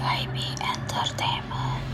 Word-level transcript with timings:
WIB 0.00 0.36
Entertainment. 0.64 1.84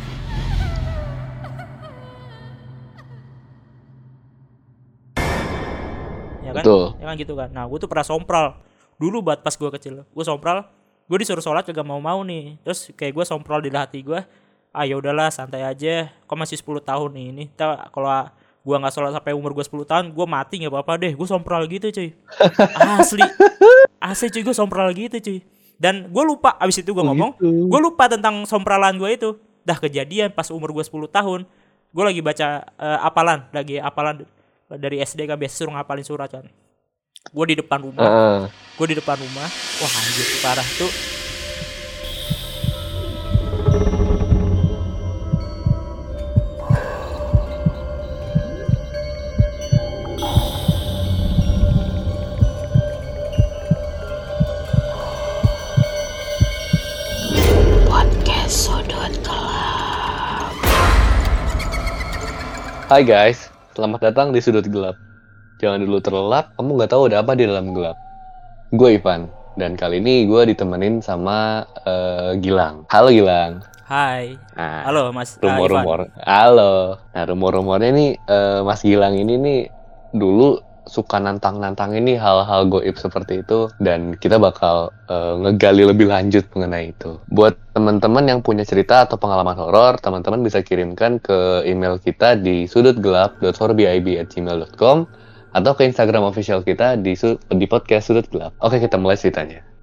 ya 6.46 6.54
kan? 6.54 6.62
Betul. 6.62 6.84
ya 7.02 7.04
kan 7.10 7.14
gitu 7.18 7.34
kan? 7.34 7.50
Nah 7.50 7.66
gue 7.66 7.78
tuh 7.82 7.90
pernah 7.90 8.06
sompral. 8.06 8.62
Dulu 9.02 9.26
buat 9.26 9.42
pas 9.42 9.50
gue 9.58 9.70
kecil 9.74 10.06
gue 10.06 10.24
sompral 10.24 10.70
gue 11.06 11.18
disuruh 11.18 11.42
sholat 11.42 11.66
juga 11.66 11.82
mau 11.82 11.98
mau 11.98 12.22
nih. 12.22 12.62
Terus 12.62 12.94
kayak 12.94 13.10
gue 13.10 13.24
sompral 13.26 13.58
di 13.58 13.74
hati 13.74 14.06
gue 14.06 14.22
ah 14.70 14.84
ya 14.86 14.94
udahlah 14.94 15.26
santai 15.34 15.66
aja. 15.66 16.06
Kok 16.30 16.38
masih 16.38 16.62
10 16.62 16.86
tahun 16.86 17.10
nih? 17.10 17.26
Ini 17.34 17.44
kalau 17.90 18.30
gue 18.62 18.76
nggak 18.78 18.94
sholat 18.94 19.18
sampai 19.18 19.34
umur 19.34 19.50
gue 19.50 19.66
10 19.66 19.82
tahun 19.82 20.04
gue 20.14 20.26
mati 20.30 20.62
nggak 20.62 20.70
apa-apa 20.70 20.94
deh. 21.02 21.12
Gue 21.18 21.26
sompral 21.26 21.66
gitu 21.66 21.90
cuy. 21.90 22.14
Asli. 23.02 23.26
Asli 23.98 24.30
cuy 24.30 24.42
gue 24.46 24.54
sompral 24.54 24.94
gitu 24.94 25.18
cuy 25.18 25.55
dan 25.76 26.08
gue 26.08 26.24
lupa 26.24 26.56
abis 26.56 26.80
itu 26.80 26.90
gue 26.90 26.98
Oh, 26.98 27.06
ngomong 27.06 27.30
gitu. 27.36 27.68
gue 27.68 27.80
lupa 27.80 28.06
tentang 28.06 28.44
sompralan 28.44 28.96
gue 28.96 29.10
itu. 29.10 29.30
Dah 29.62 29.76
kejadian 29.76 30.30
pas 30.30 30.46
umur 30.48 30.70
gue 30.70 30.80
10 30.80 30.92
tahun 31.08 31.40
gue 31.90 32.04
lagi 32.04 32.20
baca 32.20 32.46
eh, 32.66 32.98
apalan 33.00 33.48
lagi 33.50 33.76
apalan 33.76 34.22
dari 34.68 34.98
SD 34.98 35.24
kan 35.24 35.34
biasa 35.34 35.54
suruh 35.56 35.72
ngapalin 35.72 36.02
surat 36.02 36.28
kan 36.28 36.44
gue 37.26 37.44
di 37.46 37.56
depan 37.56 37.80
rumah. 37.80 38.02
Heeh. 38.02 38.40
gue 38.76 38.86
di 38.86 38.96
depan 38.96 39.16
rumah. 39.16 39.48
Wah 39.76 39.92
anjir 39.92 40.26
parah 40.38 40.68
tuh 40.76 40.90
Hai 62.86 63.02
guys, 63.02 63.50
selamat 63.74 63.98
datang 63.98 64.30
di 64.30 64.38
Sudut 64.38 64.62
Gelap. 64.62 64.94
Jangan 65.58 65.82
dulu 65.82 65.98
terlelap, 65.98 66.54
kamu 66.54 66.78
nggak 66.78 66.94
tahu 66.94 67.10
ada 67.10 67.18
apa 67.18 67.34
di 67.34 67.42
dalam 67.42 67.74
gelap. 67.74 67.98
Gue 68.70 68.94
Ivan, 68.94 69.26
dan 69.58 69.74
kali 69.74 69.98
ini 69.98 70.22
gue 70.30 70.54
ditemenin 70.54 71.02
sama 71.02 71.66
eh, 71.82 72.38
Gilang. 72.38 72.86
Halo 72.86 73.10
Gilang. 73.10 73.58
hai 73.90 74.38
Nah, 74.54 74.86
halo 74.86 75.10
mas 75.10 75.34
Ivan. 75.34 75.50
rumor-rumor. 75.50 76.00
Halo. 76.22 77.02
Nah, 77.10 77.24
rumor-rumornya 77.26 77.90
nih 77.90 78.10
eh, 78.22 78.60
Mas 78.62 78.86
Gilang 78.86 79.18
ini 79.18 79.34
nih 79.34 79.60
dulu 80.14 80.62
suka 80.86 81.18
nantang-nantang 81.18 81.98
ini 81.98 82.14
hal-hal 82.16 82.66
goib 82.70 82.94
seperti 82.96 83.42
itu 83.42 83.68
dan 83.82 84.14
kita 84.16 84.38
bakal 84.40 84.92
eh, 85.10 85.34
ngegali 85.42 85.84
lebih 85.84 86.08
lanjut 86.08 86.46
mengenai 86.54 86.94
itu. 86.94 87.18
Buat 87.28 87.58
teman-teman 87.74 88.24
yang 88.24 88.40
punya 88.40 88.64
cerita 88.64 89.04
atau 89.04 89.20
pengalaman 89.20 89.58
horor, 89.58 89.98
teman-teman 90.00 90.42
bisa 90.46 90.62
kirimkan 90.62 91.18
ke 91.20 91.62
email 91.68 91.98
kita 92.00 92.36
di 92.38 92.64
sudutgelap.forbib@gmail.com 92.70 95.26
atau 95.56 95.72
ke 95.72 95.88
Instagram 95.88 96.28
official 96.28 96.60
kita 96.60 97.00
di 97.00 97.16
di 97.52 97.66
podcast 97.66 98.12
Sudut 98.12 98.28
Gelap. 98.28 98.52
Oke, 98.60 98.76
kita 98.76 99.00
mulai 99.00 99.16
ceritanya. 99.16 99.75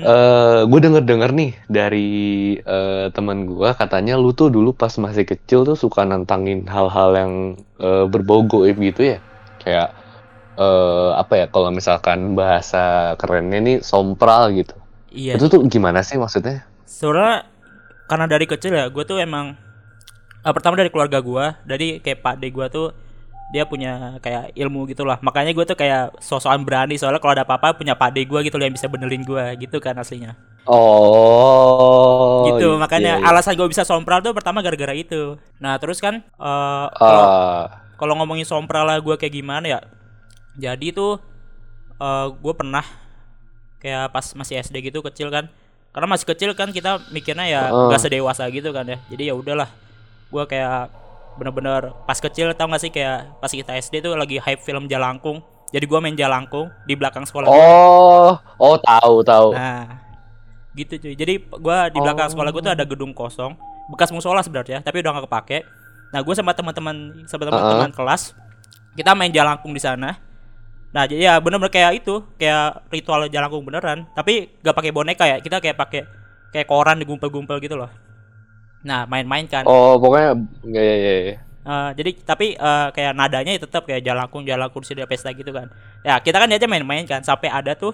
Hmm, 0.00 0.08
Eh, 0.08 0.60
gue 0.64 0.80
denger 0.80 1.04
denger 1.04 1.30
nih 1.36 1.52
dari 1.68 2.10
eh, 2.56 3.06
teman 3.12 3.44
gue 3.44 3.70
katanya 3.76 4.16
lu 4.16 4.32
tuh 4.32 4.48
dulu 4.48 4.72
pas 4.72 4.90
masih 4.96 5.28
kecil 5.28 5.68
tuh 5.68 5.76
suka 5.76 6.08
nantangin 6.08 6.64
hal-hal 6.64 7.10
yang 7.12 7.32
eh, 7.76 8.04
berbau 8.08 8.40
goib 8.48 8.80
gitu 8.80 9.16
ya? 9.16 9.18
Kayak 9.60 9.92
eh, 10.56 11.10
apa 11.20 11.44
ya 11.44 11.46
kalau 11.52 11.68
misalkan 11.68 12.32
bahasa 12.32 13.14
kerennya 13.20 13.60
nih 13.60 13.76
sompral 13.84 14.48
gitu. 14.56 14.72
Iya. 15.12 15.36
Itu 15.36 15.52
tuh 15.52 15.60
gimana 15.68 16.00
sih 16.00 16.16
maksudnya? 16.16 16.64
Soalnya 16.88 17.44
karena 18.08 18.26
dari 18.26 18.48
kecil 18.48 18.74
ya 18.74 18.88
gue 18.88 19.04
tuh 19.06 19.20
emang 19.20 19.54
ah, 20.42 20.52
pertama 20.56 20.80
dari 20.80 20.90
keluarga 20.90 21.20
gue 21.20 21.44
dari 21.68 22.02
kayak 22.02 22.24
pak 22.24 22.34
de 22.40 22.48
gue 22.50 22.66
tuh 22.72 22.88
dia 23.50 23.66
punya 23.66 24.22
kayak 24.22 24.54
ilmu 24.54 24.86
gitu 24.86 25.02
lah 25.02 25.18
makanya 25.26 25.50
gue 25.50 25.66
tuh 25.66 25.74
kayak 25.74 26.14
sosokan 26.22 26.62
berani 26.62 26.94
soalnya 26.94 27.18
kalau 27.18 27.34
ada 27.34 27.42
apa-apa 27.42 27.74
punya 27.74 27.98
pak 27.98 28.14
de 28.14 28.22
gue 28.22 28.40
gitu 28.46 28.54
loh 28.54 28.64
yang 28.70 28.74
bisa 28.78 28.86
benerin 28.86 29.26
gue 29.26 29.44
gitu 29.58 29.82
kan 29.82 29.98
aslinya. 29.98 30.38
Oh 30.70 32.46
gitu 32.46 32.78
iya, 32.78 32.78
makanya 32.78 33.12
iya. 33.18 33.26
alasan 33.26 33.58
gue 33.58 33.66
bisa 33.66 33.82
sompral 33.82 34.22
tuh 34.22 34.30
pertama 34.30 34.62
gara-gara 34.62 34.94
itu. 34.94 35.34
Nah 35.58 35.74
terus 35.82 35.98
kan 35.98 36.22
eh, 36.22 36.86
kalau 36.94 37.24
Ah, 37.26 37.64
kalau 37.98 38.14
ngomongin 38.22 38.46
sompral 38.46 38.86
lah 38.86 39.02
gue 39.02 39.14
kayak 39.18 39.34
gimana 39.34 39.66
ya? 39.66 39.80
Jadi 40.54 40.94
tuh 40.94 41.18
eh 41.98 42.26
gue 42.30 42.54
pernah 42.54 42.86
kayak 43.82 44.14
pas 44.14 44.24
masih 44.38 44.62
SD 44.62 44.94
gitu 44.94 45.02
kecil 45.02 45.26
kan. 45.34 45.50
Karena 45.90 46.06
masih 46.06 46.26
kecil 46.30 46.54
kan 46.54 46.70
kita 46.70 47.02
mikirnya 47.10 47.50
ya 47.50 47.62
Heeh. 47.66 47.86
nggak 47.90 47.98
sedewasa 47.98 48.46
gitu 48.54 48.70
kan 48.70 48.86
ya. 48.86 49.02
Jadi 49.10 49.26
ya 49.26 49.34
udahlah 49.34 49.66
gue 50.30 50.44
kayak 50.46 51.09
bener-bener 51.40 51.96
pas 52.04 52.20
kecil 52.20 52.52
tau 52.52 52.68
gak 52.68 52.82
sih 52.84 52.92
kayak 52.92 53.40
pas 53.40 53.48
kita 53.48 53.72
SD 53.80 54.04
tuh 54.04 54.12
lagi 54.12 54.36
hype 54.36 54.60
film 54.60 54.84
Jalangkung 54.84 55.40
jadi 55.72 55.88
gue 55.88 55.98
main 56.04 56.12
Jalangkung 56.12 56.68
di 56.84 56.92
belakang 56.92 57.24
sekolah 57.24 57.48
gua. 57.48 57.56
oh 57.56 58.32
oh 58.60 58.76
tahu 58.76 59.24
tahu 59.24 59.56
Nah, 59.56 59.86
gitu 60.74 60.94
cuy. 61.02 61.14
Jadi 61.18 61.34
gua 61.58 61.90
di 61.90 61.98
belakang 61.98 62.30
Oh. 62.30 62.32
sekolah 62.36 62.50
gua 62.54 62.62
tuh 62.62 62.72
ada 62.74 62.84
gedung 62.86 63.10
kosong, 63.10 63.58
bekas 63.90 64.14
musola 64.14 64.38
sebenarnya, 64.38 64.78
tapi 64.82 65.02
udah 65.02 65.10
nggak 65.18 65.26
kepake. 65.26 65.58
Nah, 66.10 66.20
gue 66.22 66.34
sama 66.34 66.50
teman-teman 66.54 67.26
sama 67.30 67.46
teman-teman 67.46 67.90
kelas, 67.94 68.34
kita 68.98 69.14
main 69.14 69.30
jalangkung 69.30 69.70
di 69.70 69.78
sana. 69.82 70.18
Nah, 70.90 71.06
jadi 71.06 71.30
ya 71.30 71.34
bener-bener 71.38 71.70
kayak 71.70 72.02
itu, 72.02 72.22
kayak 72.34 72.82
ritual 72.90 73.30
jalangkung 73.30 73.62
beneran, 73.62 74.10
tapi 74.10 74.50
gak 74.58 74.74
pakai 74.74 74.90
boneka 74.90 75.22
ya. 75.22 75.38
Kita 75.38 75.62
kayak 75.62 75.78
pakai 75.78 76.02
kayak 76.50 76.66
koran 76.66 76.98
digumpel-gumpel 76.98 77.62
gitu 77.62 77.78
loh. 77.78 77.86
Nah, 78.80 79.04
main-main 79.04 79.44
kan. 79.44 79.68
oh 79.68 80.00
pokoknya 80.00 80.40
ya 80.64 80.82
ya 80.82 80.96
ya, 80.96 81.14
ya. 81.32 81.36
Eh, 81.60 81.90
jadi 81.92 82.10
tapi 82.24 82.56
eh, 82.56 82.88
kayak 82.96 83.12
nadanya 83.12 83.52
ya 83.52 83.60
tetap 83.60 83.84
kayak 83.84 84.00
jalangkung 84.00 84.48
jalangkung 84.48 84.80
sudah 84.80 85.04
pesta 85.04 85.28
gitu 85.36 85.52
kan. 85.52 85.68
Ya 86.00 86.16
kita 86.16 86.40
kan 86.40 86.48
aja 86.48 86.64
main-main 86.64 87.04
kan. 87.04 87.20
Sampai 87.20 87.52
ada 87.52 87.76
tuh 87.76 87.92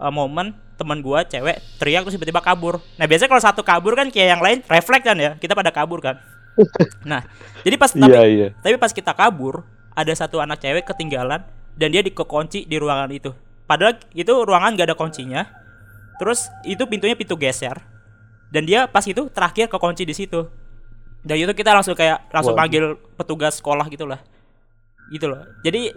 eh, 0.00 0.12
momen 0.12 0.56
teman 0.80 1.04
gua 1.04 1.20
cewek 1.22 1.60
teriak 1.76 2.08
terus 2.08 2.16
tiba-tiba 2.16 2.40
kabur. 2.40 2.80
Nah 2.96 3.04
biasanya 3.04 3.28
kalau 3.28 3.44
satu 3.44 3.60
kabur 3.60 3.92
kan 3.92 4.08
kayak 4.08 4.28
yang 4.36 4.42
lain 4.42 4.58
refleks 4.64 5.04
kan 5.04 5.16
ya. 5.20 5.36
Kita 5.36 5.52
pada 5.52 5.68
kabur 5.68 6.00
kan. 6.00 6.16
Nah 7.04 7.20
jadi 7.68 7.76
pas 7.76 7.92
tapi 7.92 8.16
iya. 8.16 8.24
iya 8.24 8.48
tapi 8.64 8.80
pas 8.80 8.88
kita 8.88 9.12
kabur 9.12 9.60
ada 9.92 10.08
satu 10.16 10.40
anak 10.40 10.56
cewek 10.64 10.88
ketinggalan 10.88 11.44
dan 11.76 11.88
dia 11.92 12.00
dikekunci 12.00 12.64
di 12.64 12.76
ruangan 12.80 13.12
itu. 13.12 13.36
Padahal 13.68 14.00
itu 14.16 14.32
ruangan 14.32 14.72
gak 14.72 14.88
ada 14.88 14.96
kuncinya. 14.96 15.44
Terus 16.16 16.48
itu 16.64 16.80
pintunya 16.88 17.12
pintu 17.12 17.36
geser 17.36 17.76
dan 18.50 18.62
dia 18.62 18.86
pas 18.86 19.02
itu 19.02 19.26
terakhir 19.30 19.66
kekunci 19.66 20.06
di 20.06 20.14
situ. 20.14 20.46
Dan 21.26 21.42
itu 21.42 21.50
kita 21.58 21.74
langsung 21.74 21.98
kayak 21.98 22.30
langsung 22.30 22.54
Waduh. 22.54 22.62
panggil 22.62 22.84
petugas 23.18 23.58
sekolah 23.58 23.86
gitu 23.90 24.06
lah. 24.06 24.22
Gitu 25.10 25.26
loh. 25.26 25.42
Jadi 25.66 25.90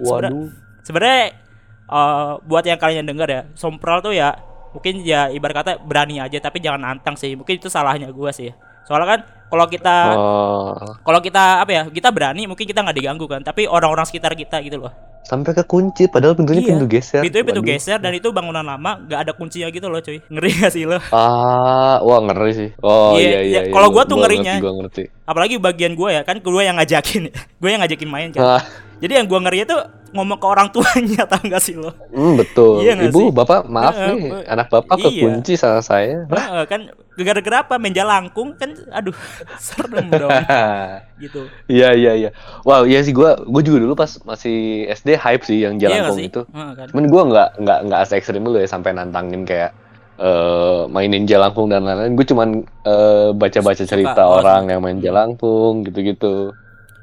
sebenarnya 0.81 1.37
eh, 1.85 2.33
buat 2.45 2.65
yang 2.65 2.81
kalian 2.81 3.05
dengar 3.05 3.29
ya 3.29 3.41
sompral 3.53 4.01
tuh 4.01 4.17
ya 4.17 4.33
mungkin 4.73 5.01
ya 5.01 5.29
ibarat 5.33 5.65
kata 5.65 5.71
berani 5.81 6.21
aja 6.21 6.41
tapi 6.41 6.57
jangan 6.61 6.97
antang 6.97 7.13
sih. 7.13 7.37
Mungkin 7.37 7.61
itu 7.61 7.69
salahnya 7.69 8.09
gua 8.09 8.33
sih. 8.33 8.49
Soalnya 8.89 9.07
kan 9.17 9.19
kalau 9.49 9.65
kita 9.65 9.95
oh 10.13 10.71
kalau 11.01 11.19
kita 11.19 11.43
apa 11.59 11.71
ya 11.71 11.83
kita 11.85 12.09
berani 12.09 12.45
mungkin 12.45 12.63
kita 12.63 12.79
nggak 12.79 12.95
diganggu 12.95 13.25
kan 13.25 13.41
tapi 13.41 13.65
orang-orang 13.65 14.05
sekitar 14.05 14.33
kita 14.33 14.61
gitu 14.61 14.77
loh 14.79 14.93
sampai 15.21 15.51
ke 15.51 15.61
kunci 15.61 16.05
padahal 16.05 16.33
pintunya 16.33 16.57
Iya, 16.59 16.69
pintu 16.73 16.85
geser 16.87 17.21
pintunya 17.21 17.45
pintu 17.45 17.61
Waduh. 17.61 17.69
geser 17.71 17.97
dan 17.97 18.11
itu 18.11 18.29
bangunan 18.29 18.61
lama 18.61 18.97
nggak 18.99 19.19
ada 19.19 19.31
kuncinya 19.31 19.67
gitu 19.67 19.85
loh 19.85 19.99
cuy 19.99 20.17
ngeri 20.23 20.49
gak 20.55 20.71
sih 20.71 20.83
lo 20.83 20.97
Ah, 21.09 22.01
wah 22.01 22.19
ngeri 22.19 22.51
sih. 22.51 22.69
Oh 22.79 23.13
Iya, 23.13 23.19
iya 23.19 23.29
iya. 23.29 23.39
iya. 23.41 23.61
iya. 23.61 23.71
Kalau 23.71 23.89
gua 23.89 24.03
tuh 24.03 24.15
Gua 24.15 24.25
ngerinya. 24.25 24.57
ngerti, 24.57 24.63
Gua 24.63 24.73
ngerti. 24.79 25.03
apalagi 25.23 25.55
bagian 25.57 25.93
gue 25.93 26.09
ya 26.09 26.21
kan 26.23 26.37
gue 26.39 26.63
yang 26.63 26.77
ngajakin 26.77 27.21
gue 27.61 27.69
yang 27.69 27.81
ngajakin 27.83 28.09
main 28.09 28.29
kan 28.31 28.41
Ah, 28.57 28.63
jadi 28.97 29.21
yang 29.21 29.27
gue 29.27 29.40
ngeri 29.40 29.59
itu 29.63 29.78
ngomong 30.09 30.38
ke 30.38 30.47
orang 30.47 30.67
tuanya 30.70 31.23
tau 31.32 31.41
gak 31.41 31.61
sih 31.61 31.76
lo 31.76 31.94
hmm, 32.09 32.34
betul. 32.35 32.82
Iya 32.82 32.94
Ibu, 32.97 33.20
sih? 33.20 33.28
bapak, 33.32 33.59
maaf 33.66 33.94
Heeh, 33.94 34.08
nih, 34.09 34.22
Bu. 34.26 34.35
anak 34.46 34.67
bapak 34.67 34.96
Iya. 34.97 35.06
kekunci 35.11 35.53
sama 35.53 35.79
saya. 35.79 36.26
Heeh, 36.26 36.64
kan 36.66 36.82
gara-gara 37.14 37.58
apa 37.61 37.76
main 37.76 37.91
jalangkung 37.91 38.56
kan 38.56 38.72
aduh 38.90 39.14
serem 39.61 40.08
dong 40.09 40.32
gitu 41.23 41.52
Iya 41.67 41.94
iya 41.94 42.11
iya. 42.16 42.29
Wow, 42.64 42.88
iya 42.88 43.03
sih 43.03 43.11
gua 43.11 43.38
gua 43.44 43.61
juga 43.61 43.84
dulu 43.84 43.94
pas 43.94 44.09
masih 44.23 44.88
SD 44.90 45.14
hype 45.16 45.44
sih 45.44 45.61
yang 45.61 45.76
iya 45.76 46.08
jalangkung 46.08 46.17
sih 46.17 46.26
itu. 46.32 46.41
Heeh, 46.47 46.72
kan? 46.73 46.85
Cuman 46.90 47.05
gua 47.08 47.22
nggak 47.28 47.50
nggak 47.59 47.79
nggak 47.85 48.02
se 48.08 48.14
ekstrim 48.17 48.41
dulu 48.41 48.58
ya 48.58 48.67
sampai 48.67 48.96
nantangin 48.96 49.44
kayak 49.44 49.72
eh 50.20 50.82
mainin 50.91 51.23
jalangkung 51.23 51.72
dan 51.72 51.84
lain-lain. 51.84 52.12
Gue 52.14 52.28
cuman 52.28 52.50
eh, 52.84 53.29
baca-baca 53.32 53.84
Suka, 53.84 53.88
cerita 53.88 54.22
oh, 54.28 54.40
orang 54.40 54.67
suka. 54.67 54.72
yang 54.76 54.82
main 54.84 55.00
jalangkung 55.00 55.88
gitu-gitu. 55.88 56.52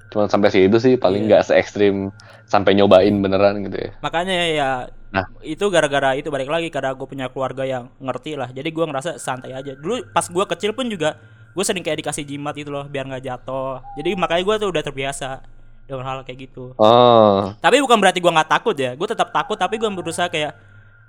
Cuman 0.07 0.27
sampai 0.27 0.49
situ 0.49 0.77
sih 0.77 0.95
paling 0.95 1.25
Iya. 1.25 1.29
nggak 1.29 1.43
se 1.43 1.53
ekstrim 1.55 2.15
sampai 2.45 2.73
nyobain 2.73 3.11
beneran 3.13 3.59
gitu 3.61 3.77
ya. 3.77 3.91
makanya 3.99 4.35
ya 4.47 4.71
Nah. 5.07 5.23
itu 5.41 5.63
gara-gara 5.67 6.13
itu 6.13 6.29
balik 6.29 6.47
lagi 6.47 6.69
karena 6.69 6.93
gue 6.93 7.03
punya 7.05 7.27
keluarga 7.27 7.63
yang 7.63 7.89
ngerti 7.97 8.35
lah 8.35 8.49
jadi 8.49 8.67
gue 8.67 8.85
ngerasa 8.85 9.17
santai 9.17 9.51
aja 9.51 9.73
dulu 9.73 10.03
pas 10.07 10.23
gue 10.23 10.45
kecil 10.47 10.71
pun 10.71 10.85
juga 10.85 11.17
gue 11.51 11.65
sering 11.65 11.81
kayak 11.81 12.05
dikasih 12.05 12.23
jimat 12.23 12.53
itu 12.53 12.69
loh 12.69 12.85
biar 12.85 13.07
nggak 13.07 13.25
jatuh 13.25 13.81
jadi 13.95 14.13
makanya 14.13 14.43
gue 14.45 14.55
tuh 14.59 14.69
udah 14.69 14.83
terbiasa 14.83 15.41
dengan 15.85 16.05
hal 16.05 16.19
kayak 16.21 16.39
gitu 16.45 16.75
Oh, 16.77 17.55
tapi 17.57 17.79
bukan 17.79 17.97
berarti 17.97 18.19
gue 18.19 18.29
nggak 18.29 18.51
takut 18.51 18.77
ya 18.77 18.93
gue 18.93 19.09
tetap 19.09 19.31
takut 19.31 19.55
tapi 19.55 19.75
gue 19.75 19.89
berusaha 19.89 20.27
kayak 20.27 20.53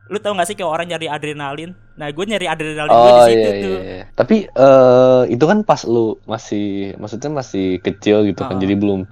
lu 0.07 0.17
tau 0.17 0.31
gak 0.33 0.47
sih 0.47 0.55
kayak 0.55 0.71
orang 0.71 0.87
nyari 0.87 1.07
adrenalin 1.07 1.71
nah 1.95 2.07
gue 2.07 2.23
nyari 2.23 2.47
adrenalin 2.47 2.87
gue 2.87 3.09
di 3.09 3.11
Oh 3.13 3.25
situ 3.27 3.39
iya, 3.39 3.51
tuh 3.59 3.75
iya, 3.75 3.81
iya. 3.83 4.03
Tapi 4.13 4.35
eh 4.47 5.21
itu 5.27 5.43
kan 5.43 5.61
pas 5.61 5.81
lu 5.83 6.15
masih 6.23 6.95
maksudnya 6.95 7.29
masih 7.29 7.77
kecil 7.79 8.23
gitu 8.23 8.41
kan. 8.41 8.55
Ah. 8.55 8.61
Jadi 8.61 8.75
belum 8.75 9.03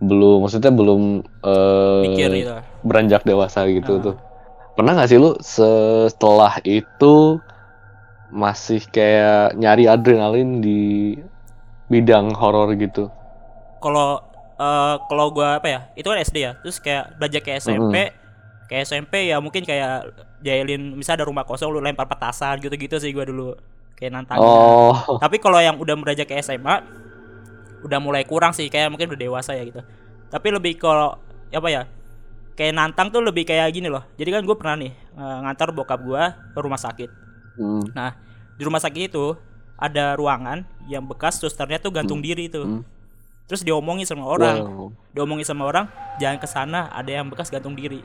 belum 0.00 0.38
maksudnya 0.40 0.72
belum 0.72 1.02
eh 1.44 2.00
mikir 2.08 2.28
gitu 2.32 2.52
beranjak 2.82 3.22
dewasa 3.22 3.68
gitu 3.68 3.92
Ah. 3.96 4.02
tuh. 4.02 4.14
Pernah 4.74 4.92
nggak 4.96 5.08
sih 5.08 5.18
lu 5.20 5.36
setelah 5.40 6.56
itu 6.64 7.36
masih 8.30 8.80
kayak 8.88 9.58
nyari 9.58 9.84
adrenalin 9.84 10.62
di 10.62 11.18
bidang 11.86 12.30
horor 12.32 12.72
gitu? 12.78 13.10
kalau 13.80 14.20
eh, 14.54 14.94
kalau 15.08 15.32
gue 15.32 15.42
apa 15.42 15.66
ya 15.66 15.80
itu 15.96 16.04
kan 16.04 16.20
SD 16.20 16.36
ya 16.38 16.52
terus 16.60 16.76
kayak 16.78 17.16
belajar 17.16 17.40
ke 17.40 17.56
SMP 17.56 18.12
kayak 18.68 18.82
SMP 18.84 19.32
ya 19.32 19.40
mungkin 19.40 19.64
kayak 19.64 20.04
jahilin 20.40 20.96
misal 20.96 21.20
ada 21.20 21.28
rumah 21.28 21.44
kosong 21.44 21.68
lu 21.68 21.80
lempar 21.80 22.08
petasan 22.08 22.60
gitu-gitu 22.60 22.96
sih 22.96 23.12
gue 23.12 23.24
dulu. 23.28 23.54
Kayak 23.96 24.16
nantangin. 24.16 24.48
Oh, 24.48 25.20
tapi 25.20 25.36
kalau 25.36 25.60
yang 25.60 25.76
udah 25.76 25.92
beranjak 25.92 26.32
ke 26.32 26.40
SMA 26.40 26.80
udah 27.80 27.98
mulai 28.00 28.24
kurang 28.24 28.52
sih 28.52 28.68
kayak 28.72 28.92
mungkin 28.92 29.12
udah 29.12 29.20
dewasa 29.20 29.52
ya 29.52 29.62
gitu. 29.64 29.84
Tapi 30.32 30.48
lebih 30.52 30.80
kalau 30.80 31.20
apa 31.52 31.68
ya 31.68 31.82
kayak 32.56 32.72
nantang 32.76 33.12
tuh 33.12 33.20
lebih 33.20 33.44
kayak 33.44 33.68
gini 33.72 33.92
loh. 33.92 34.04
Jadi 34.16 34.32
kan 34.32 34.42
gue 34.44 34.56
pernah 34.56 34.76
nih 34.80 34.92
eh, 34.92 35.36
ngantar 35.44 35.72
bokap 35.76 36.00
gue 36.00 36.22
ke 36.56 36.58
rumah 36.60 36.80
sakit. 36.80 37.10
Hmm. 37.60 37.82
nah 37.92 38.16
di 38.56 38.62
rumah 38.64 38.80
sakit 38.80 39.10
itu 39.10 39.36
ada 39.76 40.16
ruangan 40.16 40.64
yang 40.88 41.04
bekas 41.04 41.36
susternya 41.36 41.76
tuh 41.76 41.92
gantung 41.92 42.24
diri 42.24 42.48
tuh. 42.48 42.64
Hmm. 42.64 42.82
terus 43.50 43.66
diomongin 43.66 44.06
sama 44.06 44.24
orang. 44.30 44.62
Wow. 44.62 44.88
diomongin 45.10 45.42
sama 45.42 45.66
orang 45.66 45.90
jangan 46.22 46.38
ke 46.38 46.46
sana 46.46 46.86
ada 46.94 47.10
yang 47.10 47.26
bekas 47.26 47.50
gantung 47.50 47.74
diri 47.74 48.00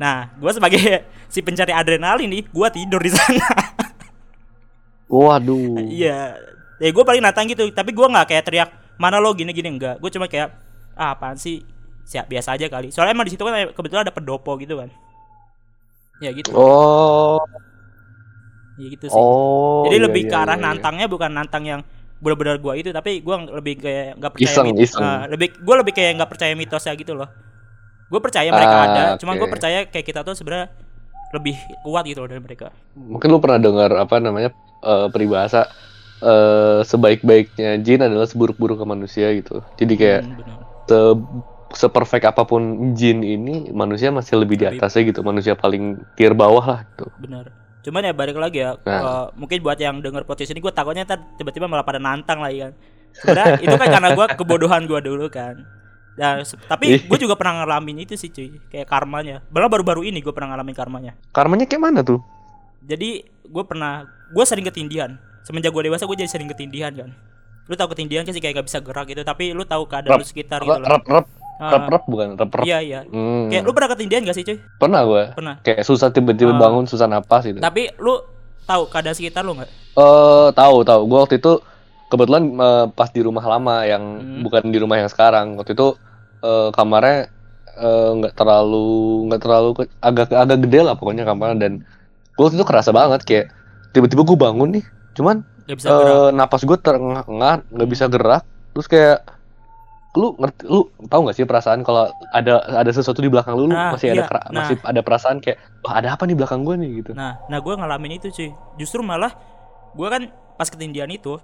nah 0.00 0.30
gue 0.34 0.50
sebagai 0.52 0.80
si 1.32 1.40
pencari 1.40 1.70
adrenalin 1.70 2.28
nih 2.30 2.42
gue 2.48 2.68
tidur 2.74 3.00
di 3.00 3.10
sana. 3.12 3.48
Waduh. 5.08 5.84
iya. 6.00 6.38
Ya 6.82 6.90
gue 6.90 7.04
paling 7.06 7.22
nantang 7.22 7.46
gitu 7.46 7.70
tapi 7.70 7.94
gue 7.94 8.06
nggak 8.06 8.26
kayak 8.30 8.44
teriak 8.44 8.70
mana 8.98 9.18
lo? 9.18 9.34
gini 9.34 9.50
gini 9.54 9.74
enggak. 9.74 9.98
Gue 10.02 10.10
cuma 10.10 10.26
kayak 10.30 10.54
ah 10.94 11.14
apaan 11.14 11.38
sih? 11.38 11.62
Siap 12.04 12.28
biasa 12.28 12.58
aja 12.58 12.66
kali. 12.68 12.92
Soalnya 12.92 13.16
emang 13.16 13.26
di 13.26 13.32
situ 13.32 13.42
kan 13.42 13.54
kebetulan 13.72 14.04
ada 14.04 14.14
pendopo 14.14 14.54
gitu 14.60 14.76
kan. 14.76 14.92
Ya 16.22 16.30
gitu. 16.30 16.54
Oh, 16.54 17.42
ya 18.78 18.86
gitu 18.90 19.06
sih. 19.06 19.18
Oh. 19.18 19.86
jadi 19.86 19.96
iya, 20.02 20.04
lebih 20.10 20.22
iya, 20.26 20.30
ke 20.30 20.36
arah 20.36 20.56
iya, 20.56 20.58
iya. 20.58 20.66
nantangnya 20.66 21.06
bukan 21.06 21.30
nantang 21.30 21.64
yang 21.64 21.80
benar-benar 22.18 22.56
gua 22.58 22.74
itu 22.74 22.90
tapi 22.90 23.20
gua 23.20 23.42
lebih 23.42 23.78
kayak 23.78 24.18
nggak 24.18 24.30
percaya 24.34 24.48
Iseng, 24.48 24.66
mit- 24.72 24.82
iseng. 24.82 25.02
ah, 25.02 25.24
lebih 25.28 25.48
gua 25.60 25.74
lebih 25.82 25.92
kayak 25.94 26.12
nggak 26.18 26.30
percaya 26.30 26.52
mitosnya 26.56 26.94
gitu 26.96 27.12
loh 27.14 27.28
gue 28.06 28.20
percaya 28.20 28.48
mereka 28.48 28.74
Ah, 28.74 28.84
ada 28.84 29.04
cuman 29.16 29.34
gue 29.34 29.48
percaya 29.48 29.78
kayak 29.84 30.04
kita 30.04 30.20
tuh 30.20 30.32
sebenarnya 30.32 30.68
lebih 31.30 31.56
kuat 31.82 32.04
gitu 32.04 32.20
loh 32.20 32.28
dari 32.28 32.38
mereka 32.38 32.70
Mungkin 32.94 33.26
lu 33.26 33.38
pernah 33.38 33.58
dengar 33.58 33.90
apa 33.92 34.16
namanya 34.18 34.50
eh, 34.80 35.08
peribahasa 35.08 35.66
eh, 36.20 36.80
sebaik-baiknya 36.82 37.76
jin 37.78 38.00
adalah 38.00 38.24
seburuk-buruknya 38.24 38.86
manusia 38.86 39.28
gitu. 39.32 39.60
Jadi 39.74 39.94
kayak 39.94 40.20
Hmm, 40.22 40.38
se 40.84 40.98
seperfect 41.74 42.22
apa 42.24 42.44
pun 42.44 42.62
jin 42.92 43.20
ini 43.20 43.68
manusia 43.68 44.08
masih 44.08 44.38
lebih 44.38 44.54
di 44.54 44.64
Lebih- 44.64 44.78
atasnya 44.78 45.02
gitu. 45.04 45.20
Manusia 45.20 45.52
paling 45.54 45.98
tier 46.14 46.30
bawah 46.32 46.62
lah 46.62 46.80
gitu. 46.86 47.10
benar 47.18 47.50
cuman 47.80 48.00
ya 48.02 48.12
balik 48.12 48.32
lagi 48.34 48.58
ya 48.60 48.80
Nah. 48.80 49.00
eh, 49.02 49.26
mungkin 49.34 49.60
buat 49.60 49.76
yang 49.76 49.98
denger 49.98 50.22
podcast 50.22 50.48
ini 50.48 50.60
gue 50.60 50.70
takutnya 50.70 51.04
tiba-tiba 51.34 51.66
malah 51.66 51.82
pada 51.82 51.98
nantang 51.98 52.40
lagi 52.40 52.62
kan 52.62 52.72
sebenarnya 53.12 53.60
itu 53.60 53.74
kan 53.74 53.88
karena 53.90 54.08
gue 54.12 54.26
kebodohan 54.36 54.82
gue 54.84 55.00
dulu 55.00 55.26
kan 55.28 55.68
ya 56.14 56.38
tapi 56.64 56.84
Ih. 56.88 57.00
gue 57.02 57.18
juga 57.18 57.34
pernah 57.34 57.60
ngalamin 57.60 58.00
itu 58.00 58.14
sih 58.14 58.28
cuy 58.28 58.54
kayak 58.68 58.86
karmanya 58.86 59.42
malah 59.48 59.66
baru-baru 59.66 60.04
ini 60.04 60.18
gue 60.18 60.30
pernah 60.30 60.52
ngalamin 60.52 60.72
karmanya 60.72 61.12
Karmanya 61.30 61.64
kayak 61.64 61.82
mana 61.82 62.00
tuh? 62.00 62.22
jadi 62.80 63.20
gue 63.42 63.64
pernah 63.64 64.04
gue 64.28 64.44
sering 64.44 64.62
ketindihan 64.62 65.16
semenjak 65.42 65.70
gue 65.70 65.82
dewasa 65.84 66.04
gue 66.04 66.16
jadi 66.16 66.30
sering 66.30 66.46
ketindihan 66.46 66.92
kan 66.92 67.10
lu 67.64 67.74
tahu 67.74 67.90
ketindihan 67.90 68.22
sih 68.24 68.38
kayak 68.38 68.60
gak 68.60 68.66
bisa 68.66 68.78
gerak 68.78 69.06
gitu 69.06 69.20
tapi 69.20 69.50
lu 69.50 69.64
tahu 69.64 69.84
keadaan 69.84 70.14
lu 70.14 70.22
sekitar 70.22 70.60
gitu 70.60 70.70
Rep 70.70 70.80
loh 70.80 70.88
rep 70.90 71.04
rep 71.08 71.26
Ah, 71.54 71.70
rep 71.72 71.86
rep 71.86 72.04
bukan 72.04 72.34
rep 72.34 72.50
rep. 72.52 72.64
iya 72.64 72.78
iya 72.78 73.00
Hmm. 73.04 73.46
kayak 73.46 73.62
lu 73.62 73.70
pernah 73.70 73.90
ketindihan 73.90 74.22
gak 74.22 74.34
sih 74.34 74.42
cuy 74.42 74.58
Pernah 74.76 75.00
gue. 75.02 75.22
pernah 75.32 75.54
Kayak 75.60 75.82
susah 75.82 76.10
tiba-tiba 76.10 76.50
Ah. 76.50 76.58
bangun, 76.60 76.84
susah 76.84 77.06
napas 77.06 77.42
gitu. 77.42 77.58
tapi 77.58 77.94
lu 77.96 78.18
tahu 78.64 78.86
keadaan 78.86 79.12
sekitar 79.12 79.42
lu 79.42 79.54
nggak 79.54 79.70
Eh 79.94 80.48
tahu 80.50 80.76
tahu. 80.82 81.00
Gue 81.04 81.18
waktu 81.20 81.36
itu 81.36 81.52
kebetulan 82.14 82.44
eh, 82.54 82.86
pas 82.94 83.10
di 83.10 83.20
rumah 83.20 83.42
lama 83.42 83.82
yang 83.82 84.02
Hmm. 84.22 84.40
bukan 84.46 84.62
di 84.70 84.78
rumah 84.78 85.02
yang 85.02 85.10
sekarang. 85.10 85.58
Waktu 85.58 85.74
itu 85.74 85.98
eh, 86.40 86.68
kamarnya 86.70 87.28
eh, 87.74 88.10
nggak 88.22 88.32
terlalu 88.38 88.86
nggak 89.26 89.40
terlalu 89.42 89.68
agak 89.98 90.30
agak 90.30 90.58
gede 90.62 90.80
lah 90.86 90.94
pokoknya 90.94 91.26
kamarnya 91.26 91.58
dan 91.58 91.72
gue 92.34 92.42
waktu 92.42 92.54
itu 92.54 92.66
kerasa 92.66 92.90
banget 92.90 93.20
kayak 93.26 93.46
tiba-tiba 93.94 94.26
gue 94.26 94.34
bangun 94.34 94.68
nih, 94.74 94.84
cuman 95.14 95.46
gak 95.70 95.76
bisa 95.78 95.86
gerak 95.90 96.14
eh, 96.18 96.30
napas 96.34 96.62
gue 96.66 96.78
terengah 96.78 97.22
nggak 97.70 97.88
bisa 97.88 98.10
gerak, 98.10 98.42
terus 98.74 98.90
kayak 98.90 99.22
lu 100.14 100.34
ngerti 100.38 100.62
lu 100.70 100.86
tahu 101.10 101.26
nggak 101.26 101.36
sih 101.38 101.46
perasaan 101.46 101.82
kalau 101.82 102.06
ada 102.30 102.62
ada 102.70 102.90
sesuatu 102.90 103.18
di 103.18 103.26
belakang 103.30 103.54
lu, 103.58 103.70
lu 103.70 103.74
Ah, 103.74 103.90
masih 103.94 104.14
ada 104.14 104.22
iya. 104.22 104.26
kera- 104.30 104.46
Nah. 104.50 104.54
masih 104.62 104.74
ada 104.82 105.00
perasaan 105.02 105.38
kayak 105.42 105.58
wah 105.82 105.94
ada 105.98 106.14
apa 106.14 106.22
nih 106.22 106.38
belakang 106.38 106.62
gue 106.62 106.74
nih 106.78 106.90
gitu. 107.02 107.10
Nah, 107.18 107.38
nah 107.46 107.58
gue 107.58 107.74
ngalamin 107.74 108.18
itu 108.18 108.30
cuy. 108.30 108.50
Justru 108.78 109.02
malah 109.02 109.34
gue 109.94 110.06
kan 110.06 110.22
pas 110.54 110.70
ketindihan 110.70 111.10
itu, 111.10 111.38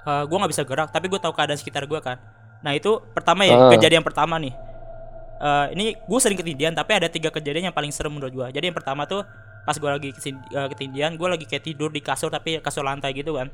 eh 0.00 0.22
gue 0.24 0.36
nggak 0.36 0.52
bisa 0.52 0.64
gerak, 0.64 0.88
tapi 0.88 1.06
gue 1.06 1.18
tahu 1.18 1.32
keadaan 1.32 1.56
sekitar 1.56 1.84
gue 1.84 2.00
kan. 2.00 2.16
Nah 2.60 2.72
itu 2.72 3.00
pertama 3.12 3.44
ya 3.44 3.56
Ah. 3.56 3.70
kejadian 3.70 4.00
pertama 4.00 4.36
nih. 4.36 4.52
Eh 5.40 5.66
ini 5.72 5.84
gue 5.96 6.18
sering 6.20 6.36
ketindihan, 6.36 6.72
tapi 6.72 6.92
ada 6.92 7.08
tiga 7.08 7.28
kejadian 7.28 7.68
yang 7.68 7.76
paling 7.76 7.88
serem 7.88 8.12
menurut 8.12 8.32
gue. 8.32 8.46
Jadi 8.52 8.64
yang 8.68 8.76
pertama 8.76 9.04
tuh 9.04 9.24
pas 9.60 9.76
gue 9.76 9.90
lagi 9.90 10.08
eh, 10.12 10.68
ketindihan, 10.72 11.12
gue 11.12 11.28
lagi 11.28 11.44
kayak 11.44 11.64
tidur 11.64 11.88
di 11.88 12.00
kasur 12.00 12.28
tapi 12.28 12.60
kasur 12.60 12.84
lantai 12.84 13.12
gitu 13.12 13.36
kan. 13.36 13.48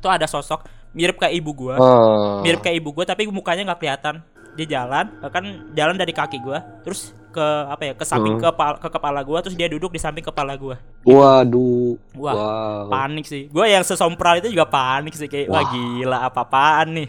Tuh 0.00 0.12
ada 0.12 0.24
sosok 0.24 0.64
mirip 0.92 1.16
kayak 1.16 1.32
ibu 1.36 1.52
gue, 1.52 1.74
Oh. 1.76 2.40
mirip 2.40 2.60
kayak 2.60 2.80
ibu 2.80 2.92
gue 2.92 3.04
tapi 3.04 3.28
mukanya 3.28 3.72
nggak 3.72 3.80
kelihatan. 3.80 4.20
Dia 4.56 4.80
jalan, 4.80 5.12
kan 5.28 5.44
jalan 5.76 6.00
dari 6.00 6.16
kaki 6.16 6.40
gue, 6.40 6.56
terus 6.80 7.12
ke 7.36 7.46
apa 7.68 7.82
ya 7.82 7.92
ke 7.92 8.02
samping 8.02 8.40
Hmm. 8.40 8.80
ke 8.80 8.88
kepala 8.88 9.20
gue, 9.20 9.38
terus 9.44 9.52
dia 9.52 9.68
duduk 9.68 9.92
di 9.92 10.00
samping 10.00 10.24
kepala 10.24 10.56
gue. 10.56 10.72
Waduh. 11.04 12.00
Wah, 12.16 12.32
wow. 12.32 12.84
panik 12.88 13.28
sih. 13.28 13.52
Gue 13.52 13.68
yang 13.68 13.84
sesompral 13.84 14.40
itu 14.40 14.48
juga 14.48 14.64
panik 14.64 15.12
sih 15.12 15.28
kayak 15.28 15.52
wah 15.52 15.60
Wah. 15.60 15.68
gila 15.68 16.18
apa-apaan 16.24 16.88
nih. 16.96 17.08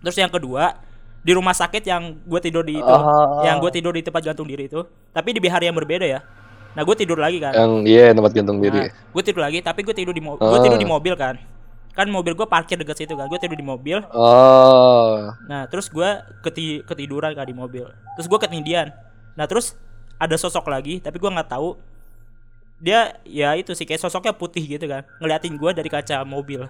Terus 0.00 0.16
yang 0.16 0.32
kedua 0.32 0.72
di 1.20 1.36
rumah 1.36 1.52
sakit 1.52 1.84
yang 1.84 2.16
gue 2.18 2.40
tidur 2.40 2.64
di 2.64 2.80
itu, 2.80 2.88
Ah. 2.88 3.44
yang 3.44 3.60
gue 3.60 3.68
tidur 3.68 3.92
di 3.92 4.00
tempat 4.00 4.24
gantung 4.24 4.48
diri 4.48 4.64
itu, 4.64 4.80
tapi 5.12 5.36
di 5.36 5.40
hari 5.44 5.68
yang 5.68 5.76
berbeda 5.76 6.08
ya. 6.08 6.24
Nah 6.72 6.86
gue 6.86 6.96
tidur 6.96 7.18
lagi 7.18 7.36
kan. 7.36 7.52
Yang 7.52 7.72
iya 7.84 8.14
tempat 8.16 8.32
gantung 8.32 8.58
diri. 8.58 8.88
gue 8.88 9.22
tidur 9.22 9.42
lagi, 9.44 9.58
tapi 9.60 9.84
gue 9.84 9.92
tidur 9.92 10.14
di 10.14 10.22
mobil. 10.22 10.40
Gue 10.40 10.56
Ah. 10.56 10.64
tidur 10.64 10.78
di 10.78 10.88
mobil 10.88 11.14
kan. 11.18 11.36
Kan 11.92 12.14
mobil 12.14 12.30
gue 12.30 12.46
parkir 12.46 12.78
dekat 12.78 12.94
situ 12.94 13.18
kan. 13.18 13.26
Gue 13.26 13.42
tidur 13.42 13.58
di 13.58 13.66
mobil. 13.66 13.98
Oh. 14.14 15.34
Nah 15.50 15.66
terus 15.66 15.90
gue 15.90 16.06
keti 16.40 16.86
ketiduran 16.86 17.34
kan 17.34 17.42
di 17.42 17.50
mobil. 17.52 17.90
Terus 18.14 18.30
gue 18.30 18.38
ketindihan. 18.38 18.94
Nah 19.38 19.46
terus 19.46 19.78
ada 20.18 20.34
sosok 20.34 20.66
lagi, 20.66 20.98
tapi 20.98 21.22
gue 21.22 21.30
nggak 21.30 21.54
tahu. 21.54 21.78
Dia 22.82 23.22
ya 23.22 23.54
itu 23.54 23.70
sih 23.74 23.86
kayak 23.86 24.02
sosoknya 24.02 24.34
putih 24.34 24.62
gitu 24.66 24.86
kan, 24.90 25.06
ngeliatin 25.22 25.54
gue 25.54 25.70
dari 25.70 25.86
kaca 25.86 26.26
mobil. 26.26 26.66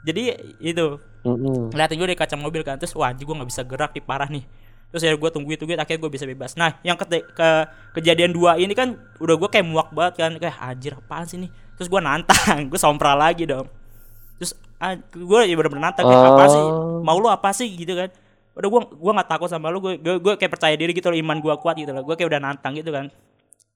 Jadi 0.00 0.32
itu 0.64 0.96
ngeliatin 1.68 1.96
gue 2.00 2.08
dari 2.08 2.20
kaca 2.20 2.36
mobil 2.40 2.64
kan, 2.64 2.80
terus 2.80 2.96
wah 2.96 3.12
gue 3.12 3.20
nggak 3.24 3.48
bisa 3.48 3.62
gerak 3.64 3.92
nih 3.92 4.04
parah 4.04 4.28
nih. 4.32 4.44
Terus 4.90 5.02
ya 5.06 5.12
gue 5.14 5.30
tungguin 5.30 5.56
tungguin 5.60 5.78
akhirnya 5.78 6.00
gue 6.00 6.10
bisa 6.10 6.24
bebas. 6.24 6.56
Nah 6.56 6.80
yang 6.80 6.96
kete- 6.96 7.28
ke 7.30 7.48
kejadian 8.00 8.32
dua 8.32 8.56
ini 8.56 8.72
kan 8.72 8.96
udah 9.20 9.36
gue 9.36 9.48
kayak 9.52 9.66
muak 9.68 9.88
banget 9.92 10.14
kan, 10.18 10.32
kayak 10.40 10.56
anjir 10.58 10.92
apaan 10.96 11.24
sih 11.28 11.38
nih. 11.38 11.50
Terus 11.76 11.88
gue 11.88 12.00
nantang, 12.00 12.58
gue 12.72 12.80
sompral 12.80 13.16
lagi 13.20 13.44
dong. 13.44 13.68
Terus 14.40 14.56
ah, 14.80 14.96
gue 14.96 15.40
ya 15.44 15.54
bener-bener 15.54 15.92
nantang 15.92 16.08
kayak 16.08 16.24
apa 16.34 16.44
sih? 16.48 16.64
Oh. 16.64 17.00
Mau 17.04 17.16
lu 17.20 17.28
apa 17.28 17.52
sih 17.52 17.68
gitu 17.72 17.92
kan? 17.96 18.08
Udah 18.60 18.68
gue 18.68 18.80
gua 19.00 19.12
nggak 19.16 19.28
takut 19.28 19.48
sama 19.48 19.72
lu, 19.72 19.80
gue 19.80 19.96
gue 19.96 20.14
gue 20.20 20.32
kayak 20.36 20.52
percaya 20.52 20.76
diri 20.76 20.92
gitu 20.92 21.08
loh, 21.08 21.16
iman 21.16 21.40
gue 21.40 21.54
kuat 21.58 21.80
gitu 21.80 21.90
loh. 21.90 22.04
Gue 22.04 22.14
kayak 22.14 22.28
udah 22.30 22.40
nantang 22.44 22.76
gitu 22.76 22.92
kan. 22.92 23.08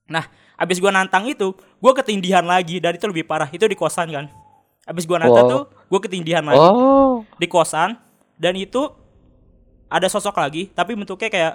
Nah, 0.05 0.29
abis 0.55 0.77
gue 0.77 0.91
nantang 0.93 1.25
itu, 1.25 1.51
gue 1.57 1.91
ketindihan 1.97 2.45
lagi 2.45 2.77
dan 2.77 2.93
itu 2.93 3.09
lebih 3.09 3.25
parah. 3.25 3.49
Itu 3.49 3.65
di 3.65 3.73
kosan 3.73 4.13
kan. 4.13 4.29
Abis 4.85 5.09
gue 5.09 5.17
nantang 5.17 5.49
Wow. 5.49 5.53
tuh, 5.53 5.63
gue 5.89 5.99
ketindihan 6.05 6.45
lagi 6.45 6.61
Oh. 6.61 7.25
di 7.41 7.49
kosan 7.49 7.97
dan 8.37 8.53
itu 8.53 8.85
ada 9.85 10.05
sosok 10.05 10.35
lagi 10.35 10.67
tapi 10.69 10.93
bentuknya 10.93 11.29
kayak 11.29 11.53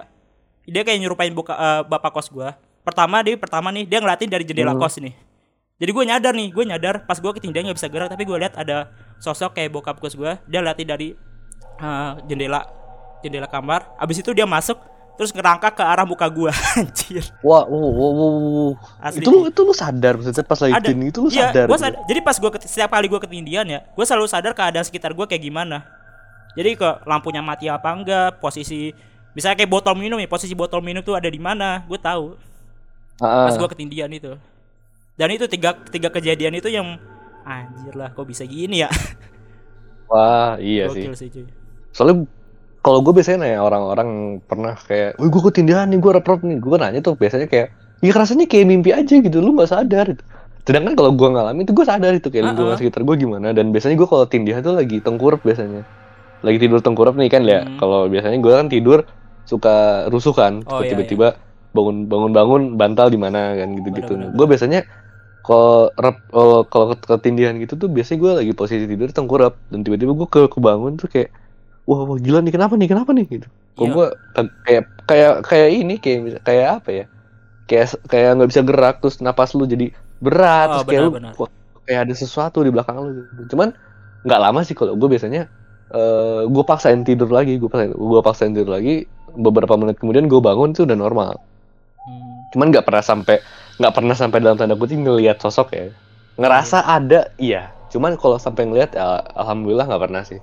dia 0.64 0.82
kayak 0.82 0.99
nyerupain 1.02 1.34
buka, 1.34 1.52
eh, 1.52 1.82
bapak 1.84 2.14
kos 2.14 2.30
gua 2.30 2.54
pertama 2.80 3.20
dia 3.20 3.37
pertama 3.37 3.68
nih 3.68 3.84
dia 3.84 3.99
ngeliatin 4.00 4.30
dari 4.30 4.46
jendela 4.46 4.72
Hmm. 4.72 4.80
kos 4.80 4.96
nih 4.96 5.12
jadi 5.76 5.90
gue 5.90 6.04
nyadar 6.08 6.32
nih 6.32 6.49
gue 6.49 6.64
nyadar 6.64 6.94
pas 7.04 7.18
gue 7.18 7.32
ketindihan 7.37 7.68
nggak 7.68 7.76
bisa 7.76 7.90
gerak 7.90 8.08
tapi 8.08 8.22
gue 8.25 8.37
lihat 8.38 8.54
ada 8.56 8.94
sosok 9.18 9.58
kayak 9.58 9.70
bokap 9.70 9.99
kos 9.99 10.14
gua 10.14 10.40
dia 10.46 10.62
ngeliatin 10.62 10.88
dari 10.88 11.08
eh, 11.76 12.12
jendela 12.25 12.64
jendela 13.23 13.49
kamar 13.49 13.87
abis 13.97 14.21
itu 14.21 14.31
dia 14.35 14.45
masuk 14.45 14.77
terus 15.17 15.37
ngerangkak 15.37 15.77
ke 15.77 15.85
arah 15.85 16.09
muka 16.09 16.25
gua 16.33 16.49
anjir 16.81 17.25
Wah, 17.45 17.69
wow, 17.69 17.91
wow, 17.93 18.12
wow, 18.17 18.31
wow. 18.41 18.73
Asli. 19.05 19.21
Itu 19.21 19.29
lu 19.29 19.41
itu 19.53 19.61
lu 19.61 19.77
sadar 19.77 20.17
maksudnya 20.17 20.45
pas 20.49 20.59
lagi 20.65 20.73
ada 20.73 20.89
itu 20.89 21.19
lu 21.21 21.29
Iya, 21.29 21.53
sadar. 21.53 21.67
gua 21.69 21.77
gitu? 21.77 21.85
sadar. 21.85 22.00
Jadi 22.09 22.21
pas 22.25 22.37
gua 22.41 22.50
setiap 22.57 22.89
kali 22.89 23.07
gua 23.12 23.21
ketindihan 23.21 23.67
ya, 23.69 23.85
gua 23.93 24.05
selalu 24.09 24.27
sadar 24.33 24.57
keadaan 24.57 24.81
sekitar 24.81 25.12
gua 25.12 25.29
kayak 25.29 25.45
gimana. 25.45 25.85
Jadi 26.57 26.73
ke 26.73 26.89
lampunya 27.05 27.45
mati 27.45 27.69
apa 27.69 27.93
enggak, 27.93 28.41
posisi 28.41 28.97
misalnya 29.37 29.61
kayak 29.61 29.69
botol 29.69 29.93
minum 29.93 30.17
ya, 30.17 30.25
posisi 30.25 30.57
botol 30.57 30.81
minum 30.81 31.05
tuh 31.05 31.12
ada 31.21 31.29
di 31.29 31.37
mana, 31.37 31.85
gue 31.85 32.00
tahu. 32.00 32.35
Ah, 33.21 33.45
pas 33.45 33.55
gue 33.61 33.69
ketindihan 33.77 34.09
itu 34.09 34.33
dan 35.21 35.29
itu 35.29 35.45
tiga 35.45 35.77
tiga 35.93 36.09
kejadian 36.09 36.57
itu 36.57 36.73
yang 36.73 36.97
anjir 37.45 37.93
lah 37.93 38.09
kok 38.17 38.25
bisa 38.25 38.49
gini 38.49 38.81
ya 38.81 38.89
wah 40.09 40.57
iya 40.57 40.89
sih 40.89 41.05
Gokil 41.05 41.17
sih 41.21 41.29
cuy 41.29 41.45
soalnya 41.93 42.25
kalau 42.80 43.04
gue 43.04 43.12
biasanya 43.12 43.44
nanya 43.44 43.60
orang-orang 43.60 44.40
pernah 44.44 44.75
kayak, 44.76 45.20
wih 45.20 45.28
gue 45.28 45.42
ketindihan 45.52 45.84
nih, 45.88 46.00
gue 46.00 46.12
reprot 46.16 46.40
nih, 46.40 46.56
gue 46.56 46.76
nanya 46.80 47.00
tuh 47.04 47.14
biasanya 47.16 47.46
kayak, 47.46 47.72
ya 48.00 48.12
rasanya 48.16 48.49
kayak 48.49 48.66
mimpi 48.68 48.90
aja 48.96 49.14
gitu, 49.20 49.37
lu 49.44 49.52
nggak 49.52 49.68
sadar 49.68 50.16
gitu. 50.16 50.25
Sedangkan 50.64 50.96
kalau 50.96 51.12
gue 51.12 51.28
ngalamin 51.28 51.64
itu 51.68 51.72
gue 51.76 51.87
sadar 51.88 52.12
itu 52.16 52.28
kayak 52.32 52.52
lingkungan 52.52 52.76
Uh-uh. 52.76 52.80
sekitar 52.80 53.04
gue 53.04 53.16
gimana, 53.20 53.52
dan 53.52 53.68
biasanya 53.72 53.96
gue 54.00 54.08
kalau 54.08 54.25
tindihan 54.25 54.60
tuh 54.64 54.76
lagi 54.76 54.96
tengkurap 55.04 55.40
biasanya, 55.44 55.84
lagi 56.40 56.58
tidur 56.60 56.80
tengkurap 56.80 57.14
nih 57.20 57.28
kan 57.28 57.42
ya, 57.44 57.60
Hmm. 57.64 57.76
kalau 57.76 58.08
biasanya 58.08 58.38
gue 58.40 58.52
kan 58.52 58.66
tidur 58.72 58.99
suka 59.44 60.06
rusuh 60.08 60.32
kan, 60.32 60.64
Oh, 60.64 60.80
iya, 60.80 60.96
tiba-tiba 60.96 61.37
bangun 61.70 62.08
bangun 62.10 62.30
bangun 62.34 62.62
bantal 62.75 63.12
di 63.12 63.18
mana 63.20 63.54
kan 63.54 63.76
gitu-gitu. 63.76 64.18
Gue 64.34 64.46
biasanya 64.49 64.82
kalau 65.46 66.94
ketindihan 66.99 67.56
gitu 67.58 67.75
tuh 67.75 67.88
biasanya 67.88 68.18
gue 68.20 68.32
lagi 68.44 68.52
posisi 68.54 68.84
tidur 68.87 69.10
tengkurap 69.10 69.56
dan 69.72 69.82
tiba-tiba 69.82 70.12
gue 70.14 70.28
ke 70.28 70.40
kebangun 70.52 71.00
tuh 71.00 71.08
kayak 71.08 71.30
wah, 71.90 72.06
wah 72.06 72.18
gila 72.23 72.38
nih 72.40 72.54
kenapa 72.54 72.78
nih 72.78 72.87
kenapa 72.87 73.11
nih 73.11 73.26
gitu 73.26 73.49
kok 73.75 73.82
Iya. 73.82 73.90
gue 73.90 74.06
kayak 74.62 74.85
kayak 75.04 75.32
kayak 75.42 75.68
ini 75.75 75.94
kayak 75.99 76.18
kayak 76.47 76.68
apa 76.78 76.90
ya 76.94 77.04
kayak 77.66 77.87
kayak 78.06 78.30
nggak 78.38 78.50
bisa 78.50 78.62
gerak 78.62 78.94
terus 79.02 79.18
napas 79.18 79.50
lu 79.54 79.66
jadi 79.66 79.90
berat 80.23 80.68
Oh, 80.70 80.73
terus 80.78 80.87
kayak 80.87 81.02
lu 81.02 81.11
benar-benar. 81.18 81.35
wah, 81.35 81.50
kayak 81.82 82.00
ada 82.06 82.14
sesuatu 82.14 82.62
di 82.62 82.70
belakang 82.70 82.94
lu 83.02 83.11
gitu. 83.35 83.56
cuman 83.56 83.75
nggak 84.23 84.40
lama 84.40 84.61
sih 84.62 84.76
kalau 84.76 84.94
gue 84.94 85.09
biasanya 85.09 85.50
eh 85.90 86.42
gue 86.47 86.62
paksain 86.62 87.02
tidur 87.02 87.26
lagi 87.28 87.59
gue 87.59 87.66
paksain 87.66 87.90
gue 87.90 88.20
paksain 88.23 88.52
tidur 88.54 88.70
lagi 88.70 89.09
beberapa 89.35 89.75
menit 89.75 89.99
kemudian 89.99 90.30
gue 90.30 90.38
bangun 90.38 90.70
tuh 90.70 90.87
udah 90.87 90.94
normal 90.94 91.35
Hmm. 92.00 92.49
cuman 92.56 92.73
nggak 92.73 92.88
pernah 92.88 93.04
sampai 93.04 93.44
nggak 93.76 93.92
pernah 93.92 94.16
sampai 94.16 94.40
dalam 94.40 94.56
tanda 94.56 94.73
kutip 94.73 94.97
ngelihat 94.97 95.37
sosok 95.37 95.68
ya 95.73 95.87
ngerasa 96.37 96.80
ada 96.80 97.28
iya 97.37 97.68
cuman 97.92 98.16
kalau 98.16 98.40
sampai 98.40 98.64
ngelihat 98.64 98.97
ya, 98.97 99.20
alhamdulillah 99.37 99.85
nggak 99.85 100.00
pernah 100.00 100.23
sih 100.25 100.40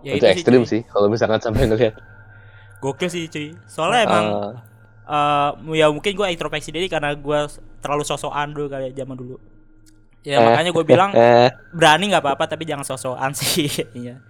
ya 0.00 0.12
itu 0.16 0.26
ekstrim 0.26 0.62
cuy. 0.64 0.70
sih 0.70 0.80
kalau 0.88 1.06
misalkan 1.08 1.40
sampai 1.40 1.68
ngelihat. 1.68 1.94
Gokil 2.80 3.08
sih 3.12 3.28
cuy. 3.28 3.52
Soalnya 3.68 4.00
emang 4.08 4.26
Ah, 5.10 5.50
eh, 5.58 5.82
ya 5.82 5.90
mungkin 5.90 6.14
gue 6.14 6.26
introspeksi 6.30 6.70
diri 6.70 6.86
karena 6.86 7.10
gue 7.12 7.38
terlalu 7.82 8.06
sosokan 8.06 8.54
dulu 8.54 8.70
kali 8.70 8.94
ya, 8.94 9.02
zaman 9.02 9.18
dulu. 9.18 9.36
Ya 10.22 10.38
Eh. 10.38 10.44
makanya 10.44 10.70
gue 10.70 10.84
bilang 10.84 11.10
eh. 11.16 11.50
berani 11.72 12.12
nggak 12.12 12.22
apa-apa 12.22 12.44
tapi 12.46 12.68
jangan 12.68 12.84
sosokan 12.86 13.32
sih 13.40 13.66
iya. 13.96 14.20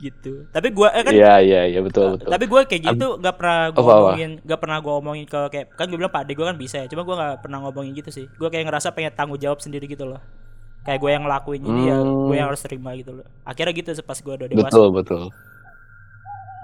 Gitu. 0.00 0.48
Tapi 0.48 0.72
gue 0.72 0.88
eh, 0.90 1.02
kan 1.04 1.12
iya 1.12 1.38
iya 1.44 1.60
iya 1.68 1.80
betul 1.84 2.16
betul. 2.16 2.26
tapi 2.32 2.48
gue 2.48 2.60
kayak 2.64 2.82
gitu 2.88 3.20
nggak 3.20 3.36
pernah 3.36 3.68
gue 3.68 3.84
ngomongin 3.84 4.30
nggak 4.42 4.60
pernah 4.64 4.76
gue 4.80 4.92
omongin 4.96 5.26
ke 5.28 5.40
kayak 5.52 5.66
kan 5.76 5.86
gue 5.92 5.98
bilang 6.00 6.08
pak 6.08 6.24
ade 6.24 6.32
gue 6.32 6.46
kan 6.48 6.56
bisa 6.56 6.76
ya 6.80 6.86
cuma 6.88 7.04
gue 7.04 7.14
nggak 7.20 7.44
pernah 7.44 7.58
ngomongin 7.68 7.92
gitu 7.94 8.10
sih. 8.10 8.26
Gue 8.34 8.48
kayak 8.48 8.64
ngerasa 8.66 8.96
pengen 8.96 9.12
tanggung 9.12 9.36
jawab 9.38 9.60
sendiri 9.60 9.84
gitu 9.86 10.08
loh 10.08 10.18
kayak 10.84 10.98
gue 11.02 11.10
yang 11.14 11.24
ngelakuin 11.26 11.64
ini 11.70 11.82
ya 11.92 11.98
Hmm. 12.02 12.24
gue 12.26 12.34
yang 12.38 12.48
harus 12.50 12.62
terima 12.66 12.90
gitu 13.00 13.10
loh. 13.20 13.26
Akhirnya 13.50 13.72
gitu 13.76 13.90
pas 14.08 14.18
gue 14.26 14.34
udah 14.38 14.48
dewasa. 14.54 14.80
Betul 14.80 14.92
betul. 14.94 15.32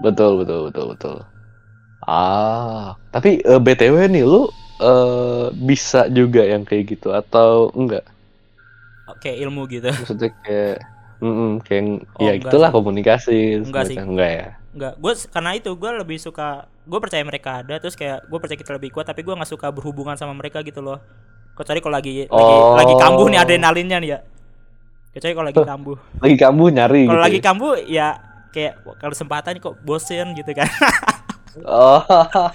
Betul 0.03 0.31
betul 0.41 0.59
betul 0.69 0.85
betul. 0.93 1.15
Ah 2.05 2.95
tapi 3.13 3.41
eh, 3.43 3.59
btw 3.65 3.95
nih 4.13 4.23
lu 4.25 4.49
eh, 4.81 5.45
bisa 5.69 6.07
juga 6.11 6.41
yang 6.45 6.63
kayak 6.67 6.85
gitu 6.97 7.09
atau 7.13 7.73
enggak? 7.79 8.05
Oke 9.07 9.29
ilmu 9.43 9.61
gitu. 9.71 9.87
Maksudnya 9.97 10.29
kayak 10.43 10.75
mm 11.23 11.49
kayak 11.65 11.83
Oh, 12.15 12.25
ya 12.25 12.31
gitulah 12.41 12.69
sih. 12.69 12.73
komunikasi 12.75 13.31
Enggak 13.65 13.85
sih. 13.91 13.99
enggak 14.07 14.29
ya? 14.37 14.47
Enggak, 14.75 14.93
gue 15.01 15.13
karena 15.33 15.51
itu 15.57 15.71
gue 15.81 15.91
lebih 16.01 16.19
suka 16.21 16.43
gue 16.85 16.99
percaya 17.03 17.23
mereka 17.25 17.51
ada 17.63 17.75
terus 17.81 17.95
kayak 17.97 18.27
gue 18.29 18.39
percaya 18.41 18.59
kita 18.61 18.73
lebih 18.77 18.91
kuat 18.95 19.07
tapi 19.09 19.21
gue 19.25 19.33
nggak 19.37 19.51
suka 19.53 19.67
berhubungan 19.73 20.15
sama 20.19 20.33
mereka 20.37 20.61
gitu 20.65 20.79
loh 20.85 20.99
kecuali 21.57 21.79
kalau 21.81 21.95
lagi 21.95 22.11
lagi 22.23 22.29
Oh. 22.29 22.77
lagi 22.77 22.93
kambuh 22.95 23.25
nih 23.27 23.39
adrenalinnya 23.41 23.97
nih 23.97 24.09
ya. 24.13 24.19
Kecuali 25.09 25.33
kalau 25.33 25.47
lagi 25.49 25.61
kambuh. 25.65 25.97
Lagi 26.21 26.35
kamu 26.37 26.63
nyari 26.69 27.01
kalau 27.03 27.11
gitu 27.11 27.25
lagi 27.25 27.37
ya? 27.37 27.43
kambuh 27.43 27.73
ya 27.83 28.07
kayak 28.47 28.73
kalau 28.95 29.11
kesempatan 29.11 29.53
kok 29.57 29.75
bosen 29.81 30.31
gitu 30.33 30.51
kan. 30.53 30.69
Oh 31.57 32.05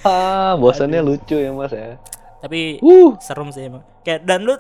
bosannya 0.63 1.03
lucu 1.03 1.35
ya 1.35 1.51
mas 1.51 1.75
ya. 1.75 1.99
Tapi 2.39 2.79
uh 2.79 3.19
serem 3.19 3.51
sih 3.51 3.67
emang 3.67 3.83
kayak 4.01 4.23
dan 4.23 4.47
lu 4.47 4.55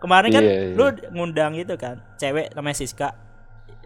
kemarin 0.00 0.32
kan 0.32 0.40
Iya, 0.40 0.52
iya. 0.64 0.72
lu 0.72 0.84
ngundang 1.12 1.52
itu 1.54 1.76
kan 1.76 2.00
cewek 2.16 2.56
namanya 2.56 2.72
Siska. 2.72 3.12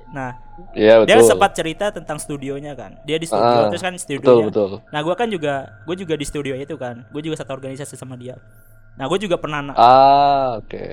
Nah 0.06 0.30
ya 0.72 1.02
dia 1.02 1.18
sempat 1.26 1.58
cerita 1.58 1.90
tentang 1.90 2.22
studionya 2.22 2.78
kan. 2.78 2.94
Dia 3.02 3.18
di 3.18 3.26
studio 3.26 3.42
Ah, 3.42 3.66
terus 3.66 3.82
kan 3.82 3.98
studionya. 3.98 4.46
betul. 4.46 4.78
Nah 4.86 5.00
gua 5.02 5.18
kan 5.18 5.26
juga 5.26 5.82
gue 5.82 5.96
juga 5.98 6.14
di 6.14 6.22
studio 6.22 6.54
itu 6.54 6.78
kan. 6.78 7.02
Gue 7.10 7.20
juga 7.20 7.34
satu 7.36 7.50
organisasi 7.52 7.98
sama 7.98 8.14
dia 8.14 8.38
nah 8.96 9.04
gue 9.06 9.18
juga 9.20 9.36
pernah 9.36 9.60
ah 9.76 10.56
oke. 10.56 10.84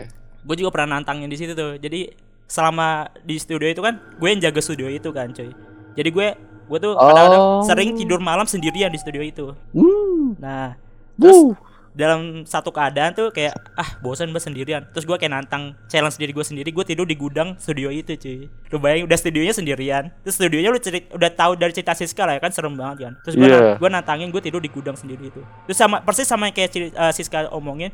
gue 0.44 0.56
juga 0.60 0.70
pernah 0.76 1.00
nantangin 1.00 1.32
di 1.32 1.40
situ 1.40 1.56
tuh. 1.56 1.80
Jadi 1.80 2.12
selama 2.44 3.08
di 3.24 3.40
studio 3.40 3.66
itu 3.66 3.80
kan 3.80 3.98
gue 4.20 4.28
yang 4.28 4.44
jaga 4.44 4.60
studio 4.60 4.92
itu 4.92 5.10
kan 5.10 5.32
cuy 5.32 5.50
jadi 5.96 6.10
gue 6.12 6.28
gue 6.64 6.78
tuh 6.80 6.94
kadang-kadang 6.96 7.42
Oh. 7.42 7.64
sering 7.64 7.96
tidur 7.96 8.20
malam 8.20 8.44
sendirian 8.46 8.92
di 8.92 9.00
studio 9.00 9.24
itu. 9.24 9.56
Hmm 9.72 10.36
nah 10.38 10.76
terus. 11.16 11.56
Dalam 11.94 12.42
satu 12.44 12.70
keadaan 12.70 13.14
tuh 13.14 13.30
kayak 13.30 13.54
ah 13.74 13.98
bosan 14.00 14.30
banget 14.30 14.50
sendirian. 14.50 14.82
Terus 14.90 15.06
gue 15.06 15.14
kayak 15.14 15.30
nantang 15.32 15.78
challenge 15.86 16.18
diri 16.18 16.30
gue 16.30 16.42
sendiri 16.42 16.70
gue 16.70 16.82
tidur 16.84 17.06
di 17.06 17.14
gudang 17.14 17.54
studio 17.56 17.88
itu 17.88 18.14
cuy. 18.14 18.50
Lu 18.68 18.78
bayangin 18.78 19.06
udah 19.06 19.14
studionya 19.16 19.54
sendirian. 19.54 20.10
Terus 20.22 20.36
studionya 20.36 20.70
lu 20.70 20.78
cerit 20.78 21.06
udah 21.10 21.30
tahu 21.30 21.54
dari 21.54 21.70
cerita 21.70 21.94
Siska 21.94 22.26
lah 22.26 22.36
ya 22.36 22.42
kan 22.42 22.50
serem 22.50 22.74
banget 22.74 22.98
kan. 23.08 23.14
Terus 23.22 23.36
gue 23.36 23.46
Iya. 23.46 23.78
gue 23.78 23.90
nantangin 23.90 24.28
gue 24.28 24.42
tidur 24.42 24.58
di 24.58 24.68
gudang 24.68 24.94
sendiri 24.94 25.30
itu. 25.30 25.42
Terus 25.64 25.78
sama 25.78 26.02
persis 26.02 26.26
sama 26.26 26.50
kayak 26.50 26.70
ceri- 26.70 26.92
eh, 26.92 27.14
Siska 27.14 27.50
omongin 27.50 27.94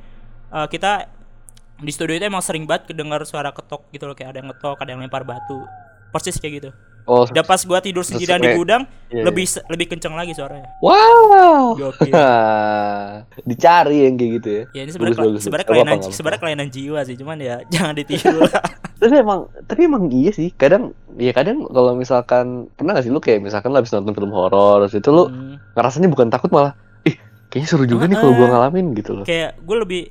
eh, 0.50 0.68
kita 0.68 1.12
di 1.77 1.91
studio 1.91 2.12
itu 2.13 2.24
emang 2.24 2.41
sering 2.41 2.63
banget 2.63 2.91
kedengar 2.91 3.24
suara 3.24 3.51
ketok 3.51 3.88
gitu 3.89 4.03
loh 4.03 4.15
kayak 4.15 4.32
ada 4.32 4.38
yang 4.39 4.50
ngetok 4.50 4.77
ada 4.77 4.89
yang 4.89 5.00
lempar 5.00 5.24
batu. 5.24 5.60
Persis 6.10 6.36
kayak 6.36 6.53
gitu 6.58 6.70
oh 7.10 7.25
dan 7.34 7.42
pas 7.42 7.58
gue 7.58 7.80
tidur 7.82 8.06
sendirian 8.06 8.38
di 8.38 8.54
gudang 8.54 8.86
iya, 9.10 9.25
lebih 9.25 9.50
lebih 9.66 9.86
kenceng 9.89 10.13
lagi 10.13 10.38
suaranya. 10.38 10.70
Wow. 10.86 11.74
Gokil. 11.74 12.13
dicari 13.50 14.06
yang 14.06 14.16
kayak 14.16 14.32
gitu 14.38 14.50
ya? 14.50 14.63
Ya 14.78 14.82
ini 14.86 14.92
sebenarnya 14.94 15.42
sebenarnya 15.42 15.68
kelainan 15.68 15.98
sebenarnya 16.06 16.42
kelainan 16.42 16.68
jiwa 16.70 17.00
sih 17.01 17.16
cuman 17.18 17.38
ya 17.42 17.56
jangan 17.74 17.98
ditiru 17.98 18.46
lah. 18.46 18.62
Tapi 19.01 19.16
emang 19.16 19.48
tapi 19.63 19.88
emang 19.88 20.12
iya 20.12 20.30
sih. 20.30 20.51
Kadang 20.51 20.92
ya 21.16 21.32
kadang 21.32 21.63
kalau 21.72 21.96
misalkan 21.96 22.68
pernah 22.75 23.00
gak 23.00 23.08
sih 23.08 23.12
lu 23.16 23.24
kayak 23.24 23.39
misalkan 23.39 23.72
lu 23.72 23.80
habis 23.80 23.96
nonton 23.96 24.12
film 24.12 24.32
horor 24.36 24.84
terus 24.84 25.00
itu 25.00 25.10
lu 25.10 25.24
Hmm. 25.32 25.56
ngerasanya 25.74 26.12
bukan 26.12 26.28
takut 26.28 26.51
malah 26.51 26.75
ih 27.08 27.16
kayaknya 27.48 27.68
seru 27.72 27.88
juga 27.88 28.12
nih 28.12 28.20
kalau 28.20 28.36
gua 28.36 28.48
ngalamin 28.51 28.92
gitu 29.00 29.16
loh. 29.16 29.24
Kayak 29.24 29.56
gue 29.63 29.78
lebih 29.80 30.01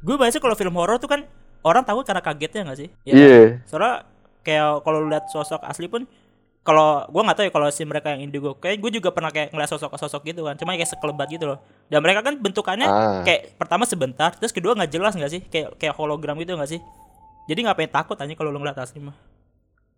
gue 0.00 0.16
biasa 0.16 0.40
kalau 0.40 0.56
film 0.56 0.72
horor 0.80 0.96
tuh 0.96 1.12
kan 1.12 1.28
orang 1.62 1.84
takut 1.84 2.08
karena 2.08 2.24
kagetnya 2.24 2.64
nggak 2.66 2.78
sih? 2.80 2.88
Ya 3.04 3.12
iya. 3.12 3.28
kan? 3.28 3.68
soalnya 3.68 3.94
kayak 4.42 4.82
kalau 4.82 4.98
lu 5.04 5.08
lihat 5.12 5.30
sosok 5.30 5.62
asli 5.62 5.86
pun 5.86 6.08
kalau 6.62 7.02
gue 7.10 7.22
nggak 7.26 7.36
tahu 7.36 7.44
ya 7.50 7.52
kalau 7.52 7.66
si 7.74 7.82
mereka 7.82 8.14
yang 8.14 8.22
indigo 8.22 8.54
kayak 8.54 8.78
gue 8.78 9.02
juga 9.02 9.10
pernah 9.10 9.34
kayak 9.34 9.50
ngeliat 9.50 9.66
sosok-sosok 9.66 10.22
gitu 10.30 10.46
kan 10.46 10.54
cuma 10.54 10.78
kayak 10.78 10.94
sekelebat 10.94 11.26
gitu 11.26 11.50
loh. 11.50 11.58
Dan 11.90 11.98
mereka 11.98 12.22
kan 12.22 12.38
bentukannya 12.38 12.86
Ah. 12.86 13.22
kayak 13.26 13.58
pertama 13.58 13.82
sebentar 13.82 14.30
terus 14.38 14.54
kedua 14.54 14.78
nggak 14.78 14.90
jelas 14.94 15.18
nggak 15.18 15.30
sih? 15.30 15.40
Kayak 15.42 15.74
kayak 15.74 15.94
hologram 15.98 16.38
gitu 16.38 16.54
nggak 16.54 16.70
sih? 16.70 16.80
Jadi 17.50 17.66
ngapain 17.66 17.90
takut 17.90 18.14
aja 18.14 18.30
kalau 18.38 18.54
lu 18.54 18.62
ngeliat 18.62 18.78
asli 18.78 19.02
mah. 19.02 19.18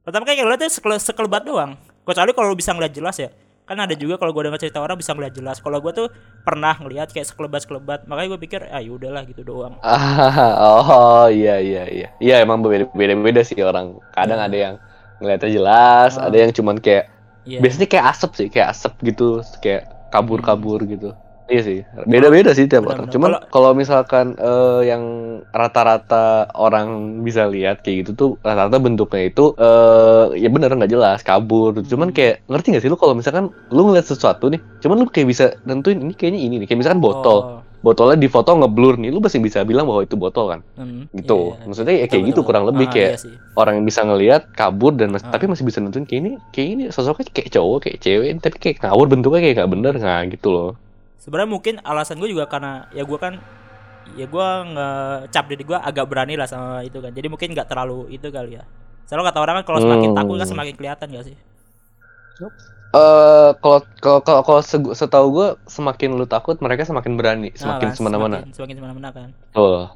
Pertama 0.04 0.24
kayak 0.24 0.40
ngeliatnya 0.40 0.72
sekele, 0.72 0.96
sekelebat 0.96 1.44
doang. 1.44 1.76
Kecuali 2.04 2.32
kalau 2.32 2.48
lu 2.52 2.56
bisa 2.56 2.72
ngeliat 2.72 2.92
jelas 2.96 3.16
ya. 3.20 3.28
Kan 3.64 3.80
ada 3.80 3.92
juga 3.96 4.16
kalau 4.16 4.32
gue 4.32 4.44
dengar 4.48 4.60
cerita 4.60 4.80
orang 4.80 4.96
bisa 4.96 5.12
ngeliat 5.12 5.32
jelas. 5.36 5.60
Kalau 5.60 5.80
gue 5.80 5.92
tuh 5.92 6.08
pernah 6.44 6.76
ngeliat 6.80 7.12
kayak 7.12 7.28
sekelebat 7.28 7.64
sekelebat 7.64 8.08
makanya 8.08 8.36
gue 8.36 8.40
pikir 8.40 8.60
ah 8.68 8.80
udahlah 8.80 9.24
gitu 9.24 9.44
doang. 9.44 9.76
Ah, 9.80 10.56
oh 10.80 11.28
iya 11.28 11.60
iya 11.60 11.84
iya. 11.88 12.08
Iya 12.20 12.40
emang 12.40 12.64
beda 12.64 12.88
beda 12.92 13.12
beda 13.20 13.40
sih 13.44 13.56
orang. 13.60 14.00
Kadang 14.12 14.40
ada 14.40 14.56
yang 14.56 14.74
ngeliatnya 15.18 15.50
jelas 15.50 16.16
Ah. 16.16 16.26
ada 16.26 16.36
yang 16.36 16.50
cuman 16.50 16.78
kayak 16.78 17.10
Iya. 17.44 17.60
biasanya 17.60 17.86
kayak 17.86 18.06
asap 18.08 18.30
sih 18.34 18.48
kayak 18.48 18.68
asap 18.72 18.92
gitu 19.04 19.28
kayak 19.58 19.82
kabur 20.08 20.40
kabur 20.40 20.80
gitu. 20.84 21.12
Iya 21.44 21.60
sih 21.60 21.78
beda 22.08 22.32
beda 22.32 22.56
sih 22.56 22.64
tiap 22.64 22.88
orang. 22.88 23.04
cuman 23.06 23.36
Kalau- 23.52 23.76
misalkan 23.76 24.32
eh, 24.34 24.88
yang 24.88 25.04
rata-rata 25.52 26.48
orang 26.50 26.88
bisa 27.20 27.44
lihat 27.44 27.84
kayak 27.84 27.96
gitu 28.00 28.10
tuh 28.14 28.30
rata-rata 28.40 28.80
bentuknya 28.80 29.28
itu 29.28 29.52
eh 29.54 30.40
ya 30.40 30.48
bener 30.48 30.72
nggak 30.72 30.88
jelas 30.88 31.20
kabur. 31.20 31.76
Cuman 31.84 32.08
Hmm. 32.08 32.16
kayak 32.16 32.34
ngerti 32.48 32.66
gak 32.72 32.80
sih 32.80 32.88
lu 32.88 32.96
kalau 32.96 33.12
misalkan 33.12 33.52
lu 33.68 33.82
ngeliat 33.84 34.04
sesuatu 34.04 34.48
nih 34.48 34.60
cuman 34.80 34.96
lu 34.98 35.06
kayak 35.06 35.28
bisa 35.28 35.44
nentuin 35.62 36.00
ini 36.00 36.12
kayaknya 36.12 36.40
ini 36.40 36.54
nih 36.58 36.66
kayak 36.66 36.80
misalkan 36.80 37.00
botol. 37.00 37.60
Oh, 37.60 37.63
botolnya 37.84 38.16
di 38.16 38.26
foto 38.26 38.50
ngeblur 38.50 38.96
nih. 38.96 39.12
Lu 39.12 39.20
masih 39.20 39.38
bisa 39.38 39.60
bilang 39.60 39.84
bahwa 39.84 40.00
itu 40.00 40.16
botol 40.16 40.48
kan? 40.48 40.60
Hmm, 40.74 41.04
gitu. 41.12 41.52
iya. 41.52 41.64
maksudnya 41.64 41.94
ya 41.94 41.98
kayak 42.00 42.10
Betul, 42.10 42.24
gitu 42.24 42.34
betul. 42.34 42.48
kurang 42.48 42.64
lebih 42.64 42.86
Ah, 42.86 42.90
kayak 42.90 43.10
iya 43.14 43.36
orang 43.54 43.74
yang 43.76 43.84
bisa 43.84 44.00
ngelihat 44.02 44.42
kabur 44.50 44.92
dan 44.92 45.08
mas- 45.10 45.22
Ah. 45.22 45.30
tapi 45.30 45.44
masih 45.44 45.62
bisa 45.62 45.78
nentuin 45.78 46.02
kayak 46.02 46.18
ini 46.18 46.30
kayak 46.48 46.68
ini 46.70 46.82
sosoknya 46.88 47.28
kayak 47.28 47.50
cowok 47.50 47.78
kayak 47.78 47.96
cewek 48.00 48.28
tapi 48.40 48.56
kayak 48.58 48.76
ngawur 48.80 49.06
bentuknya 49.06 49.40
kayak 49.42 49.54
nggak 49.54 49.70
bener 49.70 49.92
nggak 49.94 50.20
gitu 50.32 50.48
loh. 50.48 50.70
Sebenarnya 51.16 51.50
mungkin 51.50 51.74
alasan 51.80 52.16
gue 52.16 52.28
juga 52.28 52.44
karena 52.44 52.88
ya 52.90 53.02
gue 53.02 53.18
kan 53.18 53.36
ya 54.12 54.24
gue 54.24 54.46
ngecap 54.70 55.44
diri 55.46 55.62
gue 55.62 55.78
agak 55.78 56.04
berani 56.04 56.34
lah 56.34 56.44
sama 56.44 56.80
itu 56.80 56.96
kan. 56.98 57.10
Jadi 57.10 57.26
mungkin 57.26 57.52
nggak 57.52 57.66
terlalu 57.66 58.08
itu 58.10 58.28
kali 58.28 58.56
ya. 58.56 58.64
Selalu 59.04 59.22
kata 59.26 59.38
orang 59.38 59.54
kan 59.60 59.64
kalau 59.66 59.80
semakin 59.82 60.08
Hmm. 60.10 60.18
takut 60.18 60.36
kan 60.36 60.48
semakin 60.48 60.74
kelihatan 60.74 61.06
gak 61.10 61.24
sih? 61.24 61.36
Eh, 62.34 62.50
kalau 63.54 63.78
kalau 63.98 64.20
kalau 64.20 64.42
kalau 64.42 64.60
setahu 64.92 65.26
gue 65.32 65.48
semakin 65.66 66.14
lu 66.14 66.24
takut 66.24 66.56
mereka 66.58 66.84
semakin 66.84 67.14
berani, 67.14 67.50
Nah, 67.50 67.58
semakin 67.58 67.88
kan, 67.88 67.96
semena-mana. 67.96 68.36
semakin, 68.38 68.52
semakin 68.52 68.74
semena-mena 68.76 69.10
kan. 69.10 69.28
Tuh. 69.50 69.90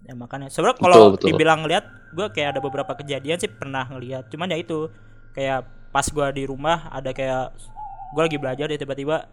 ya 0.00 0.14
makanya. 0.16 0.48
Sebenarnya 0.48 0.78
kalau 0.80 1.02
dibilang 1.16 1.60
lihat 1.64 1.84
gue 2.10 2.26
kayak 2.30 2.56
ada 2.56 2.60
beberapa 2.60 2.92
kejadian 2.94 3.38
sih 3.38 3.48
pernah 3.48 3.86
ngelihat. 3.86 4.26
Cuman 4.26 4.48
ya 4.48 4.56
itu 4.56 4.90
kayak 5.32 5.62
pas 5.90 6.06
gue 6.06 6.26
di 6.32 6.44
rumah 6.46 6.88
ada 6.88 7.10
kayak 7.10 7.54
gue 8.10 8.22
lagi 8.22 8.38
belajar 8.38 8.66
ya 8.66 8.78
tiba-tiba 8.78 9.26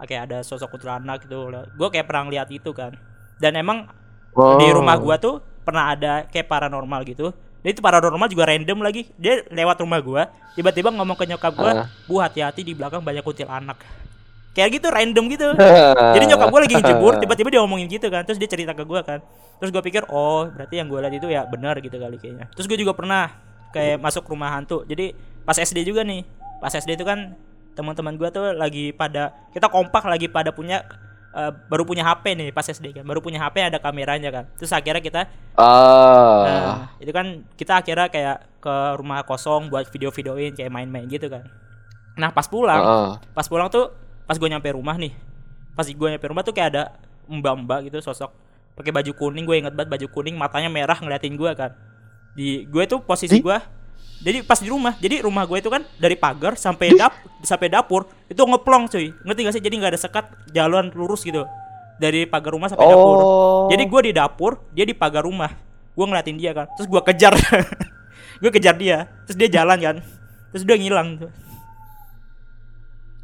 kayak 0.00 0.22
ada 0.26 0.38
sosok 0.42 0.70
kuntilanak 0.70 1.22
gitu. 1.22 1.50
Gue 1.74 1.88
kayak 1.88 2.06
pernah 2.06 2.26
ngeliat 2.26 2.48
itu 2.50 2.70
kan. 2.70 2.94
Dan 3.36 3.54
emang 3.54 3.86
di 4.34 4.66
Oh. 4.66 4.74
rumah 4.74 4.98
gua 4.98 5.14
tuh 5.14 5.38
pernah 5.62 5.94
ada 5.94 6.26
kayak 6.26 6.50
paranormal 6.50 7.06
gitu 7.06 7.30
dan 7.64 7.72
itu 7.72 7.80
paranormal 7.80 8.28
juga 8.28 8.44
random 8.44 8.84
lagi. 8.84 9.08
Dia 9.16 9.40
lewat 9.48 9.80
rumah 9.80 9.98
gua 10.04 10.28
tiba-tiba 10.52 10.92
ngomong 10.92 11.16
ke 11.16 11.24
nyokap 11.24 11.52
gua 11.56 11.70
Ah. 11.72 11.86
bu 12.04 12.20
hati-hati 12.20 12.60
di 12.60 12.76
belakang 12.76 13.00
banyak 13.00 13.24
kuntilanak 13.24 13.80
kayak 14.54 14.78
gitu 14.78 14.86
random 14.86 15.24
gitu. 15.32 15.48
Jadi 16.14 16.24
nyokap 16.30 16.46
gue 16.46 16.60
lagi 16.62 16.76
jebur 16.78 17.18
tiba-tiba 17.24 17.48
dia 17.50 17.60
ngomongin 17.64 17.90
gitu 17.90 18.06
kan. 18.06 18.22
Terus 18.22 18.38
dia 18.38 18.46
cerita 18.46 18.70
ke 18.70 18.86
gue 18.86 19.00
kan. 19.02 19.18
Terus 19.58 19.74
gue 19.74 19.82
pikir 19.82 20.06
oh 20.06 20.46
berarti 20.46 20.78
yang 20.78 20.86
gue 20.86 20.98
lihat 21.02 21.14
itu 21.18 21.26
ya 21.26 21.42
benar 21.42 21.82
gitu 21.82 21.98
kali 21.98 22.20
kayaknya. 22.22 22.46
Terus 22.54 22.70
gue 22.70 22.78
juga 22.78 22.94
pernah 22.94 23.34
kayak 23.74 23.98
masuk 23.98 24.22
rumah 24.30 24.54
hantu. 24.54 24.86
Jadi 24.86 25.10
pas 25.42 25.58
SD 25.58 25.82
juga 25.82 26.06
nih. 26.06 26.22
Pas 26.62 26.70
SD 26.70 26.94
itu 26.94 27.02
kan 27.02 27.34
teman-teman 27.74 28.14
gue 28.14 28.28
tuh 28.30 28.54
lagi 28.54 28.94
pada 28.94 29.34
kita 29.50 29.66
kompak 29.66 30.06
lagi 30.06 30.30
pada 30.30 30.54
punya 30.54 30.86
eh, 31.34 31.50
baru 31.68 31.82
punya 31.82 32.06
HP 32.06 32.38
nih 32.38 32.48
pas 32.54 32.62
SD 32.62 32.94
kan. 32.94 33.04
Baru 33.04 33.18
punya 33.18 33.42
HP 33.42 33.58
ada 33.60 33.78
kameranya 33.78 34.30
kan. 34.30 34.44
Terus 34.54 34.70
akhirnya 34.70 35.02
kita 35.02 35.26
Ah. 35.54 36.42
nah 36.46 36.62
itu 36.98 37.10
kan 37.10 37.26
kita 37.54 37.82
akhirnya 37.82 38.06
kayak 38.08 38.36
ke 38.58 38.74
rumah 38.96 39.22
kosong 39.22 39.68
buat 39.68 39.86
video-videoin 39.90 40.54
kayak 40.54 40.70
main-main 40.70 41.04
gitu 41.06 41.26
kan. 41.26 41.44
Nah 42.14 42.30
pas 42.30 42.46
pulang 42.46 42.80
Ah. 42.80 43.12
pas 43.34 43.46
pulang 43.46 43.66
tuh 43.68 43.90
pas 44.24 44.38
gue 44.38 44.48
nyampe 44.48 44.70
rumah 44.72 44.96
nih 44.96 45.12
pas 45.74 45.84
gue 45.84 46.08
nyampe 46.08 46.26
rumah 46.30 46.40
tuh 46.40 46.54
kayak 46.54 46.68
ada 46.72 46.82
mbak-mbak 47.28 47.90
gitu 47.90 47.98
sosok 48.00 48.30
pakai 48.74 48.90
baju 48.90 49.12
kuning 49.14 49.44
gue 49.44 49.56
inget 49.60 49.74
banget 49.74 49.90
baju 49.90 50.06
kuning 50.10 50.34
matanya 50.34 50.70
merah 50.70 50.96
ngeliatin 50.96 51.34
gue 51.34 51.50
kan. 51.54 51.70
Di 52.34 52.66
gue 52.66 52.84
tuh 52.86 53.02
posisi 53.02 53.38
gue 53.38 53.58
jadi 54.20 54.44
pas 54.44 54.60
di 54.60 54.68
rumah 54.68 54.94
jadi 54.96 55.24
rumah 55.24 55.42
gue 55.44 55.58
itu 55.58 55.68
kan 55.68 55.82
dari 55.96 56.14
pagar 56.14 56.54
sampai 56.54 56.94
dap 56.94 57.12
sampai 57.42 57.68
dapur 57.68 58.06
itu 58.26 58.38
ngeplong 58.38 58.86
cuy 58.86 59.10
ngerti 59.24 59.40
gak 59.42 59.54
sih 59.56 59.62
jadi 59.62 59.74
nggak 59.80 59.92
ada 59.96 60.00
sekat 60.00 60.24
jalan 60.50 60.92
lurus 60.94 61.24
gitu 61.24 61.44
dari 61.96 62.24
pagar 62.24 62.52
rumah 62.52 62.68
sampai 62.68 62.84
dapur 62.84 63.16
Oh. 63.18 63.66
jadi 63.68 63.82
gue 63.84 64.00
di 64.06 64.12
dapur 64.12 64.60
dia 64.70 64.84
di 64.84 64.92
pagar 64.92 65.24
rumah 65.24 65.50
gue 65.94 66.04
ngeliatin 66.04 66.36
dia 66.36 66.52
kan 66.52 66.66
terus 66.74 66.86
gue 66.86 67.00
kejar 67.02 67.34
gue 68.42 68.50
kejar 68.50 68.74
dia 68.76 69.06
terus 69.24 69.36
dia 69.36 69.48
jalan 69.48 69.78
kan 69.78 69.96
terus 70.50 70.62
dia 70.62 70.76
ngilang 70.76 71.18
tuh 71.18 71.30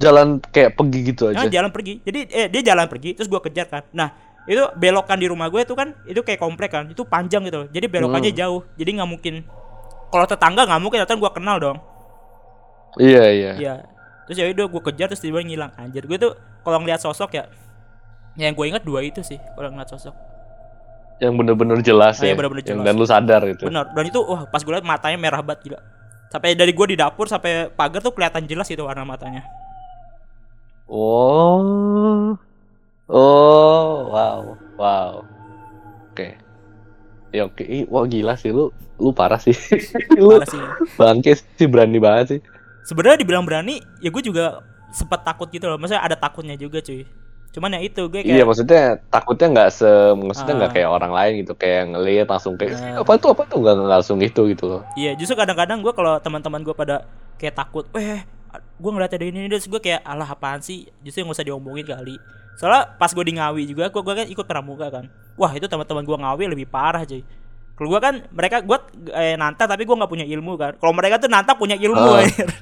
jalan 0.01 0.41
kayak 0.41 0.81
pergi 0.81 1.13
gitu 1.13 1.29
aja. 1.29 1.45
Nah, 1.45 1.53
jalan 1.53 1.69
pergi. 1.69 2.01
Jadi 2.01 2.25
eh 2.33 2.49
dia 2.49 2.73
jalan 2.73 2.89
pergi 2.89 3.13
terus 3.13 3.29
gua 3.29 3.45
kejar 3.45 3.69
kan. 3.69 3.85
Nah, 3.93 4.09
itu 4.49 4.65
belokan 4.73 5.21
di 5.21 5.29
rumah 5.29 5.53
gue 5.53 5.61
itu 5.61 5.77
kan 5.77 5.93
itu 6.09 6.25
kayak 6.25 6.41
komplek 6.41 6.73
kan. 6.73 6.89
Itu 6.89 7.05
panjang 7.05 7.45
gitu. 7.45 7.69
Jadi 7.69 7.85
belokannya 7.85 8.33
Hmm. 8.33 8.41
jauh. 8.41 8.61
Jadi 8.81 8.91
nggak 8.97 9.11
mungkin 9.13 9.35
kalau 10.11 10.27
tetangga 10.27 10.67
nggak 10.67 10.81
mungkin 10.83 10.99
datang 11.01 11.17
gua 11.23 11.31
kenal 11.31 11.57
dong. 11.57 11.79
Iya, 12.99 13.25
iya. 13.31 13.53
Iya. 13.57 13.75
Terus 14.27 14.37
ya 14.37 14.47
udah 14.51 14.67
gua 14.67 14.83
kejar 14.85 15.07
terus 15.11 15.23
tiba 15.23 15.39
ngilang 15.39 15.71
anjir. 15.75 16.07
Gue 16.07 16.19
tuh 16.19 16.35
kalau 16.63 16.83
ngeliat 16.83 16.99
sosok 16.99 17.35
ya 17.35 17.47
yang 18.39 18.55
gue 18.55 18.67
ingat 18.67 18.87
dua 18.87 19.03
itu 19.03 19.23
sih 19.23 19.39
kalau 19.55 19.71
ngeliat 19.71 19.91
sosok. 19.91 20.15
Yang 21.21 21.33
bener-bener 21.37 21.79
jelas 21.83 22.17
Ah, 22.19 22.25
iya, 22.25 22.33
ya. 22.33 22.37
bener-bener 22.39 22.63
Yang 22.65 22.79
jelas. 22.79 22.87
dan 22.87 22.95
lu 22.97 23.07
sadar 23.07 23.43
itu. 23.45 23.65
Bener. 23.67 23.87
Dan 23.91 24.05
itu 24.07 24.19
wah 24.23 24.47
pas 24.47 24.63
gue 24.63 24.73
liat 24.73 24.87
matanya 24.87 25.19
merah 25.19 25.43
banget 25.43 25.71
gila. 25.71 25.81
Sampai 26.31 26.55
dari 26.55 26.71
gua 26.71 26.87
di 26.87 26.95
dapur 26.95 27.27
sampai 27.27 27.69
pagar 27.75 28.01
tuh 28.01 28.15
kelihatan 28.15 28.47
jelas 28.47 28.71
itu 28.71 28.81
warna 28.81 29.03
matanya. 29.03 29.43
Oh. 30.87 32.39
Oh, 33.11 33.91
wow. 34.07 34.41
Wow. 34.79 35.13
Oke. 36.15 36.39
Ya 37.31 37.47
oke. 37.47 37.63
Wah 37.87 38.05
gila 38.05 38.35
sih 38.35 38.51
lu. 38.51 38.71
Lu 38.97 39.11
parah 39.11 39.39
sih. 39.39 39.55
lu 40.21 40.37
Parah 40.37 40.49
sih. 40.49 40.61
bangke 40.95 41.33
sih 41.35 41.67
berani 41.67 41.99
banget 41.99 42.27
sih. 42.29 42.41
Sebenarnya 42.83 43.23
dibilang 43.23 43.45
berani, 43.45 43.79
ya 43.99 44.09
gue 44.09 44.21
juga 44.21 44.65
sempat 44.91 45.23
takut 45.23 45.47
gitu 45.49 45.67
loh. 45.67 45.79
Maksudnya 45.79 46.03
ada 46.03 46.17
takutnya 46.17 46.59
juga 46.59 46.83
cuy. 46.83 47.07
Cuman 47.51 47.75
ya 47.75 47.81
itu 47.83 48.03
gue 48.07 48.23
Iya 48.23 48.43
kayak 48.43 48.47
maksudnya 48.47 48.83
takutnya 49.11 49.47
nggak 49.51 49.71
se 49.71 49.91
maksudnya 50.15 50.55
nggak 50.55 50.71
Ah. 50.71 50.75
kayak 50.79 50.89
orang 50.89 51.13
lain 51.13 51.33
gitu 51.43 51.53
kayak 51.55 51.83
ngelihat 51.91 52.27
langsung 52.31 52.55
kayak. 52.55 52.79
"Eh, 52.79 52.95
apa 52.99 53.13
tuh 53.19 53.35
apa 53.35 53.43
tuh 53.47 53.59
nggak 53.59 53.75
langsung 53.91 54.19
itu 54.23 54.43
gitu 54.47 54.65
loh. 54.71 54.83
Iya, 54.95 55.19
justru 55.19 55.35
kadang-kadang 55.35 55.83
gue 55.83 55.91
kalau 55.91 56.15
teman-teman 56.19 56.63
gue 56.63 56.75
pada 56.75 57.07
kayak 57.43 57.59
takut, 57.59 57.85
eh, 57.99 58.23
gue 58.55 58.91
ngeliat 58.91 59.11
ada 59.11 59.25
ini, 59.27 59.45
ini, 59.45 59.49
terus 59.51 59.67
gue 59.67 59.79
kayak 59.79 59.99
alah 60.03 60.31
apaan 60.31 60.63
sih? 60.63 60.87
Justru 61.03 61.27
nggak 61.27 61.37
usah 61.37 61.47
diomongin 61.47 61.87
kali. 61.87 62.17
Soalnya 62.61 62.93
pas 63.01 63.09
gue 63.09 63.25
di 63.25 63.41
Ngawi 63.41 63.63
juga, 63.73 63.89
gue 63.89 64.03
gue 64.05 64.15
kan 64.21 64.27
ikut 64.29 64.45
pramuka 64.45 64.93
kan. 64.93 65.09
Wah 65.41 65.49
itu 65.57 65.65
teman-teman 65.65 66.05
gue 66.05 66.17
Ngawi 66.21 66.45
lebih 66.53 66.69
parah 66.69 67.09
cuy. 67.09 67.25
Kalau 67.73 67.89
gue 67.89 68.01
kan 68.05 68.15
mereka 68.37 68.61
gue 68.61 68.79
eh, 69.17 69.33
nanta 69.41 69.65
tapi 69.65 69.89
gue 69.89 69.97
nggak 69.97 70.13
punya 70.13 70.29
ilmu 70.29 70.61
kan. 70.61 70.77
Kalau 70.77 70.93
mereka 70.93 71.17
tuh 71.17 71.33
nanta 71.33 71.57
punya 71.57 71.81
ilmu. 71.81 72.21
Anjir. 72.21 72.53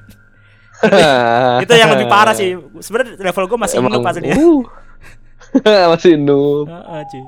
itu 1.67 1.73
yang 1.75 1.91
lebih 1.91 2.07
parah 2.07 2.31
sih. 2.31 2.55
Sebenarnya 2.79 3.19
level 3.19 3.51
gue 3.51 3.59
masih 3.59 3.77
noob 3.83 4.07
asli. 4.07 4.31
uh. 4.31 4.63
masih 5.91 6.15
noob. 6.15 6.71
Heeh, 6.71 7.01
cuy. 7.11 7.23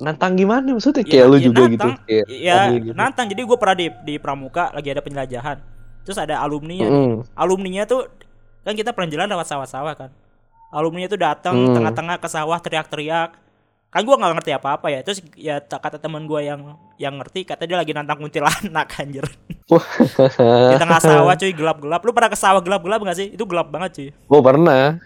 Nantang 0.00 0.40
gimana 0.40 0.64
maksudnya 0.72 1.04
Iya, 1.04 1.12
kayak 1.12 1.26
lu 1.28 1.36
iya, 1.36 1.44
juga 1.44 1.62
gitu. 1.68 1.84
nantang. 1.84 1.92
Kayak 2.08 2.26
Iya, 2.32 2.56
tadi 2.56 2.76
gitu. 2.80 2.92
nantang. 2.96 3.26
Jadi 3.28 3.40
gue 3.44 3.58
pernah 3.60 3.76
di 3.76 3.86
di 4.08 4.14
pramuka 4.16 4.72
lagi 4.72 4.88
ada 4.88 5.04
penjelajahan. 5.04 5.56
Terus 6.08 6.16
ada 6.16 6.40
alumni 6.40 6.80
Mm-mm. 6.80 7.28
alumninya 7.36 7.84
tuh 7.84 8.08
kan 8.64 8.72
kita 8.72 8.96
pernah 8.96 9.12
jalan 9.12 9.28
lewat 9.28 9.46
sawah-sawah 9.46 9.92
kan 9.92 10.10
alumninya 10.70 11.08
tuh 11.08 11.20
datang 11.20 11.54
Hmm. 11.54 11.74
tengah-tengah 11.76 12.16
ke 12.18 12.28
sawah 12.28 12.58
teriak-teriak. 12.58 13.30
Kan 13.86 14.02
gua 14.04 14.18
nggak 14.18 14.32
ngerti 14.40 14.52
apa-apa 14.52 14.86
ya. 14.92 15.00
Terus 15.00 15.24
ya 15.38 15.56
ta- 15.58 15.80
kata 15.80 15.96
teman 15.96 16.26
gua 16.26 16.42
yang 16.42 16.76
yang 16.96 17.16
ngerti 17.16 17.46
kata 17.46 17.64
dia 17.64 17.78
lagi 17.78 17.96
nantang 17.96 18.20
kuntilanak 18.20 18.86
anjir. 19.00 19.24
Di 19.66 20.76
tengah 20.76 21.00
sawah 21.00 21.34
cuy 21.34 21.52
gelap-gelap. 21.54 22.00
Lu 22.04 22.12
pernah 22.12 22.30
ke 22.30 22.38
sawah 22.38 22.60
gelap-gelap 22.60 23.00
gak 23.02 23.18
sih? 23.18 23.28
Itu 23.32 23.48
gelap 23.48 23.72
banget 23.72 23.90
cuy. 23.96 24.08
Gua 24.28 24.40
pernah. 24.42 25.00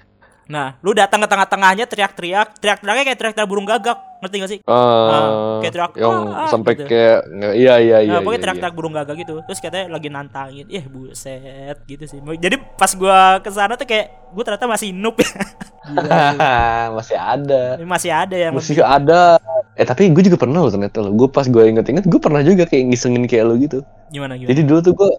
Nah 0.50 0.74
lu 0.82 0.90
datang 0.90 1.22
ke 1.22 1.28
tengah-tengahnya 1.30 1.86
teriak-teriak 1.86 2.58
teriak-teriaknya 2.58 3.04
kayak 3.06 3.18
teriak-teriak 3.22 3.46
burung 3.46 3.62
gagak 3.64 3.94
ngerti 4.20 4.36
gak 4.36 4.50
sih 4.50 4.60
Eh, 4.60 5.30
kayak 5.62 5.72
teriak, 5.72 5.92
yang 5.94 6.12
"Ah, 6.28 6.44
ah," 6.44 6.48
sampai 6.50 6.72
gitu. 6.74 6.90
kayak 6.90 7.18
iya 7.54 7.74
iya 7.78 7.98
iya. 8.02 8.10
nah, 8.10 8.20
pokoknya 8.20 8.34
iya, 8.34 8.42
teriak-teriak 8.42 8.74
burung 8.74 8.92
gagak 8.92 9.16
gitu 9.16 9.34
terus 9.46 9.58
katanya 9.58 9.86
lagi 9.88 10.08
nantangin 10.10 10.66
ih 10.66 10.84
buset 10.84 11.78
gitu 11.86 12.04
sih 12.04 12.18
jadi 12.36 12.58
pas 12.74 12.90
gua 12.92 13.38
ke 13.38 13.48
sana 13.48 13.78
tuh 13.78 13.86
kayak 13.86 14.10
gua 14.30 14.42
ternyata 14.42 14.66
masih 14.66 14.90
noob 14.90 15.16
ya 15.16 15.30
Gila, 15.80 16.06
iya. 16.06 16.92
masih 16.92 17.16
ada. 17.16 17.62
masih 17.82 18.10
ada 18.12 18.36
yang 18.36 18.52
Masih 18.52 18.78
ada. 18.78 19.40
Eh 19.74 19.82
tapi 19.82 20.06
gue 20.06 20.22
juga 20.22 20.36
pernah 20.36 20.60
loh 20.60 20.70
ternyata 20.70 21.00
loh. 21.00 21.10
Gue 21.10 21.26
pas 21.26 21.42
gue 21.42 21.62
inget-inget 21.66 22.04
gue 22.04 22.20
pernah 22.20 22.44
juga 22.44 22.62
kayak 22.62 22.92
ngisengin 22.92 23.24
kayak 23.24 23.44
lo 23.48 23.54
gitu. 23.56 23.80
gimana 24.10 24.34
gimana 24.34 24.50
Jadi 24.50 24.60
dulu 24.66 24.78
tuh 24.82 24.92
gue 24.92 25.10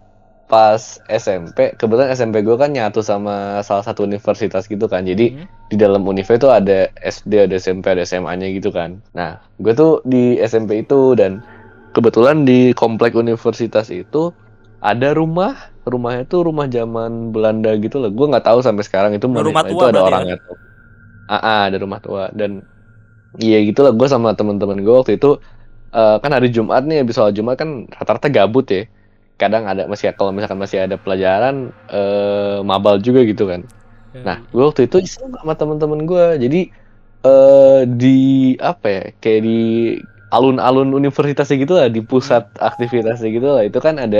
pas 0.50 0.82
SMP, 1.08 1.58
kebetulan 1.78 2.10
SMP 2.12 2.36
gue 2.46 2.56
kan 2.62 2.70
nyatu 2.76 3.00
sama 3.10 3.32
salah 3.68 3.84
satu 3.88 4.00
universitas 4.08 4.64
gitu 4.72 4.86
kan. 4.92 5.02
Jadi 5.10 5.22
Hmm. 5.32 5.48
di 5.70 5.76
dalam 5.80 6.02
univ 6.10 6.28
itu 6.28 6.48
ada 6.58 6.92
SD, 7.00 7.32
ada 7.46 7.54
SMP, 7.56 7.86
ada 7.94 8.02
SMA-nya 8.04 8.46
gitu 8.56 8.68
kan. 8.78 9.00
Nah, 9.16 9.40
gue 9.62 9.72
tuh 9.80 9.90
di 10.12 10.36
SMP 10.50 10.84
itu 10.84 11.16
dan 11.20 11.32
kebetulan 11.96 12.36
di 12.48 12.72
komplek 12.76 13.12
universitas 13.16 13.88
itu 13.92 14.18
ada 14.84 15.08
rumah, 15.16 15.50
rumahnya 15.92 16.22
tuh 16.32 16.40
rumah 16.48 16.66
zaman 16.76 17.32
Belanda 17.34 17.70
gitu 17.84 17.96
loh. 18.02 18.10
Gue 18.16 18.26
nggak 18.30 18.44
tahu 18.48 18.58
sampai 18.66 18.84
sekarang 18.88 19.12
itu 19.16 19.26
mana- 19.32 19.44
rumah 19.46 19.64
itu 19.72 19.74
tua 19.76 19.84
ada 19.90 20.00
berarti 20.00 20.10
orangnya 20.10 20.34
tuh. 20.44 20.56
Ah, 21.32 21.40
ah, 21.48 21.58
ada 21.68 21.76
rumah 21.84 22.00
tua 22.04 22.22
dan 22.40 22.50
iya 23.44 23.56
gitu 23.68 23.80
lah. 23.84 23.92
Gue 23.98 24.08
sama 24.14 24.28
teman-teman 24.38 24.78
gue 24.84 24.94
waktu 25.00 25.12
itu 25.18 25.28
eh, 25.96 26.14
kan 26.22 26.30
hari 26.36 26.48
Jumat 26.56 26.82
nih, 26.88 26.96
habis 27.02 27.14
sholat 27.18 27.34
Jumat 27.38 27.56
kan 27.62 27.70
rata-rata 27.98 28.28
gabut 28.36 28.66
ya. 28.76 28.80
Kadang 29.42 29.64
ada 29.70 29.82
masih 29.90 30.06
kalau 30.18 30.30
misalkan 30.36 30.60
masih 30.64 30.78
ada 30.86 30.96
pelajaran 31.04 31.54
eh, 31.92 32.58
mabal 32.70 32.96
juga 33.06 33.20
gitu 33.30 33.42
kan. 33.52 33.60
Nah, 34.26 34.36
gue 34.52 34.62
waktu 34.68 34.82
itu 34.88 34.96
iseng 35.06 35.30
sama 35.38 35.52
teman-teman 35.60 36.00
gue. 36.10 36.24
Jadi 36.44 36.58
eh 37.26 37.80
di 38.00 38.08
apa 38.70 38.86
ya? 38.96 39.02
Kayak 39.22 39.40
di 39.48 39.52
alun-alun 40.36 40.88
universitasnya 40.98 41.56
gitu 41.64 41.74
lah, 41.78 41.88
di 41.96 42.00
pusat 42.10 42.44
aktivitasnya 42.70 43.28
gitu 43.36 43.48
lah. 43.56 43.62
Itu 43.68 43.78
kan 43.86 43.94
ada 44.04 44.18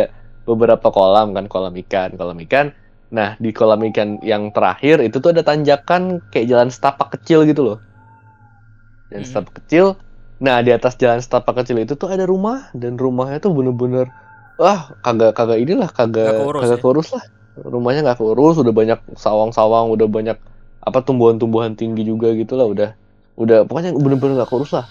beberapa 0.49 0.89
kolam 0.97 1.27
kan, 1.37 1.45
kolam 1.53 1.75
ikan, 1.83 2.11
kolam 2.21 2.39
ikan. 2.47 2.67
Nah, 3.17 3.29
di 3.45 3.51
kolam 3.59 3.81
ikan 3.93 4.09
yang 4.33 4.43
terakhir 4.55 4.97
itu 5.07 5.17
tuh 5.25 5.31
ada 5.35 5.43
tanjakan 5.49 6.03
kayak 6.33 6.47
jalan 6.53 6.69
setapak 6.75 7.09
kecil 7.21 7.41
gitu 7.51 7.63
loh. 7.69 7.79
Jalan 9.11 9.23
Mhm. 9.23 9.29
setapak 9.31 9.55
kecil. 9.63 9.87
Nah, 10.47 10.57
di 10.67 10.71
atas 10.79 10.95
jalan 11.03 11.21
setapak 11.25 11.55
kecil 11.63 11.77
itu 11.85 11.95
tuh 12.01 12.09
ada 12.15 12.25
rumah 12.33 12.59
dan 12.75 12.93
rumahnya 13.05 13.39
tuh 13.45 13.53
bener-bener 13.59 14.07
wah 14.61 14.93
kagak 15.01 15.33
kagak 15.37 15.59
inilah 15.61 15.89
kagak 15.89 16.33
keurus 16.37 16.61
kagak 16.65 16.79
ya? 16.79 16.83
keurus 16.83 17.09
lah. 17.13 17.25
Rumahnya 17.53 18.01
nggak 18.09 18.19
keurus 18.19 18.57
udah 18.61 18.73
banyak 18.73 18.99
sawang-sawang 19.17 19.93
udah 19.93 20.09
banyak 20.09 20.37
apa 20.83 20.99
tumbuhan-tumbuhan 21.05 21.79
tinggi 21.79 22.03
juga 22.03 22.33
gitu 22.35 22.59
lah 22.59 22.67
udah 22.67 22.91
udah 23.39 23.65
pokoknya 23.65 23.95
bener-bener 23.97 24.43
nggak 24.43 24.51
keurus 24.51 24.73
lah. 24.73 24.87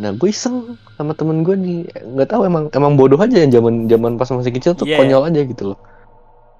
Nah 0.00 0.10
gue 0.16 0.28
iseng 0.32 0.80
sama 0.96 1.12
temen 1.12 1.44
gue 1.44 1.52
nih 1.52 1.78
nggak 2.16 2.28
tahu 2.32 2.48
emang 2.48 2.72
emang 2.72 2.96
bodoh 2.96 3.20
aja 3.20 3.36
yang 3.44 3.52
zaman 3.52 3.86
zaman 3.92 4.16
pas 4.16 4.28
masih 4.32 4.52
kecil 4.52 4.72
tuh 4.72 4.88
Iya. 4.88 4.98
konyol 4.98 5.28
aja 5.28 5.40
gitu 5.44 5.62
loh. 5.74 5.78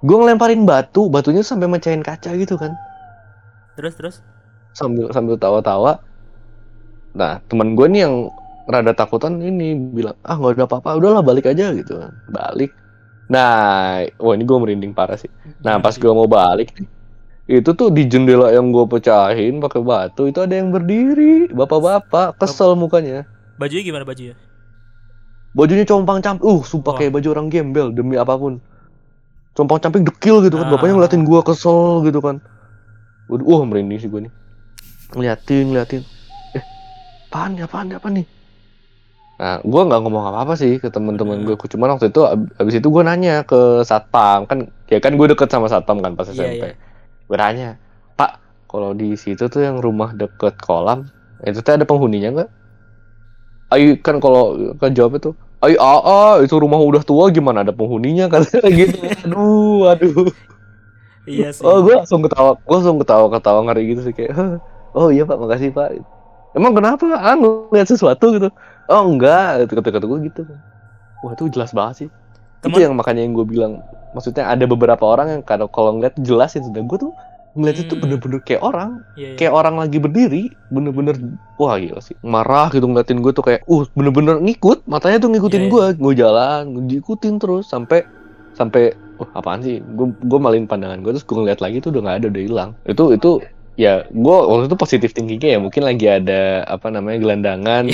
Gue 0.05 0.15
ngelemparin 0.21 0.67
batu 0.69 1.09
batunya 1.09 1.41
sampai 1.41 1.65
mecahin 1.65 2.05
kaca 2.05 2.29
gitu 2.37 2.55
kan. 2.59 2.77
Terus 3.73 3.93
terus? 3.97 4.15
Sambil 4.77 5.09
sambil 5.09 5.35
tawa-tawa. 5.41 5.97
Nah 7.17 7.41
teman 7.49 7.73
gue 7.73 7.87
nih 7.89 8.05
yang 8.05 8.29
rada 8.63 8.95
takutan 8.95 9.43
ini 9.43 9.75
bilang 9.75 10.15
ah 10.23 10.39
nggak 10.39 10.55
ada 10.59 10.63
apa-apa 10.67 10.89
udahlah 10.95 11.23
balik 11.25 11.51
aja 11.51 11.71
gitu 11.75 11.99
kan. 11.99 12.11
Balik. 12.31 12.71
Nah 13.27 14.03
wah 14.19 14.33
ini 14.35 14.43
gue 14.43 14.57
merinding 14.59 14.93
parah 14.95 15.19
sih. 15.19 15.31
Nah 15.63 15.79
pas 15.83 15.95
gue 15.95 16.11
mau 16.11 16.27
balik 16.27 16.71
itu 17.43 17.75
tuh 17.75 17.91
di 17.91 18.07
jendela 18.07 18.55
yang 18.55 18.71
gue 18.71 18.87
pecahin 18.87 19.59
pakai 19.59 19.83
batu 19.83 20.31
itu 20.31 20.39
ada 20.39 20.55
yang 20.55 20.71
berdiri. 20.71 21.51
Bapak-bapak 21.51 22.39
kesel 22.39 22.79
mukanya. 22.79 23.27
Bajunya 23.59 23.83
gimana 23.83 24.07
bajunya? 24.07 24.35
Bajunya 25.53 25.85
compang 25.85 26.23
camping 26.23 26.47
uh 26.47 26.61
sumpah 26.63 26.95
Wah. 26.95 26.99
kayak 27.03 27.11
baju 27.19 27.27
orang 27.35 27.47
gembel 27.51 27.91
demi 27.91 28.15
apa 28.15 28.33
pun. 28.39 28.63
Compang 29.53 29.77
camping 29.83 30.01
dekil 30.07 30.41
gitu 30.41 30.57
kan 30.57 30.71
bapaknya 30.71 30.95
Ah. 30.95 30.97
ngeliatin 31.03 31.23
gua 31.27 31.45
kesel 31.45 32.01
gitu 32.07 32.23
kan. 32.23 32.41
Waduh, 33.29 33.45
wah 33.45 33.61
merinding 33.67 33.99
sih 34.01 34.09
gua 34.09 34.25
nih. 34.25 34.33
Ngeliatin 35.13 35.63
ngeliatin. 35.69 36.01
Eh 36.57 36.63
apaan 37.29 37.53
nih 37.53 37.63
apaan 37.67 37.85
nih 37.91 37.95
apaan 38.01 38.13
nih 38.17 38.25
nah 39.33 39.57
gua 39.65 39.81
nggak 39.89 39.99
ngomong 40.05 40.23
apa 40.29 40.39
apa 40.45 40.53
sih 40.55 40.77
ke 40.77 40.87
teman-teman 40.93 41.41
gue 41.43 41.57
cuman 41.57 41.97
waktu 41.97 42.13
itu 42.13 42.21
ab- 42.23 42.53
abis 42.61 42.75
itu 42.79 42.87
gua 42.93 43.03
nanya 43.03 43.41
ke 43.43 43.81
satpam. 43.81 44.45
Kan 44.45 44.69
ya 44.87 45.01
kan 45.01 45.17
gue 45.17 45.27
deket 45.33 45.49
sama 45.49 45.67
satpam 45.67 45.99
kan 46.05 46.13
pas 46.13 46.29
Iya, 46.29 46.37
SMP 46.37 46.63
iya. 46.69 46.75
gue 47.27 47.37
nanya 47.39 47.69
pak 48.13 48.37
kalau 48.69 48.93
di 48.93 49.17
situ 49.17 49.49
tuh 49.49 49.61
yang 49.65 49.81
rumah 49.81 50.13
deket 50.13 50.53
kolam 50.61 51.09
itu 51.41 51.59
tuh 51.65 51.73
ada 51.75 51.85
penghuninya 51.87 52.29
nggak? 52.39 52.49
Ayo 53.73 53.97
kan 54.05 54.21
kalau 54.21 54.53
kan 54.77 54.93
jawab 54.93 55.17
itu 55.17 55.33
ayo 55.65 55.77
aa 55.81 56.37
itu 56.45 56.53
rumah 56.61 56.77
udah 56.77 57.01
tua 57.01 57.33
gimana 57.33 57.65
ada 57.65 57.73
penghuninya? 57.73 58.29
Kan 58.33 58.45
gitu. 58.69 58.97
Aduh 59.25 59.89
aduh. 59.89 60.29
Iya 61.25 61.49
sih. 61.55 61.63
Oh 61.65 61.81
gue 61.81 61.95
langsung 61.95 62.21
ketawa 62.21 62.59
gue 62.59 62.75
langsung 62.75 62.97
ketawa 63.01 63.25
ketawa 63.33 63.59
ngeri 63.65 63.83
gitu 63.95 64.01
sih 64.05 64.13
kayak 64.13 64.31
"Hah, 64.35 64.53
oh 64.93 65.09
iya 65.09 65.23
pak 65.25 65.39
makasih 65.41 65.71
pak. 65.73 65.89
Emang 66.53 66.75
kenapa? 66.77 67.01
Ah 67.17 67.33
ngeliat 67.33 67.87
sesuatu 67.89 68.29
gitu 68.35 68.53
oh 68.87 69.03
enggak. 69.05 69.67
Kata 69.67 69.89
kata 69.91 70.05
gue 70.05 70.19
gitu. 70.25 70.41
Wah 71.21 71.31
itu 71.31 71.47
jelas 71.49 71.71
banget 71.71 71.95
sih. 71.97 72.09
Itu 72.59 72.67
Temen- 72.69 72.81
yang 72.81 72.93
makanya 72.93 73.21
yang 73.21 73.33
gue 73.33 73.43
bilang 73.43 73.83
maksudnya 74.11 74.45
ada 74.45 74.63
beberapa 74.63 75.03
orang 75.03 75.27
yang 75.29 75.41
kalau 75.41 75.67
kalau 75.67 75.95
ngeliat 75.95 76.15
jelas 76.17 76.53
ya 76.53 76.61
sudah 76.61 76.79
gue 76.79 76.97
tuh 76.99 77.13
ngeliat 77.53 77.77
itu 77.79 77.93
Hmm. 77.93 78.01
bener-bener 78.01 78.39
kayak 78.41 78.61
orang. 78.61 79.05
Iya, 79.13 79.23
iya. 79.23 79.37
kayak 79.37 79.53
orang 79.53 79.75
lagi 79.77 79.97
berdiri 79.97 80.43
bener-bener 80.67 81.15
wah 81.55 81.75
gila 81.75 81.99
sih. 81.99 82.17
Marah 82.19 82.67
gitu 82.69 82.83
ngeliatin 82.83 83.19
gue 83.19 83.29
tuh 83.29 83.41
kayak 83.41 83.61
uh 83.63 83.83
bener-bener 83.93 84.39
ngikut 84.39 84.83
matanya 84.85 85.21
tuh 85.21 85.29
ngikutin 85.29 85.63
Iya, 85.63 85.69
gue 85.69 85.85
gue 85.95 86.13
jalan 86.17 86.61
ngikutin 86.89 87.33
terus 87.37 87.67
sampai 87.67 88.01
sampai 88.53 88.91
wah 89.15 89.29
apaan 89.33 89.61
sih? 89.61 89.79
Gue 89.79 90.09
gue 90.13 90.39
malin 90.41 90.65
pandangan 90.65 90.97
gue 90.99 91.13
terus 91.13 91.23
gue 91.23 91.35
ngeliat 91.35 91.61
lagi 91.61 91.77
tuh 91.77 91.93
udah 91.93 92.01
nggak 92.01 92.17
ada 92.19 92.27
udah 92.29 92.43
hilang. 92.43 92.69
Itu 92.83 93.13
itu 93.13 93.31
ya 93.73 94.05
gue 94.05 94.37
waktu 94.45 94.69
itu 94.69 94.77
positif 94.77 95.09
tingginya 95.11 95.49
ya 95.49 95.59
mungkin 95.59 95.81
lagi 95.81 96.05
ada 96.05 96.61
apa 96.63 96.93
namanya 96.93 97.17
gelandangan 97.19 97.89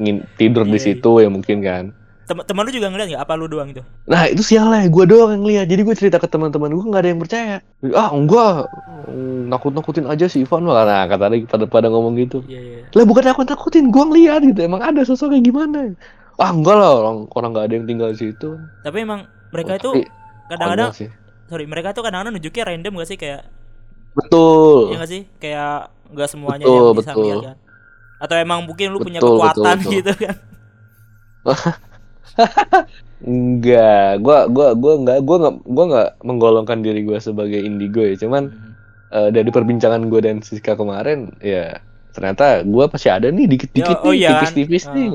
ingin 0.00 0.24
tidur 0.34 0.64
di 0.64 0.74
Iya, 0.74 0.80
iya. 0.80 0.86
situ 0.96 1.10
ya 1.20 1.28
mungkin 1.28 1.58
kan 1.60 1.84
Tem- 2.24 2.46
teman 2.46 2.62
lu 2.62 2.70
juga 2.70 2.86
ngeliat 2.88 3.10
nggak 3.10 3.24
apa 3.26 3.34
lu 3.34 3.50
doang 3.50 3.74
itu 3.74 3.82
Nah 4.06 4.30
itu 4.30 4.38
sial 4.40 4.70
lah, 4.70 4.86
gue 4.86 5.02
doang 5.02 5.34
yang 5.34 5.42
lihat. 5.42 5.66
Jadi 5.66 5.82
gue 5.82 5.96
cerita 5.98 6.22
ke 6.22 6.30
teman-teman 6.30 6.70
gue 6.70 6.86
nggak 6.86 7.02
ada 7.02 7.10
yang 7.10 7.18
percaya. 7.18 7.56
Ah 7.90 8.10
enggak, 8.14 8.70
Hmm, 9.10 9.50
nakut-nakutin 9.50 10.06
aja 10.06 10.30
si 10.30 10.46
Ivan 10.46 10.62
lah. 10.62 10.86
Nah 10.86 11.10
kata 11.10 11.26
pada 11.50 11.66
pada 11.66 11.86
ngomong 11.90 12.14
gitu. 12.22 12.46
iya 12.46 12.62
iya 12.62 12.78
Lah 12.94 13.02
bukan 13.02 13.26
nakut-nakutin, 13.26 13.90
gue 13.90 14.04
ngeliat 14.06 14.46
gitu. 14.46 14.62
Emang 14.62 14.78
ada 14.78 15.02
sosoknya 15.02 15.42
gimana? 15.42 15.90
Ah 16.38 16.54
enggak 16.54 16.78
lah, 16.78 17.02
orang 17.02 17.26
orang 17.34 17.50
nggak 17.50 17.66
ada 17.66 17.74
yang 17.74 17.86
tinggal 17.90 18.08
di 18.14 18.18
situ. 18.22 18.48
tapi 18.80 18.96
emang 19.02 19.26
mereka 19.50 19.70
Oh, 19.74 19.78
itu 19.82 19.90
kadang-kadang 20.46 20.90
sorry 21.50 21.66
mereka 21.66 21.88
tuh 21.90 22.06
kadang-kadang 22.06 22.38
nunjuknya 22.38 22.62
random 22.64 22.92
gak 22.94 23.08
sih 23.10 23.18
kayak 23.18 23.42
Betul. 24.16 24.92
Iya 24.92 24.96
gak 24.98 25.10
sih? 25.10 25.22
Kayak 25.38 25.74
nggak 26.10 26.28
semuanya 26.28 26.64
Betul, 26.66 26.74
yang 26.76 26.96
bisa 26.98 27.10
betul. 27.10 27.22
ngeliat 27.22 27.40
kan? 27.46 27.56
Atau 28.20 28.36
emang 28.36 28.60
mungkin 28.66 28.86
lu 28.90 28.98
punya 29.00 29.18
Betul, 29.18 29.36
kekuatan 29.38 29.76
betul, 29.78 29.80
betul. 29.80 29.92
gitu 29.96 30.12
kan? 30.18 30.36
Enggak, 33.20 34.24
gua 34.24 34.48
gua 34.48 34.72
gua 34.72 34.94
enggak 34.96 35.18
gua 35.20 35.36
enggak 35.36 35.54
gua 35.68 35.84
enggak 35.92 36.08
menggolongkan 36.24 36.78
diri 36.80 37.00
gue 37.04 37.18
sebagai 37.20 37.60
indigo 37.60 38.00
ya. 38.00 38.16
Cuman 38.16 38.48
Hmm. 38.48 38.72
eh, 39.12 39.28
dari 39.34 39.50
perbincangan 39.50 40.08
gue 40.08 40.20
dan 40.22 40.40
Siska 40.40 40.72
kemarin 40.72 41.34
ya 41.42 41.82
ternyata 42.10 42.62
gue 42.66 42.84
masih 42.90 43.10
ada 43.10 43.28
nih 43.30 43.46
dikit-dikit 43.46 43.98
Ya, 43.98 44.02
oh 44.02 44.10
nih 44.10 44.18
iya 44.18 44.28
kan? 44.34 44.50
tipis-tipis 44.50 44.84
Ah. 44.86 44.94
nih 44.94 45.10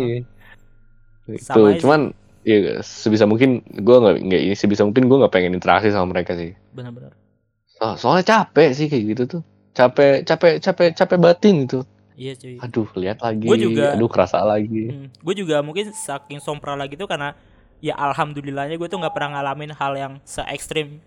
itu 1.28 1.62
cuman 1.84 2.02
ya 2.46 2.80
sebisa 2.80 3.26
mungkin 3.26 3.66
gue 3.66 3.96
nggak 3.98 4.16
nggak 4.22 4.42
ini 4.48 4.56
sebisa 4.56 4.86
mungkin 4.86 5.10
gue 5.10 5.18
nggak 5.20 5.34
pengen 5.34 5.58
interaksi 5.58 5.90
sama 5.92 6.12
mereka 6.14 6.38
sih 6.38 6.54
Benar-benar. 6.72 7.12
So- 7.76 7.98
soalnya 7.98 8.24
capek 8.26 8.70
sih 8.72 8.88
kayak 8.88 9.04
gitu 9.06 9.24
tuh 9.30 9.42
capek 9.72 10.24
capek 10.24 10.52
capek 10.58 10.88
capek 10.94 11.18
batin 11.18 11.56
itu 11.62 11.84
Iya 12.16 12.32
cuy. 12.34 12.56
aduh 12.58 12.88
lihat 12.96 13.20
lagi 13.20 13.44
Gua 13.44 13.58
juga- 13.60 13.92
aduh 13.92 14.08
kerasa 14.08 14.40
lagi 14.42 14.88
Hmm. 14.88 15.08
Gue 15.20 15.36
juga 15.36 15.60
mungkin 15.60 15.92
saking 15.92 16.40
sompral 16.40 16.76
lagi 16.76 16.96
tuh 16.96 17.06
karena 17.06 17.36
ya 17.80 17.92
alhamdulillahnya 17.94 18.76
gue 18.76 18.88
tuh 18.88 18.96
nggak 18.96 19.12
pernah 19.12 19.36
ngalamin 19.36 19.72
hal 19.72 19.94
yang 19.94 20.14
se 20.24 20.40
ekstrim 20.46 21.04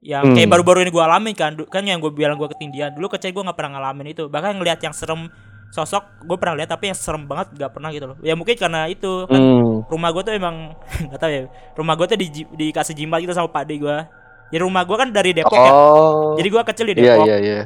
yang 0.00 0.24
Hmm. 0.24 0.34
kayak 0.34 0.48
baru-baru 0.48 0.78
ini 0.80 0.90
gue 0.90 1.04
alamin 1.04 1.34
kan 1.34 1.52
kan 1.62 1.84
yang 1.84 2.00
gue 2.00 2.08
bilang 2.08 2.34
gue 2.34 2.48
ketindihan 2.48 2.88
dulu 2.88 3.10
kecil 3.10 3.30
gue 3.30 3.42
nggak 3.42 3.52
pernah 3.54 3.76
ngalamin 3.76 4.06
itu 4.08 4.24
bahkan 4.26 4.56
ngelihat 4.56 4.80
yang 4.80 4.96
serem 4.96 5.28
sosok 5.68 6.00
gue 6.22 6.36
pernah 6.36 6.56
lihat 6.56 6.70
tapi 6.70 6.88
yang 6.88 6.96
serem 6.96 7.26
banget 7.26 7.52
nggak 7.52 7.70
pernah 7.70 7.90
gitu 7.90 8.06
loh 8.06 8.16
ya 8.20 8.32
mungkin 8.32 8.56
karena 8.56 8.88
itu 8.88 9.28
kan 9.28 9.36
Hmm. 9.36 9.84
rumah 9.86 10.08
gue 10.08 10.22
tuh 10.22 10.32
emang 10.32 10.72
nggak 11.04 11.20
tahu 11.20 11.30
ya 11.30 11.42
rumah 11.76 11.94
gue 11.94 12.06
tuh 12.06 12.16
di, 12.16 12.28
dikasih 12.48 12.96
jimat 12.96 13.20
gitu 13.20 13.36
sama 13.36 13.50
pak 13.50 13.68
gue 13.68 13.96
jadi 14.50 14.62
rumah 14.62 14.82
gue 14.86 14.96
kan 14.96 15.08
dari 15.10 15.30
Depok 15.34 15.58
ya. 15.58 15.72
Oh. 15.74 16.38
Jadi 16.38 16.48
gue 16.48 16.62
kecil 16.62 16.84
di 16.86 16.94
iya 17.02 17.14
Depok. 17.18 17.26
iya 17.26 17.36
iya. 17.42 17.60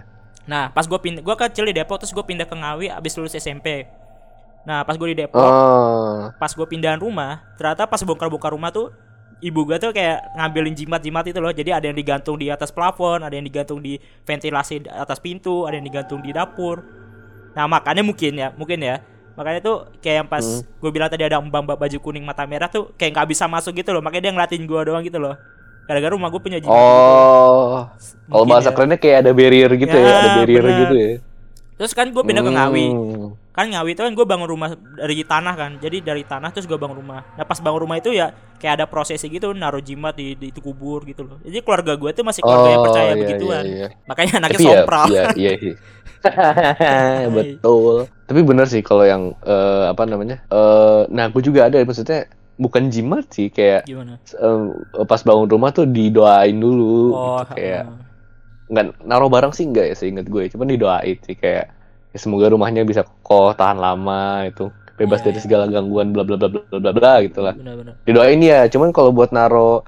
Nah 0.49 0.73
pas 0.73 0.85
gue 0.89 0.99
pindah 0.99 1.21
gue 1.21 1.37
kecil 1.37 1.65
di 1.69 1.75
Depok 1.77 2.01
terus 2.01 2.13
gue 2.17 2.25
pindah 2.25 2.49
ke 2.49 2.57
Ngawi 2.57 2.87
abis 2.91 3.13
lulus 3.21 3.37
SMP 3.37 3.85
nah 4.61 4.85
pas 4.85 4.93
gue 4.93 5.09
di 5.09 5.25
Depok 5.25 5.41
oh. 5.41 6.29
pas 6.37 6.53
gue 6.53 6.67
pindahan 6.69 7.01
rumah 7.01 7.41
ternyata 7.57 7.89
pas 7.89 7.97
bongkar-bongkar 8.05 8.53
rumah 8.53 8.69
tuh 8.69 8.93
ibu 9.41 9.65
gue 9.65 9.81
tuh 9.81 9.89
kayak 9.89 10.37
ngambilin 10.37 10.77
jimat-jimat 10.77 11.25
itu 11.33 11.41
loh. 11.41 11.49
Jadi 11.49 11.71
ada 11.73 11.85
yang 11.89 11.97
digantung 11.97 12.37
di 12.37 12.53
atas 12.53 12.69
plafon 12.69 13.25
ada 13.25 13.33
yang 13.33 13.45
digantung 13.45 13.81
di 13.81 13.97
ventilasi 14.25 14.85
atas 14.89 15.17
pintu 15.17 15.65
ada 15.65 15.81
yang 15.81 15.87
digantung 15.89 16.21
di 16.21 16.29
dapur. 16.33 16.85
Nah 17.57 17.65
makanya 17.65 18.05
mungkin 18.05 18.37
ya 18.37 18.53
mungkin 18.53 18.85
ya. 18.85 19.01
Makanya 19.41 19.65
tuh 19.65 19.89
kayak 20.05 20.17
yang 20.25 20.29
pas 20.29 20.45
Hmm. 20.45 20.61
gue 20.61 20.91
bilang 20.93 21.09
tadi 21.09 21.25
ada 21.25 21.41
mbak 21.41 21.61
mbak 21.65 21.77
baju 21.81 21.97
kuning 22.05 22.25
mata 22.27 22.45
merah 22.45 22.69
tuh 22.69 22.93
kayak 23.01 23.17
nggak 23.17 23.29
bisa 23.33 23.49
masuk 23.49 23.73
gitu 23.81 23.97
loh. 23.97 24.05
Makanya 24.05 24.29
dia 24.29 24.33
ngeliatin 24.37 24.65
gue 24.69 24.81
doang 24.85 25.01
gitu 25.01 25.17
loh 25.17 25.41
gara-gara 25.91 26.15
rumah 26.15 26.31
gue 26.31 26.39
punya 26.39 26.59
gitu. 26.59 26.71
oh 26.71 27.91
kalau 28.25 28.45
bahasa 28.47 28.71
ya. 28.71 28.75
kerennya 28.79 28.95
kayak 28.97 29.17
ada 29.27 29.31
barrier 29.35 29.71
gitu 29.75 29.91
ya, 29.91 30.07
Ya, 30.07 30.15
ada 30.17 30.29
barrier 30.39 30.63
bener. 30.63 30.81
gitu 30.81 30.95
ya 30.95 31.11
terus 31.75 31.93
kan 31.93 32.07
gue 32.07 32.21
pindah 32.21 32.45
ke 32.45 32.53
Ngawi 32.53 32.87
Hmm. 32.87 33.29
kan 33.51 33.67
Ngawi 33.67 33.91
itu 33.91 34.03
kan 34.05 34.13
gue 34.13 34.23
bangun 34.23 34.47
rumah 34.47 34.69
dari 34.95 35.25
tanah 35.25 35.55
kan 35.57 35.71
jadi 35.77 35.99
dari 36.05 36.23
tanah 36.23 36.53
terus 36.53 36.65
gue 36.65 36.77
bangun 36.77 37.01
rumah 37.01 37.25
nah 37.35 37.43
pas 37.43 37.57
bangun 37.57 37.81
rumah 37.83 37.97
itu 37.97 38.13
ya 38.13 38.31
kayak 38.57 38.79
ada 38.79 38.87
prosesi 38.87 39.27
gitu 39.27 39.51
naruh 39.51 39.81
jimat 39.81 40.13
di, 40.13 40.37
di 40.37 40.53
itu 40.53 40.61
kubur 40.61 41.03
gitu 41.03 41.25
loh 41.25 41.41
jadi 41.41 41.59
keluarga 41.59 41.97
gue 41.97 42.11
tuh 42.13 42.23
masih 42.23 42.41
keluarga 42.41 42.69
yang 42.69 42.81
Oh, 42.81 42.87
percaya 42.87 43.09
iya, 43.09 43.17
begituan 43.19 43.65
iya, 43.65 43.77
iya. 43.81 43.89
makanya 44.05 44.33
anaknya 44.39 44.55
Tapi 44.55 44.63
ya, 44.63 44.71
sompral 44.77 45.07
iya, 45.09 45.25
iya, 45.43 45.53
iya. 45.59 45.75
Betul. 47.33 47.97
Tapi 48.29 48.41
bener 48.45 48.67
sih 48.69 48.85
kalau 48.85 49.05
yang 49.05 49.33
eh, 49.41 49.85
apa 49.89 50.05
namanya? 50.05 50.45
eh 50.47 51.03
nah, 51.09 51.33
aku 51.33 51.41
juga 51.41 51.67
ada 51.67 51.81
maksudnya 51.81 52.29
bukan 52.61 52.93
jimat 52.93 53.25
sih 53.33 53.49
kayak 53.49 53.89
gimana 53.89 54.21
eh, 54.21 54.61
pas 55.09 55.21
bangun 55.25 55.49
rumah 55.49 55.73
tuh 55.73 55.89
didoain 55.89 56.53
dulu 56.53 57.17
oh 57.17 57.41
gitu. 57.41 57.57
kayak 57.57 57.85
nggak 58.71 58.85
naruh 59.03 59.33
barang 59.33 59.51
sih 59.57 59.67
enggak 59.67 59.91
ya 59.91 59.95
seingat 59.99 60.31
gue, 60.31 60.47
cuman 60.53 60.69
didoain 60.71 61.19
sih 61.27 61.35
kayak 61.35 61.73
ya 62.15 62.19
semoga 62.21 62.53
rumahnya 62.55 62.87
bisa 62.87 63.03
kokoh 63.03 63.51
tahan 63.57 63.81
lama 63.81 64.47
itu 64.47 64.71
bebas 64.95 65.25
Iya, 65.25 65.27
dari 65.33 65.39
iya. 65.41 65.43
segala 65.43 65.65
gangguan 65.67 66.13
bla 66.15 66.23
bla 66.23 66.37
bla 66.37 66.49
bla 66.53 66.79
bla 66.79 66.93
bla 66.93 67.13
gitu 67.25 67.41
lah. 67.41 67.57
benar-benar 67.57 67.99
Didoain 68.05 68.39
ya, 68.45 68.69
cuman 68.69 68.93
kalau 68.93 69.11
buat 69.11 69.33
naro 69.33 69.83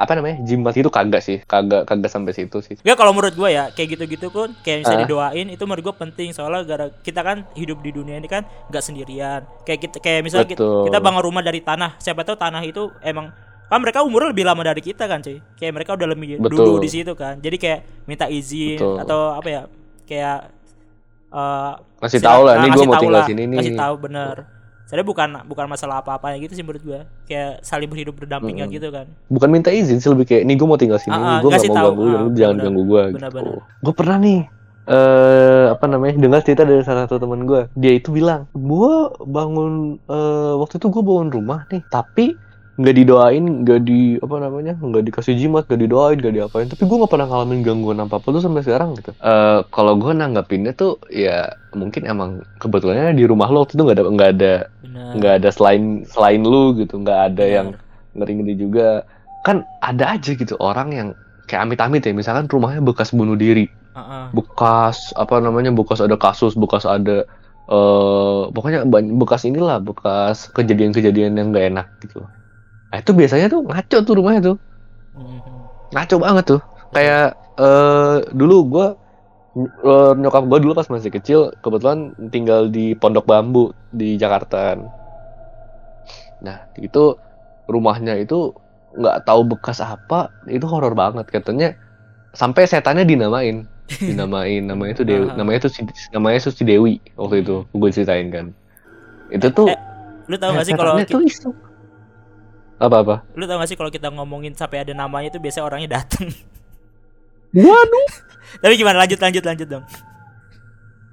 apa 0.00 0.12
namanya? 0.14 0.40
jimat 0.40 0.72
itu 0.72 0.88
kagak 0.88 1.20
sih, 1.20 1.44
kagak 1.44 1.84
kagak 1.84 2.08
sampai 2.08 2.32
situ 2.32 2.58
sih. 2.58 2.80
ya 2.80 2.94
kalau 2.94 3.12
menurut 3.12 3.30
gue 3.30 3.48
ya 3.50 3.68
kayak 3.68 3.88
gitu-gitu 3.94 4.28
pun 4.28 4.48
kayak 4.58 4.82
bisa 4.82 4.94
Ah. 4.94 4.98
didoain 4.98 5.46
itu 5.46 5.60
menurut 5.60 5.84
gue 5.84 5.94
penting 5.98 6.32
soalnya 6.32 6.64
gara 6.64 6.86
kita 6.98 7.20
kan 7.20 7.44
hidup 7.52 7.78
di 7.78 7.90
dunia 7.90 8.16
ini 8.16 8.24
kan 8.24 8.42
nggak 8.66 8.80
sendirian 8.80 9.44
kayak 9.62 9.80
kita 9.82 9.96
kayak 9.98 10.20
misalnya 10.22 10.48
kita, 10.48 10.56
Betul. 10.58 10.88
kita 10.88 10.98
bangun 10.98 11.20
rumah 11.22 11.42
dari 11.42 11.60
tanah 11.60 11.94
siapa 11.96 12.22
tahu 12.22 12.34
tanah 12.34 12.62
itu 12.62 12.88
emang 13.00 13.28
kan 13.62 13.78
mereka 13.78 14.00
umurnya 14.00 14.32
lebih 14.32 14.42
lama 14.42 14.62
dari 14.64 14.80
kita 14.80 15.04
kan 15.04 15.20
cuy 15.20 15.36
kayak 15.54 15.72
mereka 15.72 15.92
udah 15.92 16.08
lebih 16.08 16.38
Betul. 16.38 16.48
dulu 16.50 16.72
di 16.78 16.88
situ 16.88 17.12
kan 17.12 17.36
jadi 17.36 17.54
kayak 17.54 17.80
minta 18.04 18.24
izin 18.26 18.74
Betul. 18.74 18.96
atau 18.98 19.20
apa 19.32 19.48
ya 19.48 19.62
kayak 20.04 20.38
eh 21.30 21.72
Ngasih 22.00 22.18
sila- 22.18 22.26
tahu 22.26 22.42
lah, 22.42 22.52
ah, 22.52 22.58
nih 22.58 22.68
gue 22.70 22.82
mau 22.82 22.94
tinggal 22.96 23.12
lah, 23.14 23.26
sini 23.28 23.42
nih. 23.44 23.56
ngasih 23.60 23.74
tahu 23.76 23.94
bener 24.00 24.36
Soalnya 24.90 25.06
bukan 25.06 25.28
bukan 25.46 25.70
masalah 25.70 26.02
apa-apa 26.02 26.34
gitu 26.36 26.50
sih 26.50 26.60
menurut 26.60 26.82
gua 26.82 27.00
kayak 27.24 27.62
saling 27.62 27.86
berhidup 27.86 28.18
berdampingan 28.18 28.66
Mm-mm. 28.66 28.74
gitu 28.74 28.90
kan 28.90 29.06
bukan 29.28 29.46
minta 29.48 29.70
izin 29.70 30.02
sih 30.02 30.10
lebih 30.10 30.26
kayak 30.26 30.42
nih 30.42 30.58
gue 30.58 30.66
mau 30.66 30.74
tinggal 30.74 30.98
sini 30.98 31.14
Ah, 31.14 31.22
ah, 31.22 31.38
gue 31.38 31.48
gak 31.48 31.62
mau 31.62 31.70
tahu. 31.70 31.86
ganggu 31.86 32.02
lu, 32.02 32.10
Ah, 32.10 32.22
jangan 32.34 32.50
benar. 32.52 32.64
ganggu 32.66 32.82
Benar, 32.82 33.06
gitu 33.06 33.30
benar. 33.30 33.58
gue 33.80 33.94
pernah 33.94 34.18
nih 34.18 34.40
eh 34.90 35.66
apa 35.70 35.86
namanya 35.86 36.14
dengar 36.18 36.40
cerita 36.42 36.66
dari 36.66 36.82
salah 36.82 37.06
satu 37.06 37.22
teman 37.22 37.46
gue 37.46 37.70
dia 37.72 37.92
itu 37.92 38.10
bilang 38.10 38.50
gue 38.50 38.92
bangun 39.22 39.72
eh 40.02 40.54
waktu 40.58 40.74
itu 40.76 40.90
gue 40.90 41.02
bangun 41.04 41.28
rumah 41.30 41.62
nih 41.70 41.86
tapi 41.86 42.34
nggak 42.80 42.96
didoain 42.96 43.44
nggak 43.60 43.80
di 43.84 44.16
apa 44.24 44.36
namanya 44.40 44.72
nggak 44.80 45.04
dikasih 45.12 45.36
jimat 45.36 45.68
nggak 45.68 45.80
didoain 45.84 46.16
nggak 46.16 46.34
diapain. 46.34 46.66
Tapi 46.72 46.82
gue 46.88 46.96
nggak 46.96 47.12
pernah 47.12 47.26
ngalamin 47.28 47.60
gangguan 47.60 48.00
apa 48.00 48.16
apa 48.16 48.28
tuh 48.32 48.40
sampai 48.40 48.64
sekarang 48.64 48.96
gitu. 48.96 49.12
Eh 49.20 49.60
kalau 49.68 50.00
gue 50.00 50.12
nanggapinnya 50.16 50.72
tuh 50.72 50.96
ya 51.12 51.52
mungkin 51.76 52.08
emang 52.08 52.40
kebetulannya 52.56 53.12
di 53.12 53.28
rumah 53.28 53.52
lo 53.52 53.68
waktu 53.68 53.76
itu 53.76 53.82
nggak 53.84 53.96
ada 54.00 54.04
nggak 54.08 54.30
ada 54.40 54.54
nggak 55.20 55.32
ada 55.44 55.48
selain 55.52 56.08
selain 56.08 56.40
lu 56.40 56.72
gitu. 56.80 56.96
Nggak 56.96 57.20
ada 57.32 57.44
Benar. 57.44 57.56
yang 57.60 57.68
ngeri 58.16 58.32
ngeri 58.40 58.54
juga. 58.56 58.88
Kan 59.44 59.68
ada 59.84 60.16
aja 60.16 60.32
gitu 60.32 60.56
orang 60.56 60.88
yang 60.96 61.08
kayak 61.44 61.68
amit-amit 61.68 62.00
ya. 62.00 62.16
Misalkan 62.16 62.48
rumahnya 62.48 62.80
bekas 62.80 63.12
bunuh 63.12 63.36
diri. 63.36 63.68
Heeh. 63.90 64.30
bekas 64.30 65.10
apa 65.18 65.42
namanya 65.42 65.74
bekas 65.74 65.98
ada 65.98 66.14
kasus 66.14 66.54
bekas 66.54 66.86
ada 66.86 67.26
eh 67.70 68.42
pokoknya 68.54 68.86
bekas 69.18 69.42
inilah 69.42 69.82
bekas 69.82 70.46
kejadian-kejadian 70.54 71.34
yang 71.34 71.50
gak 71.50 71.66
enak 71.74 71.86
gitu 71.98 72.22
nah 72.90 72.98
itu 72.98 73.10
biasanya 73.14 73.46
tuh 73.46 73.62
ngaco 73.62 73.98
tuh 74.02 74.14
rumahnya 74.18 74.40
tuh. 74.54 74.56
Ngaco 75.94 76.16
banget 76.18 76.44
tuh. 76.56 76.60
Kayak 76.90 77.38
eh 77.60 78.16
dulu 78.34 78.56
gua 78.66 78.86
eh, 79.58 80.12
nyokap 80.18 80.44
gua 80.46 80.58
dulu 80.58 80.72
pas 80.74 80.88
masih 80.90 81.10
kecil 81.14 81.54
kebetulan 81.62 82.14
tinggal 82.34 82.66
di 82.70 82.94
Pondok 82.98 83.26
Bambu 83.26 83.74
di 83.90 84.16
Jakarta 84.16 84.78
nah 86.40 86.72
itu 86.80 87.20
rumahnya 87.68 88.16
itu 88.16 88.56
nggak 88.96 89.22
tahu 89.22 89.46
bekas 89.46 89.78
apa 89.78 90.34
itu 90.50 90.66
horor 90.66 90.96
banget. 90.98 91.30
Katanya 91.30 91.78
sampai 92.34 92.66
setannya 92.66 93.06
dinamain. 93.06 93.66
Dinamain 93.98 94.62
namanya 94.70 94.94
itu 94.94 95.02
Dewi 95.02 95.26
namanya 95.34 95.66
itu 95.66 95.70
si, 95.74 95.82
namanya 96.14 96.38
itu 96.38 96.50
si 96.54 96.62
Dewi 96.62 97.02
waktu 97.18 97.42
itu 97.42 97.66
gue 97.74 97.90
ceritain 97.90 98.30
kan. 98.30 98.46
Itu 99.34 99.50
tuh 99.50 99.66
Eh, 99.66 99.78
lu 100.30 100.38
tahu 100.38 100.54
gak 100.54 100.66
sih 100.66 100.74
kalau 100.78 100.94
tuh 101.02 101.22
iseng. 101.26 101.54
Apa 102.80 102.96
apa 103.04 103.14
lu 103.36 103.44
tahu 103.44 103.60
gak 103.60 103.68
sih 103.68 103.76
kalau 103.76 103.92
kita 103.92 104.08
ngomongin 104.08 104.56
sampai 104.56 104.82
ada 104.88 104.96
namanya 104.96 105.28
itu 105.28 105.38
biasanya 105.38 105.64
orangnya 105.68 105.90
datang 106.00 106.32
waduh 107.54 108.08
tapi 108.64 108.74
gimana 108.80 109.04
lanjut 109.04 109.20
lanjut 109.20 109.44
lanjut 109.44 109.68
dong 109.68 109.84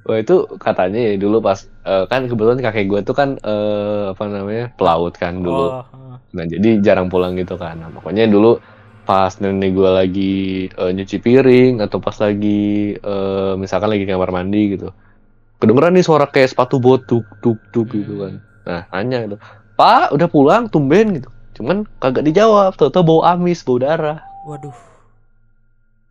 Wah 0.08 0.23
itu 0.23 0.47
katanya 0.56 1.03
ya 1.03 1.13
dulu 1.19 1.43
pas 1.43 1.67
eh, 1.84 2.08
kan 2.08 2.32
kebetulan 2.32 2.63
kakek 2.63 2.88
gue 2.88 2.99
tuh 3.03 3.12
kan 3.12 3.36
eh, 3.43 4.15
apa 4.15 4.23
namanya 4.32 4.71
pelaut 4.80 5.12
kan 5.19 5.43
dulu. 5.43 5.67
oh 5.67 5.84
heeh. 5.84 6.15
Nah 6.32 6.43
jadi 6.47 6.80
jarang 6.80 7.12
pulang 7.12 7.36
gitu 7.36 7.60
kan. 7.60 7.75
Nah, 7.75 7.91
pokoknya 7.91 8.23
dulu 8.32 8.56
pas 9.03 9.36
nenek 9.43 9.75
gue 9.75 9.89
lagi 9.91 10.36
eh, 10.71 10.91
nyuci 10.95 11.19
piring 11.19 11.84
atau 11.84 11.99
pas 11.99 12.15
lagi 12.23 12.95
eh, 12.95 13.53
misalkan 13.60 13.91
lagi 13.91 14.08
kamar 14.08 14.32
mandi 14.32 14.80
gitu. 14.80 14.95
Kedengeran 15.60 15.91
nih 15.99 16.06
suara 16.08 16.23
kayak 16.32 16.56
sepatu 16.56 16.80
bot 16.80 17.03
tuk 17.03 17.27
tuk 17.43 17.60
tuk 17.75 17.91
gitu 17.91 18.23
kan. 18.23 18.34
Nah 18.63 18.82
nanya 18.95 19.27
gitu. 19.27 19.36
Pak 19.75 20.15
udah 20.15 20.27
pulang 20.32 20.71
tumben 20.71 21.19
gitu. 21.19 21.27
Cuman 21.58 21.89
kagak 21.98 22.24
dijawab. 22.24 22.78
Tahu-tahu 22.78 23.04
bau 23.04 23.22
amis, 23.24 23.62
bau 23.62 23.78
darah. 23.78 24.22
waduh 24.46 24.72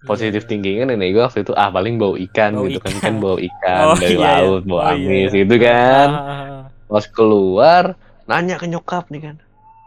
Positif 0.03 0.45
Iya. 0.45 0.51
tingginya 0.53 0.85
nenek 0.87 1.09
gue 1.11 1.23
waktu 1.25 1.41
itu 1.41 1.51
ah 1.53 1.67
paling 1.67 1.97
bau 1.97 2.15
ikan 2.15 2.53
Bau 2.55 2.69
gitu 2.69 2.79
kan 2.79 2.93
ikan. 2.93 3.01
kan 3.01 3.15
bau 3.17 3.39
ikan 3.41 3.85
Oh, 3.87 3.97
dari 3.97 4.07
iya, 4.07 4.21
iya. 4.21 4.35
laut 4.39 4.63
bau 4.63 4.79
Oh, 4.79 4.85
iya, 4.85 4.93
amis 4.93 5.31
iya. 5.33 5.39
gitu 5.41 5.55
kan. 5.57 6.09
Ah, 6.09 6.21
ah, 6.21 6.31
ah. 6.31 6.63
Pas 6.87 7.05
keluar, 7.09 7.85
nanya 8.25 8.55
ke 8.55 8.67
nyokap 8.67 9.09
nih 9.09 9.23
kan. 9.25 9.37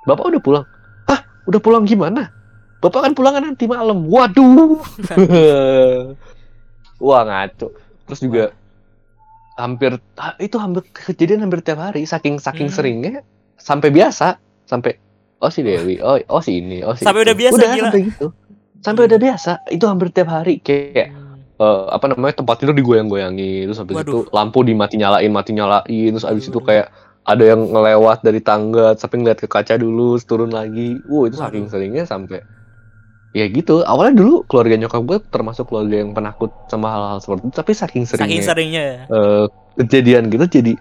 Bapak 0.03 0.27
udah 0.27 0.41
pulang? 0.41 0.65
Hah? 1.05 1.19
Udah 1.45 1.59
pulang 1.59 1.83
gimana? 1.85 2.33
Bapak 2.79 2.99
kan 3.01 3.13
pulang 3.13 3.37
nanti 3.37 3.63
malam. 3.63 4.07
Waduh. 4.07 4.81
Wah 6.99 7.21
ngaco. 7.23 7.71
Terus 8.03 8.19
juga 8.19 8.43
hampir 9.55 9.99
ah, 10.15 10.35
itu 10.37 10.55
hampir 10.55 10.83
kejadian 10.89 11.43
hampir 11.43 11.59
tiap 11.59 11.79
hari 11.79 12.03
saking 12.03 12.39
saking 12.39 12.67
Hmm. 12.67 12.75
seringnya 12.75 13.13
sampai 13.55 13.91
biasa 13.91 14.39
sampai 14.63 14.95
oh 15.39 15.49
si 15.49 15.59
Dewi. 15.61 15.99
Oh 15.99 16.19
oh 16.27 16.39
si 16.39 16.59
ini. 16.59 16.83
Oh 16.83 16.93
si 16.93 17.01
Sampai 17.01 17.23
itu. 17.23 17.27
udah 17.27 17.37
biasa, 17.37 17.55
udah 17.55 17.69
gila. 17.69 17.83
sampai 17.85 18.01
gitu. 18.05 18.25
Sampai 18.79 19.03
udah 19.05 19.19
biasa. 19.19 19.51
Itu 19.67 19.85
hampir 19.85 20.07
tiap 20.09 20.29
hari. 20.29 20.59
Kayak 20.59 21.11
Hmm. 21.11 21.35
eh, 21.59 21.83
apa 21.91 22.05
namanya 22.07 22.35
tempat 22.37 22.55
tidur 22.57 22.71
digoyang-goyangin 22.71 23.67
terus 23.67 23.75
habis 23.77 23.91
Waduh. 23.93 24.07
itu 24.07 24.19
lampu 24.31 24.59
dimati 24.61 24.95
nyalain 24.95 25.27
mati 25.27 25.51
nyalain. 25.51 25.83
Terus 26.13 26.23
habis 26.23 26.45
itu 26.45 26.59
kayak 26.59 26.87
ada 27.23 27.43
yang 27.43 27.59
ngelewat 27.65 28.21
dari 28.21 28.39
tangga. 28.39 28.95
Sampai 28.95 29.19
ngeliat 29.19 29.39
ke 29.39 29.47
kaca 29.47 29.75
dulu 29.75 30.15
turun 30.19 30.49
lagi. 30.49 30.99
Wow 31.05 31.27
itu 31.27 31.35
saking 31.35 31.67
seringnya 31.67 32.03
sampai 32.03 32.39
ya 33.29 33.45
gitu. 33.45 33.83
Awalnya 33.83 34.15
dulu 34.17 34.41
keluarga 34.43 34.73
nyokap 34.75 35.01
gue 35.03 35.17
termasuk 35.27 35.67
keluarga 35.67 35.99
yang 35.99 36.11
penakut 36.11 36.49
sama 36.65 36.89
hal-hal 36.89 37.19
seperti 37.19 37.43
itu. 37.45 37.53
Tapi 37.53 37.71
saking 37.73 38.03
saking 38.03 38.25
seringnya 38.25 38.43
seringnya 38.43 38.83
ya. 38.83 39.01
eh, 39.07 39.45
kejadian 39.77 40.23
gitu 40.27 40.45
jadi 40.49 40.73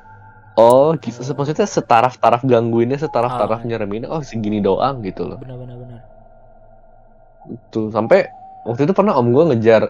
oh 0.59 0.99
gitu 0.99 1.23
maksudnya 1.23 1.71
setaraf-taraf 1.71 2.43
gangguinnya 2.43 2.99
setaraf-taraf 2.99 3.63
Ah. 3.63 3.67
nyereminnya 3.67 4.11
oh 4.11 4.19
segini 4.27 4.59
doang 4.59 4.99
gitu 5.07 5.23
loh 5.31 5.39
benar 5.39 5.55
benar 5.55 5.77
benar 5.79 6.01
tuh 7.71 7.95
sampai 7.95 8.27
waktu 8.67 8.85
itu 8.85 8.93
pernah 8.93 9.15
om 9.15 9.31
gue 9.31 9.55
ngejar 9.55 9.89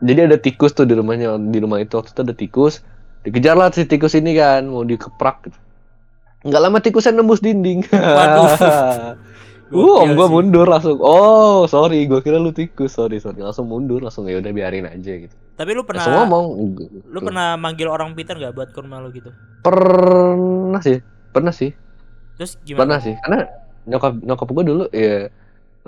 jadi 0.00 0.30
ada 0.30 0.38
tikus 0.40 0.72
tuh 0.72 0.88
di 0.88 0.96
rumahnya 0.96 1.36
di 1.38 1.58
rumah 1.60 1.78
itu 1.78 1.94
waktu 2.00 2.10
itu 2.10 2.20
ada 2.24 2.34
tikus 2.34 2.80
dikejar 3.22 3.54
lah 3.54 3.68
si 3.70 3.84
tikus 3.84 4.14
ini 4.16 4.32
kan 4.32 4.64
mau 4.66 4.86
dikeprak 4.86 5.50
gitu. 5.50 5.58
nggak 6.48 6.60
lama 6.62 6.78
tikusnya 6.80 7.12
nembus 7.12 7.42
dinding 7.44 7.84
Waduh. 7.92 8.48
Uh, 9.68 10.00
om 10.00 10.16
gue 10.16 10.28
mundur 10.32 10.64
langsung. 10.64 10.96
Oh, 10.96 11.68
sorry, 11.68 12.08
gue 12.08 12.24
kira 12.24 12.40
lu 12.40 12.56
tikus. 12.56 12.96
Sorry, 12.96 13.20
sorry. 13.20 13.44
Langsung 13.44 13.68
mundur, 13.68 14.00
langsung 14.00 14.24
ya 14.24 14.40
udah 14.40 14.48
biarin 14.48 14.88
aja 14.88 15.12
gitu. 15.28 15.36
Tapi 15.58 15.74
lu 15.74 15.82
pernah 15.82 16.06
ngomong. 16.22 16.46
lu 17.10 17.18
pernah 17.18 17.58
manggil 17.58 17.90
orang 17.90 18.14
pintar 18.14 18.38
nggak 18.38 18.54
buat 18.54 18.68
ke 18.70 18.78
rumah 18.78 19.02
lu 19.02 19.10
gitu 19.10 19.34
Pernah 19.58 20.78
sih, 20.78 21.02
pernah 21.34 21.50
sih, 21.50 21.74
terus 22.38 22.54
gimana 22.62 22.78
pernah 22.86 22.98
sih. 23.02 23.14
Karena 23.20 23.40
nyokap 23.84 24.12
nyokap 24.22 24.48
gue 24.54 24.64
dulu 24.64 24.84
ya 24.94 25.26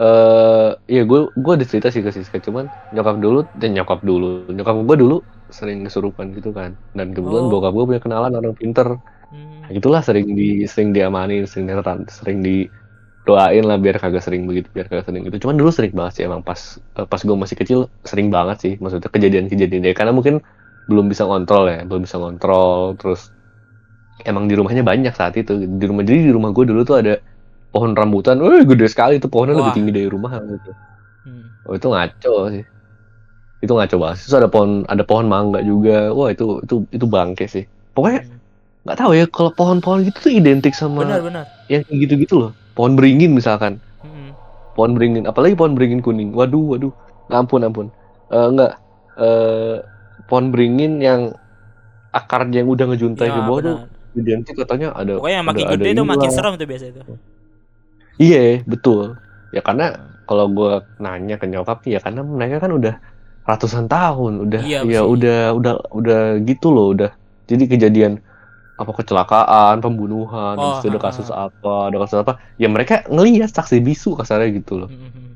eh 0.00 0.70
ya 0.88 1.02
gue 1.04 1.20
gue 1.28 1.52
ada 1.52 1.66
cerita 1.68 1.92
sih 1.92 2.00
ke 2.00 2.09
Siska 2.09 2.40
cuman 2.40 2.66
nyokap 2.90 3.20
dulu 3.20 3.44
dan 3.61 3.76
nyokap 3.76 4.00
dulu 4.00 4.48
nyokap 4.48 4.74
gue 4.88 4.96
dulu 4.96 5.16
sering 5.52 5.85
kesurupan 5.85 6.33
gitu 6.33 6.50
kan 6.50 6.72
dan 6.96 7.12
kebetulan 7.12 7.46
Oh. 7.46 7.52
bokap 7.52 7.72
gue 7.76 7.85
punya 7.94 8.00
kenalan 8.02 8.33
orang 8.35 8.56
pinter 8.56 8.96
Hmm. 9.30 9.62
Nah, 9.62 9.70
itulah 9.70 10.02
sering 10.02 10.35
di 10.35 10.66
sering 10.66 10.90
diamanin 10.90 11.46
sering 11.46 11.70
diran 11.70 12.02
sering 12.11 12.42
didoain 13.24 13.64
lah 13.68 13.76
biar 13.78 13.96
kagak 14.02 14.24
sering 14.24 14.48
begitu 14.48 14.68
biar 14.74 14.87
kagak 14.90 15.06
sering 15.06 15.22
gitu 15.28 15.46
cuman 15.46 15.56
dulu 15.61 15.70
sering 15.70 15.92
banget 15.94 16.12
sih 16.18 16.24
emang 16.26 16.42
pas 16.42 16.61
eh, 16.98 17.06
pas 17.06 17.20
gue 17.20 17.37
masih 17.37 17.56
kecil 17.61 17.78
sering 18.02 18.28
banget 18.33 18.56
sih 18.64 18.72
maksudnya 18.80 19.06
kejadian-kejadian 19.12 19.83
ya 19.87 19.94
karena 19.94 20.12
mungkin 20.16 20.42
belum 20.90 21.06
bisa 21.12 21.28
ngontrol 21.28 21.70
ya 21.70 21.78
belum 21.87 22.02
bisa 22.02 22.16
ngontrol 22.18 22.98
terus 22.98 23.30
emang 24.24 24.48
di 24.50 24.54
rumahnya 24.56 24.85
banyak 24.85 25.14
saat 25.16 25.37
itu 25.37 25.56
di 25.56 25.85
rumah 25.87 26.02
jadi 26.04 26.28
di 26.28 26.33
rumah 26.33 26.50
gue 26.52 26.64
dulu 26.68 26.80
tuh 26.85 26.96
ada 27.00 27.14
pohon 27.70 27.94
rambutan, 27.94 28.42
wih 28.42 28.66
gede 28.66 28.90
sekali 28.90 29.22
itu 29.22 29.30
pohonnya 29.30 29.54
lebih 29.54 29.70
Wah. 29.70 29.76
tinggi 29.78 29.92
dari 29.94 30.09
rumah 30.11 30.33
gitu. 30.42 30.70
Hmm. 31.22 31.46
Oh 31.64 31.74
itu 31.78 31.87
ngaco 31.87 32.35
sih. 32.50 32.64
Itu 33.62 33.72
ngaco 33.78 33.96
banget. 34.02 34.16
Terus 34.26 34.35
ada 34.35 34.48
pohon 34.50 34.83
ada 34.90 35.02
pohon 35.06 35.26
mangga 35.30 35.62
juga. 35.62 36.11
Wah 36.11 36.35
itu 36.35 36.59
itu 36.66 36.74
itu 36.90 37.06
bangke 37.06 37.46
sih. 37.46 37.64
Pokoknya 37.94 38.26
Hmm. 38.26 38.38
nggak 38.80 38.96
tahu 38.96 39.12
ya 39.12 39.24
kalau 39.28 39.52
pohon-pohon 39.52 40.09
gitu 40.09 40.18
tuh 40.24 40.33
identik 40.33 40.72
sama 40.72 41.04
benar 41.04 41.20
benar 41.20 41.44
yang 41.68 41.85
gitu-gitu 41.87 42.35
loh. 42.40 42.50
Pohon 42.80 42.96
beringin 42.96 43.36
misalkan. 43.36 43.76
Hmm. 44.00 44.32
Pohon 44.72 44.96
beringin, 44.96 45.28
apalagi 45.28 45.52
pohon 45.52 45.76
beringin 45.76 46.00
kuning. 46.00 46.32
Waduh, 46.32 46.64
waduh. 46.72 46.92
Ampun, 47.28 47.60
ampun. 47.60 47.86
Eh 48.32 48.46
enggak. 48.48 48.80
Eh 49.20 49.84
pohon 50.24 50.48
beringin 50.48 50.96
yang 50.96 51.36
akarnya 52.10 52.64
yang 52.64 52.72
udah 52.72 52.88
ngejuntai 52.88 53.28
Ya, 53.28 53.36
ke 53.36 53.40
bawah 53.44 53.60
tuh 53.60 53.76
benar. 53.84 54.16
identik 54.16 54.54
katanya 54.56 54.88
ada 54.96 55.14
pokoknya 55.14 55.36
yang 55.36 55.46
makin 55.46 55.62
ada- 55.62 55.72
gede 55.76 55.84
ada 55.84 55.92
itu 55.92 56.02
makin 56.02 56.30
serem 56.32 56.52
tuh 56.56 56.66
biasa 56.66 56.84
itu 56.88 57.00
Iya, 58.16 58.42
betul. 58.64 59.14
Ya 59.50 59.60
karena 59.60 59.86
kalau 60.24 60.46
gue 60.48 60.72
nanya 60.98 61.36
ke 61.36 61.46
nyokap 61.46 61.82
ya 61.84 61.98
karena 61.98 62.20
mereka 62.22 62.62
kan 62.62 62.72
udah 62.72 62.94
ratusan 63.42 63.86
tahun, 63.86 64.32
udah 64.46 64.60
Iya, 64.62 64.80
ya 64.86 65.00
udah 65.02 65.54
udah 65.54 65.74
udah 65.90 66.20
gitu 66.42 66.70
loh, 66.70 66.94
udah. 66.94 67.10
Jadi 67.46 67.66
kejadian 67.66 68.18
apa 68.80 68.92
kecelakaan, 68.96 69.76
pembunuhan, 69.78 70.56
Oh, 70.56 70.80
itu 70.80 70.88
ada 70.88 70.96
kasus 70.98 71.28
apa, 71.28 71.92
ada 71.92 72.00
kasus 72.00 72.16
apa, 72.18 72.32
ya 72.56 72.66
mereka 72.66 73.04
ngelihat 73.06 73.48
saksi 73.48 73.76
bisu 73.78 74.16
kasarnya 74.16 74.48
gitu 74.56 74.80
loh. 74.80 74.88
Hmm, 74.88 74.96
hmm, 74.98 75.12
hmm. 75.12 75.28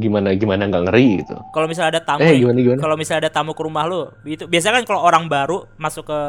Gimana 0.00 0.32
gimana 0.32 0.64
nggak 0.64 0.84
ngeri 0.86 1.08
gitu. 1.20 1.36
kalau 1.50 1.66
misalnya 1.66 1.98
ada 1.98 2.02
tamu 2.02 2.22
Eh 2.22 2.32
yang- 2.32 2.40
gimana 2.40 2.58
gimana? 2.62 2.80
kalau 2.80 2.96
misalnya 2.96 3.20
ada 3.26 3.32
tamu 3.34 3.52
ke 3.52 3.60
rumah 3.60 3.84
lu 3.84 4.00
itu 4.24 4.46
biasanya 4.46 4.80
kan 4.80 4.84
kalau 4.86 5.00
orang 5.02 5.26
baru 5.26 5.68
masuk 5.76 6.06
ke 6.06 6.20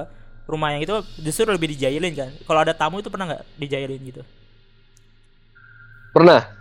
rumah 0.43 0.75
yang 0.75 0.83
itu 0.83 0.95
justru 1.21 1.47
lebih 1.47 1.71
dijailin 1.71 2.11
kan 2.11 2.27
kalau 2.43 2.59
ada 2.59 2.73
tamu 2.73 2.99
itu 2.99 3.07
pernah 3.07 3.31
nggak 3.31 3.43
dijailin 3.55 4.01
gitu 4.03 4.19
Pernah. 6.11 6.56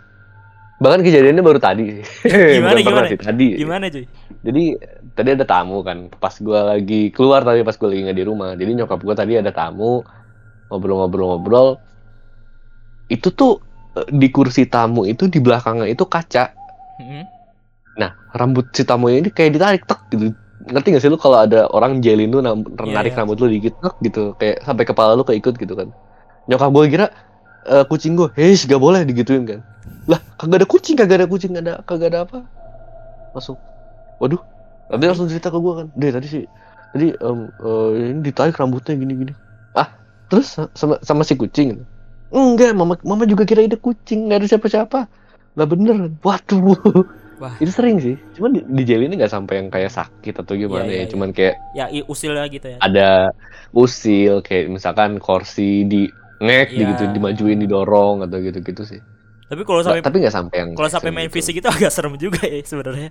Bahkan 0.77 1.01
kejadiannya 1.01 1.41
baru 1.41 1.57
tadi. 1.57 2.05
Gimana, 2.53 2.77
Bukan 2.77 2.85
pernah 2.85 3.03
gimana? 3.03 3.07
sih, 3.09 3.17
tadi. 3.17 3.47
gimana 3.57 3.85
cuy 3.89 4.05
Jadi 4.45 4.63
tadi 5.17 5.29
ada 5.33 5.45
tamu 5.49 5.81
kan, 5.81 6.13
pas 6.21 6.37
gua 6.37 6.77
lagi 6.77 7.09
keluar 7.09 7.41
tadi 7.41 7.65
pas 7.65 7.73
gua 7.73 7.89
lagi 7.89 8.01
nggak 8.05 8.17
di 8.17 8.25
rumah. 8.25 8.53
Jadi 8.53 8.71
nyokap 8.77 8.99
gua 9.01 9.15
tadi 9.17 9.33
ada 9.41 9.49
tamu 9.49 10.05
ngobrol-ngobrol-ngobrol. 10.69 11.81
Itu 13.09 13.33
tuh 13.33 13.57
eh, 13.97 14.07
di 14.13 14.29
kursi 14.29 14.69
tamu 14.69 15.09
itu 15.09 15.25
di 15.25 15.41
belakangnya 15.41 15.89
itu 15.89 16.05
kaca. 16.05 16.53
Hmm. 17.01 17.25
Nah 17.97 18.13
rambut 18.37 18.69
si 18.77 18.85
tamu 18.85 19.09
ini 19.09 19.33
kayak 19.33 19.57
ditarik 19.57 19.83
tek 19.89 19.97
gitu. 20.13 20.29
Ngerti 20.67 20.93
gak 20.93 21.01
sih 21.01 21.09
lu 21.09 21.15
kalau 21.17 21.41
ada 21.47 21.65
orang 21.71 22.03
jelin 22.03 22.27
lu 22.29 22.43
Iya, 22.43 22.53
narik 22.83 23.15
iya. 23.15 23.19
rambut 23.23 23.39
lu 23.39 23.47
dikit 23.47 23.79
tek 23.81 23.95
gitu, 24.03 24.35
kayak 24.35 24.61
sampai 24.67 24.83
kepala 24.85 25.15
lu 25.17 25.23
keikut 25.25 25.55
gitu 25.57 25.73
kan. 25.73 25.89
Nyokap 26.45 26.69
gua 26.69 26.85
kira 26.85 27.07
eh, 27.67 27.83
kucing 27.87 28.15
gue 28.15 28.29
hei 28.37 28.53
gak 28.55 28.79
boleh 28.79 29.03
digituin 29.03 29.43
kan 29.47 29.59
lah 30.07 30.19
kagak 30.39 30.63
ada 30.63 30.67
kucing 30.67 30.95
kagak 30.95 31.17
ada 31.19 31.27
kucing 31.27 31.53
ada 31.53 31.83
kagak 31.83 32.15
ada 32.15 32.19
apa? 32.23 32.37
Langsung 33.35 33.59
waduh 34.17 34.39
nanti 34.87 35.05
langsung 35.05 35.27
cerita 35.27 35.51
ke 35.51 35.59
gue 35.59 35.73
kan. 35.75 35.87
Deh 35.93 36.11
tadi 36.11 36.27
sih 36.27 36.43
tadi 36.95 37.11
em, 37.11 37.39
eh, 37.51 37.89
ini 38.15 38.21
ditarik 38.23 38.55
rambutnya 38.55 38.95
gini 38.95 39.13
gini 39.13 39.33
ah 39.75 39.91
terus 40.31 40.55
sama 40.73 40.95
sama 41.03 41.21
si 41.21 41.35
kucing? 41.35 41.83
Enggak 42.27 42.71
mama 42.71 42.95
mama 43.03 43.23
juga 43.23 43.43
kira 43.43 43.61
itu 43.61 43.75
kucing 43.77 44.27
nggak 44.27 44.39
ada 44.43 44.47
siapa 44.47 44.67
siapa 44.67 44.99
nggak 45.53 45.69
bener. 45.69 45.97
Waduh. 46.23 47.03
Wah. 47.37 47.53
itu 47.61 47.69
sering 47.69 48.01
sih. 48.01 48.17
Cuman 48.33 48.49
di, 48.49 48.65
di 48.65 48.81
jelly 48.81 49.05
ini 49.05 49.21
nggak 49.21 49.29
sampai 49.29 49.61
yang 49.61 49.69
kayak 49.69 49.93
sakit 49.93 50.41
atau 50.41 50.57
gimana 50.57 50.89
Iya, 50.89 50.89
iya, 50.89 51.05
ya 51.05 51.11
cuman 51.13 51.29
kayak 51.29 51.55
ya 51.77 51.85
i- 51.93 52.07
usilnya 52.09 52.49
gitu 52.49 52.65
ya. 52.73 52.77
ada 52.81 53.29
usil 53.77 54.41
kayak 54.41 54.73
misalkan 54.73 55.21
kursi 55.21 55.85
di 55.85 56.09
ngek 56.41 56.73
Iya. 56.73 56.97
gitu 56.97 57.03
dimajuin 57.13 57.61
didorong 57.61 58.25
atau 58.25 58.41
gitu-gitu 58.41 58.89
sih 58.89 59.01
tapi 59.47 59.61
kalau 59.63 59.81
sampai 59.81 60.01
tapi 60.01 60.17
nggak 60.19 60.35
sampai 60.35 60.55
yang 60.59 60.69
kalau 60.73 60.89
sampai 60.89 61.09
main 61.09 61.27
gitu. 61.27 61.35
fisik 61.39 61.55
itu 61.57 61.67
agak 61.73 61.91
serem 61.91 62.13
juga 62.15 62.43
ya 62.43 62.59
sebenarnya 62.61 63.09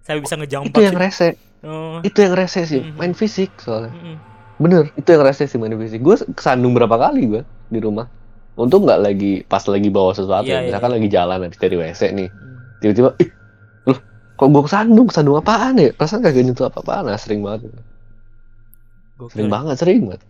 saya 0.00 0.20
bisa 0.20 0.34
ngejambak 0.36 0.68
itu 0.70 0.80
yang 0.80 0.96
sih. 0.96 1.02
rese 1.02 1.28
oh. 1.62 1.98
itu 2.00 2.18
yang 2.18 2.34
rese 2.34 2.60
sih 2.64 2.80
Mhm. 2.80 2.94
main 2.94 3.12
fisik 3.12 3.50
soalnya 3.58 3.90
mm-mm. 3.90 4.16
bener 4.58 4.84
itu 4.94 5.08
yang 5.08 5.22
rese 5.22 5.44
sih 5.44 5.56
main 5.56 5.72
fisik 5.74 6.00
gue 6.00 6.16
kesandung 6.32 6.72
berapa 6.72 6.92
kali 6.94 7.22
gue 7.26 7.42
di 7.68 7.78
rumah 7.78 8.08
untung 8.54 8.84
nggak 8.84 9.00
lagi 9.00 9.32
pas 9.44 9.62
lagi 9.64 9.88
bawa 9.88 10.12
sesuatu 10.12 10.44
Iya, 10.44 10.50
ya. 10.50 10.58
iya, 10.58 10.66
misalkan 10.68 10.90
lagi 10.92 11.08
jalan 11.08 11.38
habis 11.42 11.58
dari 11.58 11.74
wc 11.74 12.02
nih 12.10 12.28
Mm. 12.28 12.56
tiba-tiba 12.80 13.10
ih 13.18 13.28
loh 13.84 13.98
kok 14.34 14.48
gue 14.48 14.62
kesandung 14.64 15.06
kesandung 15.06 15.36
apaan 15.36 15.74
ya 15.76 15.88
perasaan 15.92 16.20
kagak 16.20 16.42
nyentuh 16.42 16.66
apa-apaan 16.66 17.06
nah, 17.06 17.16
sering 17.16 17.40
banget 17.40 17.70
Gokil 19.16 19.34
sering 19.34 19.50
banget 19.50 19.76
sering 19.76 20.00
banget 20.06 20.22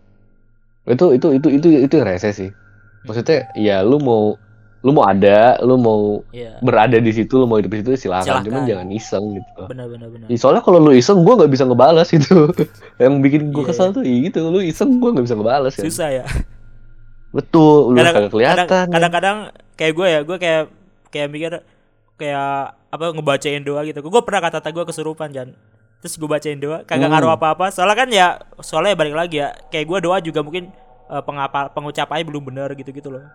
itu 0.89 1.05
itu 1.13 1.27
itu 1.37 1.47
itu 1.51 1.67
itu 1.85 1.93
yang 1.93 2.07
rese 2.07 2.29
sih 2.31 2.49
maksudnya 3.03 3.49
ya 3.53 3.81
lu 3.81 4.01
mau 4.01 4.33
lu 4.79 4.91
mau 4.91 5.03
ada 5.03 5.59
lu 5.59 5.75
mau 5.75 6.23
Iya. 6.31 6.55
berada 6.59 6.95
di 6.95 7.11
situ 7.11 7.35
lu 7.35 7.43
mau 7.43 7.55
hidup 7.55 7.67
di 7.69 7.79
situ 7.79 7.99
silakan, 7.99 8.23
Silakan. 8.39 8.45
cuman 8.47 8.61
jangan 8.63 8.87
iseng 8.89 9.25
gitu. 9.35 9.61
Benar 9.65 9.87
benar 9.87 10.07
benar. 10.07 10.27
Ya, 10.27 10.37
soalnya 10.37 10.61
kalau 10.61 10.79
lu 10.79 10.91
iseng 10.91 11.19
gua 11.21 11.35
nggak 11.35 11.51
bisa 11.51 11.63
ngebalas 11.63 12.09
itu. 12.09 12.35
Yang 13.01 13.13
bikin 13.19 13.41
gua 13.49 13.61
Iya, 13.61 13.69
kesal 13.69 13.87
tuh 13.91 14.03
ya 14.03 14.15
gitu. 14.25 14.39
Lu 14.45 14.59
iseng 14.59 14.89
gua 14.97 15.09
nggak 15.11 15.25
bisa 15.25 15.35
ngebalas 15.35 15.73
kan 15.73 15.83
susah 15.83 16.09
ya. 16.13 16.23
Betul 17.29 17.93
lu 17.93 17.99
Kadang- 17.99 18.15
kagak 18.15 18.31
kelihatan 18.31 18.65
kadang- 18.65 18.89
kadang-kadang 18.89 19.37
kayak 19.75 19.93
gue 19.93 20.07
ya 20.07 20.19
gue 20.23 20.37
kayak 20.37 20.63
kayak 21.07 21.27
mikir 21.29 21.51
kayak 22.15 22.55
apa 22.89 23.05
ngebacain 23.13 23.61
doa 23.61 23.81
gitu. 23.83 24.01
Gue 24.01 24.21
pernah 24.23 24.41
kata 24.41 24.57
kata 24.57 24.69
gue 24.71 24.83
kesurupan 24.85 25.29
Jan. 25.29 25.49
Terus 25.99 26.15
gue 26.15 26.25
bacain 26.25 26.55
doa 26.55 26.81
kagak 26.81 27.05
Hmm. 27.05 27.13
ngaruh 27.13 27.31
apa-apa. 27.31 27.69
Soalnya 27.69 27.95
kan 27.95 28.09
ya 28.09 28.27
soalnya 28.59 28.95
balik 28.95 29.13
lagi 29.13 29.37
ya 29.37 29.53
kayak 29.67 29.85
gue 29.85 29.99
doa 30.01 30.17
juga 30.19 30.39
mungkin 30.39 30.73
eh, 31.05 31.21
pengapa 31.21 31.69
pengucapannya 31.69 32.23
belum 32.23 32.43
benar 32.45 32.69
gitu 32.73 32.89
gitu 32.89 33.09
loh 33.09 33.25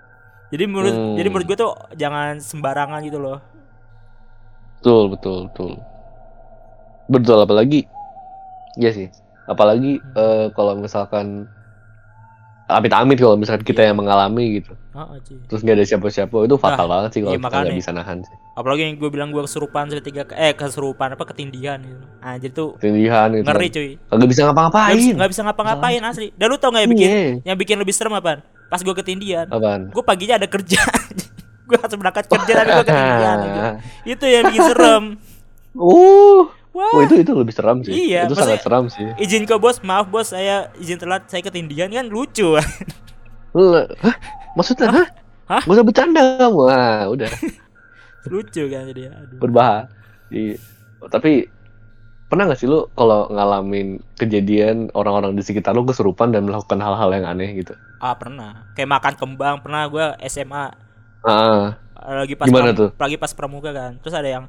jadi 0.49 0.65
menurut 0.65 0.93
Hmm. 0.93 1.15
jadi 1.15 1.29
menurut 1.29 1.47
gue 1.47 1.57
tuh 1.57 1.73
jangan 1.95 2.37
sembarangan 2.37 3.01
gitu 3.03 3.19
loh. 3.19 3.39
Betul 4.79 5.05
betul 5.13 5.39
betul. 5.49 5.73
Betul 7.07 7.39
apalagi 7.41 7.81
ya 8.77 8.91
sih. 8.91 9.09
Apalagi 9.45 10.01
Hmm. 10.01 10.17
eh, 10.17 10.47
kalau 10.53 10.73
misalkan 10.75 11.49
amit-amit 12.65 13.21
kalau 13.21 13.37
misalkan 13.37 13.61
kita 13.61 13.85
Iya. 13.85 13.93
yang 13.93 14.01
mengalami 14.01 14.61
gitu. 14.61 14.73
Ah 14.95 15.11
cuy. 15.19 15.37
terus 15.51 15.61
nggak 15.61 15.75
ada 15.75 15.85
siapa-siapa 15.85 16.47
itu 16.47 16.55
fatal 16.55 16.87
banget 16.87 17.11
sih 17.11 17.21
kalau 17.21 17.35
iya, 17.35 17.43
kita 17.43 17.57
nggak 17.67 17.77
bisa 17.77 17.91
nahan 17.91 18.19
sih. 18.23 18.37
Apalagi 18.55 18.81
yang 18.87 18.95
gue 18.95 19.11
bilang 19.11 19.35
gue 19.35 19.43
kesurupan 19.43 19.91
tiga 19.91 20.23
eh 20.33 20.55
kesurupan 20.55 21.13
apa 21.13 21.25
ketindihan 21.27 21.83
gitu. 21.83 22.05
Anjir 22.23 22.51
tuh 22.55 22.79
tindihan 22.79 23.27
gitu. 23.35 23.43
ngeri 23.43 23.69
cuy. 23.69 23.91
Kagak 24.07 24.29
bisa 24.31 24.41
nggak 24.41 24.55
ngapa-ngapain. 24.55 25.13
Nggak 25.19 25.31
bisa 25.35 25.43
ngapa-ngapain 25.43 26.01
asli. 26.07 26.27
Dan 26.39 26.47
lu 26.47 26.57
tau 26.57 26.71
gak 26.71 26.87
ya 26.87 26.89
bikin 26.89 27.09
Iya. 27.11 27.25
yang 27.43 27.57
bikin 27.59 27.77
lebih 27.77 27.91
serem 27.91 28.15
apa 28.15 28.39
pas 28.75 28.83
gue 28.83 28.95
ketindihan 28.97 29.47
apaan 29.47 29.87
gue 29.87 30.03
paginya 30.03 30.35
ada 30.35 30.51
kerja 30.51 30.83
gue 31.71 31.79
harus 31.79 31.95
berangkat 31.95 32.27
kerja 32.27 32.53
tapi 32.53 32.71
gue 32.73 32.85
ketindihan 32.85 33.39
aja. 33.39 33.63
itu 34.13 34.25
yang 34.27 34.43
bikin 34.51 34.63
serem 34.67 35.05
uh 35.73 36.43
wah 36.75 36.91
Oh 36.91 37.01
itu 37.01 37.15
itu 37.17 37.31
lebih 37.31 37.55
seram 37.55 37.87
sih. 37.87 37.95
Iya, 38.11 38.27
itu 38.27 38.35
sangat 38.35 38.59
seram 38.59 38.91
sih. 38.91 39.07
izin 39.17 39.47
ke 39.47 39.55
bos 39.55 39.79
maaf 39.81 40.11
bos 40.11 40.35
saya 40.35 40.75
izin 40.75 40.99
telat 40.99 41.23
saya 41.25 41.39
ketindihan 41.39 41.87
kan 41.87 42.11
lucu 42.11 42.59
Lu- 43.55 43.87
Hah? 44.03 44.15
Maksudnya 44.59 44.91
hah? 44.91 45.07
Hah? 45.47 45.63
Gak 45.63 45.71
usah 45.71 45.87
bercanda 45.87 46.35
kamu. 46.35 46.67
Wah, 46.67 47.07
udah 47.07 47.31
lucu 48.27 48.67
kan 48.67 48.91
jadi 48.91 49.03
aduh 49.07 49.39
berbahaya. 49.39 49.87
Iya. 50.29 50.59
Tapi 51.07 51.47
pernah 52.35 52.51
gak 52.51 52.59
sih 52.59 52.67
lu 52.67 52.91
kalau 52.93 53.31
ngalamin 53.31 54.03
kejadian 54.19 54.91
orang-orang 54.93 55.33
di 55.33 55.43
sekitar 55.47 55.71
lu 55.73 55.87
kesurupan 55.87 56.35
dan 56.35 56.43
melakukan 56.45 56.83
hal-hal 56.83 57.09
yang 57.15 57.25
aneh 57.25 57.55
gitu? 57.55 57.73
ah 57.99 58.13
pernah. 58.19 58.69
Kayak 58.75 58.91
makan 58.91 59.15
kembang 59.17 59.55
pernah 59.63 59.87
gue 59.87 60.05
SMA 60.27 60.67
Ah, 61.25 61.73
lagi 62.21 62.37
pas 62.37 62.51
Gimana 62.51 62.77
tuh? 62.77 62.91
lagi 63.01 63.17
pas 63.17 63.33
pramuka 63.33 63.73
kan. 63.73 63.97
Terus 64.03 64.13
ada 64.13 64.29
yang 64.29 64.45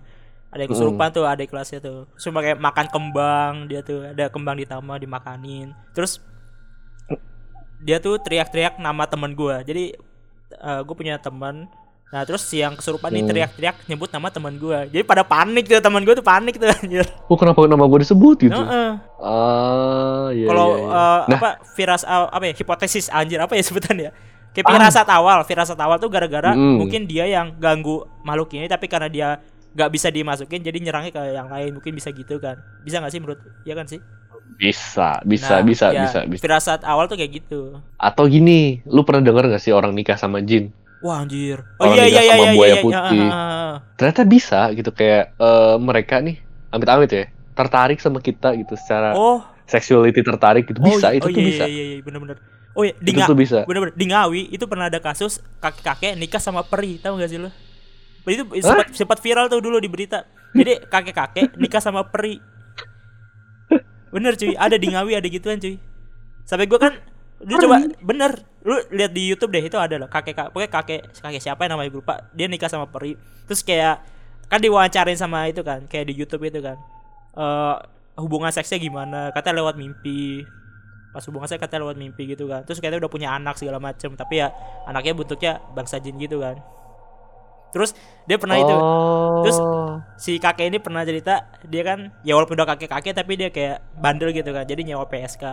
ada 0.52 0.60
yang 0.60 0.72
kesurupan 0.72 1.08
tuh 1.14 1.24
ada 1.24 1.40
kelasnya 1.48 1.80
tuh. 1.80 2.04
Terus 2.18 2.24
cuma 2.28 2.44
kayak 2.44 2.60
makan 2.60 2.88
kembang 2.92 3.54
dia 3.72 3.80
tuh 3.80 4.12
ada 4.12 4.28
kembang 4.28 4.60
di 4.60 4.66
taman 4.68 5.00
dimakanin. 5.00 5.72
Terus 5.96 6.20
dia 7.80 8.02
tuh 8.02 8.18
teriak-teriak 8.20 8.76
nama 8.82 9.06
temen 9.08 9.32
gua. 9.38 9.62
Jadi 9.64 9.96
gue 10.56 10.96
punya 10.96 11.16
teman 11.20 11.68
nah 12.08 12.22
terus 12.22 12.46
yang 12.50 12.74
kesurupan 12.74 13.10
ini 13.10 13.22
Hmm. 13.22 13.30
teriak-teriak 13.30 13.76
nyebut 13.86 14.08
nama 14.08 14.30
teman 14.30 14.56
gua 14.56 14.86
jadi 14.86 15.02
pada 15.02 15.22
panik 15.22 15.66
tuh 15.66 15.82
teman 15.82 16.02
gua 16.02 16.14
tuh 16.14 16.24
panik 16.24 16.56
tuh 16.56 16.70
anjir 16.76 17.04
oh 17.26 17.36
kenapa 17.36 17.66
nama 17.66 17.84
gue 17.84 18.00
disebut 18.02 18.38
gitu? 18.42 18.56
Heeh. 18.56 18.90
Ah, 19.20 20.30
iya 20.32 20.46
kalau 20.48 20.68
iya, 20.72 20.86
iya. 20.86 20.94
eh, 20.94 21.20
Nah. 21.28 21.40
apa 21.40 21.50
viras 21.74 22.02
ah, 22.04 22.30
apa 22.30 22.44
ya 22.46 22.54
hipotesis 22.54 23.10
anjir 23.10 23.38
apa 23.38 23.54
ya 23.54 23.64
sebutannya 23.64 24.10
kayak 24.54 24.66
firasat 24.66 25.08
awal 25.10 25.44
firasat 25.44 25.76
awal 25.76 25.98
tuh 25.98 26.08
gara-gara 26.08 26.54
Mm. 26.54 26.78
mungkin 26.80 27.02
dia 27.04 27.26
yang 27.26 27.58
ganggu 27.58 28.06
makhluk 28.22 28.54
ini 28.54 28.66
tapi 28.66 28.86
karena 28.86 29.10
dia 29.10 29.28
nggak 29.76 29.90
bisa 29.92 30.08
dimasukin 30.08 30.64
jadi 30.64 30.78
nyerangnya 30.80 31.12
ke 31.12 31.22
yang 31.36 31.52
lain 31.52 31.76
mungkin 31.76 31.92
bisa 31.92 32.08
gitu 32.10 32.40
kan 32.40 32.56
bisa 32.80 33.04
nggak 33.04 33.12
sih 33.12 33.20
menurut 33.20 33.38
ya 33.66 33.76
kan 33.76 33.84
sih 33.84 34.00
bisa, 34.56 35.20
bisa, 35.26 35.60
Nah, 35.60 35.66
bisa, 35.66 35.86
ya, 35.92 36.02
bisa, 36.06 36.20
bisa. 36.24 36.40
firasat 36.40 36.86
awal 36.86 37.10
tuh 37.10 37.18
kayak 37.18 37.44
gitu 37.44 37.76
Atau 37.98 38.30
gini, 38.30 38.80
lu 38.86 39.04
pernah 39.04 39.20
denger 39.22 39.50
gak 39.50 39.60
sih 39.60 39.74
orang 39.74 39.92
nikah 39.92 40.16
sama 40.16 40.40
jin? 40.40 40.72
Wah 41.06 41.22
anjir. 41.22 41.62
Oh 41.78 41.86
Orang 41.86 42.02
iya 42.02 42.06
iya 42.10 42.10
nikah 42.10 42.24
iya 42.26 42.34
sama 42.34 42.42
iya 42.42 42.54
buaya 42.58 42.66
iya, 42.66 42.74
iya, 42.74 42.82
putih. 42.82 42.98
ah, 42.98 43.06
ah, 43.06 43.30
ah. 43.30 43.74
ternyata 43.94 44.22
bisa 44.26 44.60
gitu 44.74 44.90
kayak 44.90 45.24
eh, 45.38 45.76
mereka 45.78 46.16
nih 46.18 46.36
amit-amit 46.74 47.10
ya 47.14 47.24
tertarik 47.54 48.02
sama 48.02 48.20
kita 48.20 48.58
gitu 48.58 48.74
secara 48.74 49.14
oh. 49.14 49.46
sexuality 49.70 50.26
tertarik 50.26 50.66
gitu. 50.66 50.82
Oh, 50.82 50.90
bisa 50.90 51.14
iya, 51.14 51.22
itu 51.22 51.28
oh, 51.30 51.32
tuh 51.32 51.42
iya, 51.42 51.50
bisa. 51.54 51.66
iya 51.70 51.84
iya 51.86 51.98
bener-bener. 52.02 52.38
Oh 52.76 52.84
iya 52.84 52.98
di 52.98 53.12
itu 53.16 53.24
tuh 53.24 53.38
bisa. 53.38 53.64
bener-bener 53.64 53.96
di 53.96 54.06
Ngawi 54.12 54.42
itu 54.52 54.66
pernah 54.68 54.92
ada 54.92 55.00
kasus 55.00 55.40
kakek-kakek 55.64 56.20
nikah 56.20 56.42
sama 56.44 56.66
peri 56.66 57.00
tahu 57.00 57.22
gak 57.22 57.30
sih 57.30 57.40
lo? 57.40 57.54
Itu 58.26 58.50
sempat 58.60 58.90
sempat 58.92 59.18
viral 59.22 59.48
tuh 59.48 59.62
dulu 59.62 59.78
di 59.78 59.88
berita. 59.88 60.26
Jadi 60.52 60.90
kakek-kakek 60.90 61.56
nikah 61.62 61.80
sama 61.80 62.04
peri. 62.10 62.42
Bener 64.16 64.34
cuy. 64.36 64.58
Ada 64.58 64.76
di 64.82 64.88
Ngawi 64.90 65.14
ada 65.16 65.28
gituan 65.30 65.62
cuy. 65.62 65.78
Sampai 66.44 66.66
gua 66.68 66.82
kan 66.82 66.94
lu 67.44 67.60
coba 67.60 67.84
bener 68.00 68.32
lu 68.64 68.80
lihat 68.96 69.12
di 69.12 69.28
YouTube 69.28 69.52
deh 69.52 69.64
itu 69.68 69.76
ada 69.76 70.00
loh 70.00 70.08
kakek 70.08 70.34
kakek 70.34 70.52
pokoknya 70.56 70.72
kakek 70.72 71.02
kakek 71.20 71.42
siapa 71.44 71.68
yang 71.68 71.76
namanya 71.76 71.90
gue 71.92 72.00
lupa 72.00 72.16
dia 72.32 72.48
nikah 72.48 72.72
sama 72.72 72.88
peri. 72.88 73.20
Terus 73.46 73.62
kayak 73.62 74.02
kan 74.48 74.60
diwawancarin 74.64 75.20
sama 75.20 75.52
itu 75.52 75.62
kan 75.62 75.84
kayak 75.86 76.10
di 76.10 76.14
YouTube 76.16 76.48
itu 76.48 76.64
kan. 76.64 76.80
Eh 77.36 77.76
hubungan 78.16 78.48
seksnya 78.50 78.80
gimana 78.80 79.36
kata 79.36 79.52
lewat 79.52 79.76
mimpi. 79.76 80.48
Pas 81.12 81.24
hubungan 81.28 81.48
saya 81.48 81.60
kata 81.60 81.78
lewat 81.78 82.00
mimpi 82.00 82.26
gitu 82.32 82.48
kan. 82.48 82.64
Terus 82.64 82.80
katanya 82.80 83.06
udah 83.06 83.12
punya 83.12 83.30
anak 83.36 83.60
segala 83.60 83.78
macem 83.78 84.16
tapi 84.16 84.40
ya 84.42 84.50
anaknya 84.88 85.14
bentuknya 85.14 85.60
bangsa 85.76 86.00
jin 86.00 86.16
gitu 86.18 86.40
kan. 86.40 86.58
Terus 87.76 87.92
dia 88.24 88.40
pernah 88.40 88.56
itu 88.56 88.72
oh. 88.72 89.44
Terus 89.44 89.58
si 90.16 90.40
kakek 90.40 90.72
ini 90.72 90.80
pernah 90.80 91.04
cerita 91.04 91.52
dia 91.68 91.84
kan 91.84 92.16
ya 92.24 92.34
walaupun 92.40 92.56
udah 92.56 92.72
kakek 92.74 92.88
kakek 92.88 93.14
tapi 93.14 93.36
dia 93.36 93.52
kayak 93.52 93.84
bandel 94.00 94.32
gitu 94.32 94.56
kan 94.56 94.64
jadi 94.64 94.82
nyewa 94.82 95.06
PSK 95.12 95.44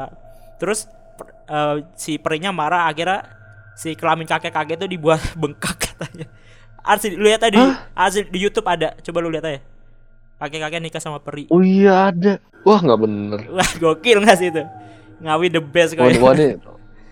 terus 0.62 0.86
eh, 1.46 1.76
si 1.94 2.16
perinya 2.16 2.50
marah 2.50 2.86
akhirnya 2.86 3.24
si 3.72 3.96
kelamin 3.96 4.24
kakek 4.24 4.52
kakek 4.52 4.76
itu 4.78 4.86
dibuat 4.88 5.20
bengkak 5.40 5.76
katanya. 5.76 6.26
Asli 6.82 7.14
lu 7.14 7.22
lihat 7.24 7.46
aja 7.46 7.54
di, 7.54 7.62
asli 7.94 8.26
di 8.26 8.38
YouTube 8.42 8.66
ada. 8.66 8.98
Coba 8.98 9.22
lu 9.22 9.30
lihat 9.30 9.46
aja. 9.46 9.60
Kakek 10.42 10.60
kakek 10.60 10.80
nikah 10.82 10.98
sama 10.98 11.22
peri. 11.22 11.46
Oh 11.48 11.62
iya 11.62 12.10
ada. 12.10 12.42
Wah 12.66 12.78
nggak 12.78 12.98
bener. 12.98 13.38
Wah 13.56 13.70
gokil 13.78 14.18
nggak 14.18 14.36
sih 14.36 14.50
itu? 14.50 14.62
Ngawi 15.22 15.46
the 15.48 15.62
best 15.62 15.94
kok 15.94 16.02
wah, 16.02 16.34
ini- 16.34 16.58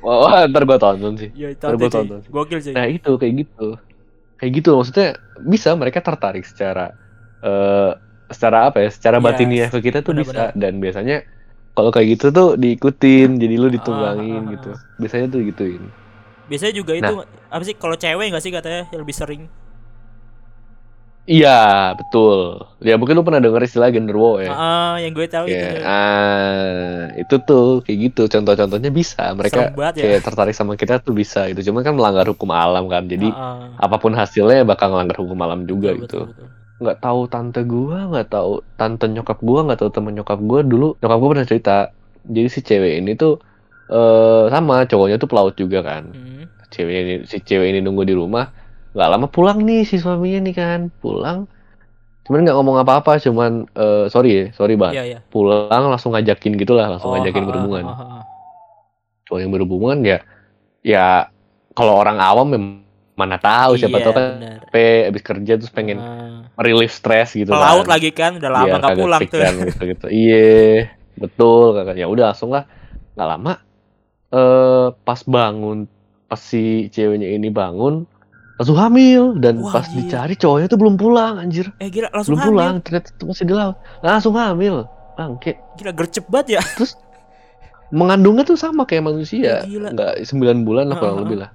wah, 0.02 0.16
wah, 0.26 0.42
ntar 0.50 0.66
gua 0.66 0.78
tonton 0.82 1.14
sih. 1.14 1.30
Ya 1.30 1.54
ntar 1.54 1.74
tonton 1.74 1.78
gua 1.78 1.86
cuy. 1.86 1.94
tonton 1.94 2.18
sih. 2.20 2.30
gokil 2.30 2.58
cuy 2.58 2.72
nah 2.74 2.86
itu 2.90 3.10
kayak 3.14 3.34
gitu. 3.46 3.68
Kayak 4.34 4.52
gitu 4.58 4.70
maksudnya 4.74 5.08
bisa 5.46 5.68
mereka 5.78 6.02
tertarik 6.02 6.42
secara 6.42 6.90
eh 7.40 7.92
secara 8.26 8.66
apa 8.66 8.82
ya? 8.82 8.90
Secara 8.90 9.16
Yes. 9.18 9.24
batiniah 9.24 9.68
ke 9.70 9.78
kita 9.78 10.02
tuh 10.02 10.18
bisa. 10.18 10.50
Benar-benar. 10.50 10.58
dan 10.58 10.72
biasanya 10.82 11.16
kalau 11.80 11.90
kayak 11.90 12.20
gitu 12.20 12.26
tuh 12.28 12.48
diikutin 12.60 13.40
jadi 13.40 13.54
lu 13.56 13.72
ditunggangin 13.72 14.44
Ah, 14.44 14.46
ah, 14.46 14.52
gitu 14.52 14.70
ah. 14.76 14.78
biasanya 15.00 15.26
tuh 15.32 15.40
gituin 15.48 15.82
biasanya 16.52 16.74
juga 16.76 16.92
itu 16.92 17.14
apa 17.24 17.62
sih 17.64 17.74
kalau 17.80 17.96
cewek 17.96 18.26
nggak 18.28 18.42
sih 18.44 18.52
katanya 18.52 18.84
yang 18.92 19.00
lebih 19.00 19.16
sering 19.16 19.42
Iya, 21.30 21.94
betul. 21.94 22.58
Ya 22.82 22.98
mungkin 22.98 23.14
lu 23.14 23.22
pernah 23.22 23.38
denger 23.38 23.62
istilah 23.62 23.92
genderuwo 23.94 24.42
ya. 24.42 24.50
Ah, 24.50 24.98
yang 24.98 25.14
gue 25.14 25.30
tahu 25.30 25.46
Kayak, 25.46 25.78
itu 25.78 25.86
ah, 25.86 27.06
itu 27.14 27.34
tuh 27.46 27.64
kayak 27.86 27.98
gitu. 28.10 28.22
Contoh-contohnya 28.26 28.90
bisa. 28.90 29.30
Mereka 29.38 29.78
banget 29.78 29.94
ya. 30.00 30.02
kayak 30.10 30.20
tertarik 30.26 30.54
sama 30.58 30.74
kita 30.74 30.98
tuh 30.98 31.14
bisa 31.14 31.46
gitu. 31.54 31.70
Cuman 31.70 31.86
kan 31.86 31.94
melanggar 31.94 32.26
hukum 32.26 32.50
alam 32.50 32.90
kan. 32.90 33.06
Jadi 33.06 33.30
Ah, 33.30 33.70
ah. 33.78 33.86
apa 33.86 33.96
pun 34.02 34.10
hasilnya 34.16 34.66
bakal 34.66 34.90
melanggar 34.90 35.22
hukum 35.22 35.38
alam 35.38 35.70
juga 35.70 35.94
Betul, 35.94 36.02
gitu. 36.02 36.18
betul, 36.26 36.46
betul. 36.50 36.59
Nggak 36.80 36.98
tahu 37.04 37.20
tante 37.28 37.60
gua, 37.68 38.08
nggak 38.08 38.28
tahu 38.32 38.64
tante 38.80 39.04
nyokap 39.06 39.38
gua, 39.44 39.60
nggak 39.68 39.78
tahu 39.84 39.90
temen 39.92 40.12
nyokap 40.16 40.40
gua 40.40 40.60
dulu. 40.64 40.96
Nyokap 40.98 41.18
gua 41.20 41.28
pernah 41.36 41.48
cerita. 41.48 41.76
Jadi 42.24 42.48
si 42.48 42.60
cewek 42.64 43.04
ini 43.04 43.12
tuh 43.16 43.36
eh 43.90 44.44
sama 44.48 44.88
cowoknya 44.88 45.16
tuh 45.20 45.28
pelaut 45.28 45.54
juga 45.54 45.84
kan. 45.84 46.08
Hmm. 46.12 46.48
Cewek 46.72 46.96
ini 47.04 47.14
si 47.28 47.38
cewek 47.44 47.68
ini 47.76 47.78
nunggu 47.84 48.08
di 48.08 48.16
rumah. 48.16 48.48
Nggak 48.96 49.08
lama 49.12 49.26
pulang 49.28 49.60
nih 49.60 49.84
si 49.84 50.00
suaminya 50.00 50.40
nih 50.48 50.54
kan. 50.56 50.80
Pulang. 51.04 51.44
Cuman 52.24 52.46
nggak 52.46 52.56
ngomong 52.56 52.76
apa-apa, 52.80 53.18
cuman 53.18 53.66
eh, 53.74 54.06
sorry 54.06 54.30
ya, 54.30 54.44
sorry 54.54 54.78
banget 54.78 54.94
Iya, 55.02 55.04
iya. 55.04 55.18
pulang 55.34 55.82
langsung 55.90 56.14
ngajakin 56.14 56.54
gitulah 56.56 56.86
langsung 56.86 57.10
Oh, 57.10 57.14
ngajakin 57.18 57.42
ah, 57.42 57.48
berhubungan 57.48 57.84
ah, 57.90 57.98
ah. 57.98 58.22
cowok 59.26 59.40
yang 59.42 59.50
berhubungan 59.50 59.98
ya 60.06 60.18
ya 60.86 61.26
kalau 61.74 61.98
orang 61.98 62.22
awam 62.22 62.46
mem- 62.54 62.86
mana 63.18 63.34
tahu 63.34 63.74
siapa 63.76 63.98
Iya, 63.98 64.04
tahu 64.06 64.14
kan 64.14 64.24
capek 64.62 65.00
abis 65.10 65.22
kerja 65.26 65.52
terus 65.58 65.72
pengen 65.74 65.98
Ah. 65.98 66.39
Relief 66.60 66.92
stress 66.92 67.32
gitu 67.32 67.48
Pelaut 67.48 67.82
kan 67.82 67.90
lagi 67.90 68.10
kan, 68.10 68.32
udah 68.36 68.50
lama 68.50 68.64
Iya, 68.64 68.72
nggak 68.74 68.84
kagak 68.86 69.00
pulang 69.00 69.20
tuh. 69.20 69.26
kepikiran 69.26 69.52
gitu 69.64 69.82
gitu 69.88 70.06
iya 70.08 70.52
betul 71.16 71.64
kakak 71.72 71.96
ya 71.96 72.06
udah 72.06 72.24
langsung 72.30 72.50
lah 72.50 72.64
nggak 73.12 73.28
lama 73.28 73.52
eh 74.30 74.86
pas 75.00 75.20
bangun 75.22 75.78
pas 76.24 76.38
si 76.38 76.62
ceweknya 76.88 77.28
ini 77.28 77.48
bangun 77.48 78.06
langsung 78.54 78.76
hamil 78.76 79.34
dan 79.34 79.58
Wah, 79.58 79.72
pas 79.72 79.84
gila. 79.84 79.98
dicari 79.98 80.34
cowoknya 80.34 80.66
tuh 80.66 80.76
belum 80.76 80.94
pulang 80.94 81.34
anjir 81.36 81.72
Eh 81.76 81.88
gila 81.88 82.08
langsung 82.10 82.36
belum 82.36 82.40
hamil. 82.40 82.50
pulang 82.52 82.74
ternyata 82.80 83.08
tuh 83.14 83.26
masih 83.26 83.44
di 83.44 83.54
laut 83.54 83.74
langsung 84.00 84.34
hamil 84.34 84.84
bangke 85.12 85.56
Gila 85.76 85.92
gercep 85.92 86.24
banget 86.26 86.46
ya. 86.54 86.62
mengandungnya 87.90 88.44
tuh 88.44 88.54
sama 88.54 88.84
kayak 88.84 89.02
manusia 89.02 89.40
Ya, 89.42 89.66
gila. 89.66 89.88
nggak 89.90 90.12
sembilan 90.22 90.56
bulan 90.62 90.84
lah 90.86 90.96
kurang 90.96 91.16
Heeh. 91.16 91.24
lebih 91.26 91.36
lah 91.40 91.50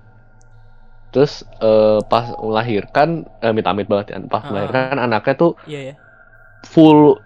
terus 1.15 1.47
eh, 1.63 1.99
pas 2.11 2.27
melahirkan 2.35 3.23
eh, 3.39 3.49
amit-amit 3.55 3.87
banget 3.87 4.05
ya 4.11 4.17
pas 4.27 4.43
Heeh. 4.43 4.51
melahirkan 4.51 4.99
anaknya 4.99 5.33
tuh 5.39 5.51
Iya 5.63 5.79
ya. 5.89 5.95
full 6.67 7.23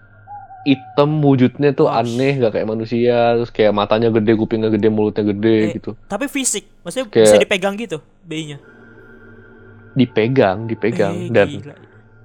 hitam 0.62 1.24
wujudnya 1.24 1.72
tuh 1.74 1.88
Wah. 1.88 2.04
aneh 2.04 2.38
gak 2.38 2.52
kayak 2.54 2.68
manusia 2.68 3.34
terus 3.34 3.50
kayak 3.50 3.72
matanya 3.74 4.12
gede 4.12 4.32
kupingnya 4.36 4.68
gede 4.70 4.88
mulutnya 4.92 5.24
gede 5.26 5.56
Eh, 5.58 5.70
gitu 5.80 5.90
Tapi 6.06 6.30
fisik, 6.30 6.68
maksudnya 6.86 7.08
Kayak- 7.10 7.26
bisa 7.26 7.42
dipegang 7.42 7.74
gitu 7.80 7.98
bayinya. 8.22 8.58
dipegang 9.90 10.70
dipegang 10.70 11.26
Eh, 11.26 11.34
dan 11.34 11.48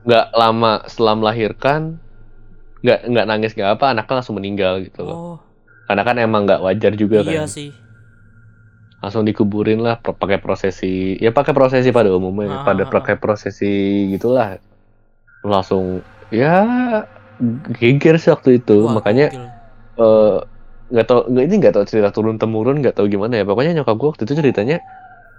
nggak 0.05 0.26
lama 0.38 0.86
setelah 0.86 1.18
melahirkan 1.18 1.97
nggak 2.86 2.99
nggak 3.09 3.26
nangis 3.26 3.51
nggak 3.57 3.72
apa 3.82 3.86
anaknya 3.97 4.13
langsung 4.22 4.38
meninggal 4.38 4.74
gitu 4.86 5.01
loh 5.01 5.18
Oh, 5.18 5.38
karena 5.89 6.03
kan 6.05 6.16
emang 6.22 6.45
nggak 6.45 6.61
wajar 6.61 6.93
juga 6.93 7.26
iya 7.26 7.41
kan 7.41 7.49
sih. 7.49 7.74
Langsung 9.06 9.22
dikuburin 9.22 9.86
lah 9.86 10.01
pakai 10.01 10.41
prosesi 10.41 11.14
ya 11.22 11.30
pakai 11.30 11.53
prosesi 11.53 11.93
pada 11.93 12.10
umumnya 12.10 12.58
Ah, 12.58 12.66
pada 12.66 12.84
ah, 12.84 12.89
pakai 12.89 13.22
prosesi 13.22 13.70
gitulah. 14.18 14.58
Langsung 15.45 16.01
ya 16.34 16.66
geger 17.78 18.18
sih 18.18 18.34
waktu 18.34 18.66
itu 18.66 18.82
Wah, 18.82 18.97
makanya 18.97 19.30
eh, 20.01 20.38
nggak 20.89 21.06
tau 21.06 21.22
nggak 21.30 21.45
ini 21.45 21.56
nggak 21.62 21.74
tau 21.78 21.86
cerita 21.86 22.10
turun 22.10 22.41
temurun 22.41 22.82
nggak 22.82 22.97
tahu 22.97 23.06
gimana 23.06 23.38
ya 23.38 23.45
pokoknya 23.45 23.78
nyokap 23.78 23.93
gue 23.93 24.10
waktu 24.10 24.24
itu 24.26 24.34
ceritanya 24.41 24.78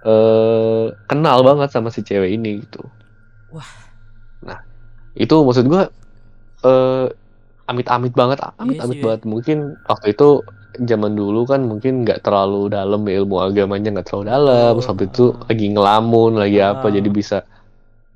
eh 0.06 0.86
kenal 1.10 1.42
banget 1.42 1.74
sama 1.74 1.90
si 1.90 2.06
cewek 2.06 2.38
ini 2.38 2.62
gitu. 2.62 2.86
Wah. 3.50 3.66
nah 4.46 4.62
itu 5.18 5.34
maksud 5.42 5.66
gue 5.66 5.82
eh 6.62 7.06
amit-amit 7.66 8.14
banget 8.14 8.38
amit-amit 8.62 8.94
sih, 8.94 9.02
ya. 9.02 9.06
banget 9.10 9.22
mungkin 9.26 9.58
waktu 9.90 10.14
itu 10.14 10.46
zaman 10.80 11.12
dulu 11.14 11.44
kan 11.44 11.64
mungkin 11.64 12.04
nggak 12.04 12.20
terlalu 12.20 12.68
dalam 12.68 13.00
ya, 13.06 13.22
ilmu 13.22 13.36
agamanya 13.40 13.88
nggak 13.94 14.06
terlalu 14.06 14.24
dalam 14.28 14.70
terus 14.74 14.88
habis 14.88 15.06
itu 15.10 15.24
lagi 15.46 15.66
ngelamun 15.72 16.32
lagi 16.36 16.58
apa 16.60 16.86
Ah. 16.86 16.92
jadi 16.92 17.08
bisa 17.08 17.38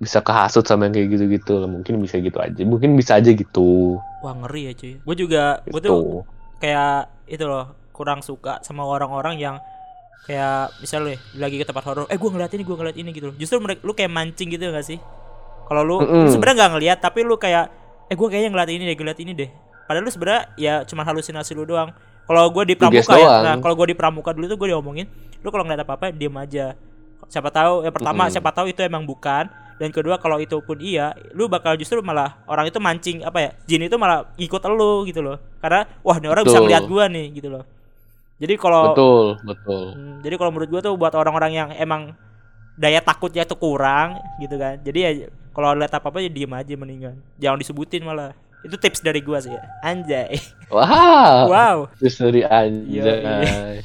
bisa 0.01 0.25
kehasut 0.25 0.65
sama 0.65 0.89
yang 0.89 0.95
kayak 0.97 1.09
gitu-gitu 1.13 1.61
mungkin 1.69 2.01
bisa 2.01 2.17
gitu 2.19 2.39
aja 2.41 2.61
mungkin 2.65 2.97
bisa 2.97 3.21
aja 3.21 3.31
gitu 3.33 4.01
Wah 4.21 4.33
ngeri 4.37 4.63
ya 4.69 4.73
cuy. 4.77 4.93
Gue 5.01 5.17
juga, 5.17 5.65
gue 5.65 5.81
tuh 5.81 5.93
gitu 5.97 6.25
kayak 6.61 7.09
itu 7.25 7.45
loh 7.49 7.73
kurang 7.97 8.21
suka 8.21 8.61
sama 8.61 8.85
orang-orang 8.85 9.41
yang 9.41 9.57
kayak 10.29 10.77
misalnya 10.79 11.17
lagi 11.37 11.57
ke 11.57 11.65
tempat 11.65 11.85
horor, 11.89 12.05
eh 12.09 12.19
gue 12.21 12.31
ngeliat 12.31 12.53
ini, 12.53 12.63
gue 12.65 12.77
ngeliat 12.77 12.97
ini 12.97 13.11
gitu. 13.17 13.33
loh. 13.33 13.37
Justru 13.37 13.57
mereka 13.61 13.81
lu 13.83 13.93
kayak 13.97 14.13
mancing 14.13 14.49
gitu 14.53 14.69
gak 14.69 14.85
sih? 14.85 15.01
Kalau 15.65 15.83
lu, 15.87 15.97
lu 16.21 16.29
Mm-mm. 16.29 16.29
sebenarnya 16.29 16.57
nggak 16.67 16.73
ngeliat, 16.77 16.99
tapi 17.01 17.21
lu 17.23 17.37
kayak, 17.39 17.65
eh 18.09 18.17
gue 18.19 18.27
kayaknya 18.29 18.51
ngeliat 18.53 18.71
ini 18.71 18.83
deh, 18.85 18.97
ngeliat 18.99 19.19
ini 19.23 19.33
deh. 19.33 19.51
Padahal 19.87 20.05
lu 20.05 20.13
sebenarnya 20.13 20.43
ya 20.57 20.75
cuma 20.85 21.03
halusinasi 21.03 21.53
lu 21.57 21.65
doang. 21.65 21.91
Kalau 22.27 22.45
gue 22.53 22.65
di 22.69 22.75
pramuka 22.79 23.15
ya, 23.19 23.29
nah 23.43 23.55
kalau 23.59 23.75
gue 23.75 23.91
di 23.91 23.97
pramuka 23.99 24.31
dulu 24.31 24.47
tuh 24.47 24.59
gue 24.59 24.69
diomongin, 24.71 25.07
lu 25.43 25.49
kalau 25.51 25.67
ngeliat 25.67 25.83
apa 25.83 25.93
apa 25.99 26.05
diem 26.15 26.35
aja. 26.39 26.79
Siapa 27.31 27.51
tahu, 27.53 27.87
ya 27.87 27.91
pertama 27.95 28.27
Mm-mm. 28.27 28.35
siapa 28.35 28.51
tahu 28.51 28.67
itu 28.71 28.81
emang 28.83 29.03
bukan, 29.07 29.47
dan 29.79 29.89
kedua 29.91 30.19
kalau 30.19 30.39
itu 30.43 30.59
pun 30.63 30.79
iya, 30.83 31.15
lu 31.35 31.47
bakal 31.47 31.75
justru 31.79 32.03
malah 32.03 32.39
orang 32.47 32.69
itu 32.71 32.79
mancing 32.83 33.23
apa 33.23 33.39
ya, 33.39 33.51
jin 33.67 33.87
itu 33.87 33.97
malah 33.99 34.31
ikut 34.39 34.63
lu 34.71 35.07
gitu 35.07 35.23
loh. 35.23 35.39
Karena 35.63 35.87
wah 36.03 36.17
ini 36.19 36.27
orang 36.27 36.45
bisa 36.47 36.59
Betul. 36.59 36.67
ngeliat 36.67 36.85
gua 36.87 37.05
nih 37.07 37.27
gitu 37.35 37.49
loh. 37.51 37.65
Jadi 38.41 38.55
kalau 38.57 38.97
betul 38.97 39.27
betul 39.45 39.85
Hmm, 39.93 40.25
jadi 40.25 40.35
kalau 40.41 40.51
menurut 40.55 40.69
gua 40.73 40.81
tuh 40.81 40.95
buat 40.97 41.13
orang-orang 41.13 41.53
yang 41.53 41.69
emang 41.77 42.17
daya 42.81 43.05
takutnya 43.05 43.45
tuh 43.45 43.61
kurang 43.61 44.17
gitu 44.41 44.57
kan. 44.57 44.81
Jadi 44.81 44.99
ya 44.99 45.11
kalau 45.53 45.77
lihat 45.77 45.93
apa-apa 45.93 46.25
ya 46.25 46.31
diem 46.33 46.53
aja 46.57 46.73
mendingan. 46.79 47.21
Jangan 47.37 47.59
disebutin 47.61 48.01
malah. 48.01 48.33
Itu 48.61 48.77
tips 48.77 49.01
dari 49.01 49.25
gua 49.25 49.41
sih 49.41 49.53
ya. 49.53 49.63
Anjay. 49.81 50.37
wow 50.69 51.49
Wow. 51.49 51.79
Terus 51.97 52.17
dari 52.21 52.41
Iya, 52.45 53.03
anjay. 53.25 53.77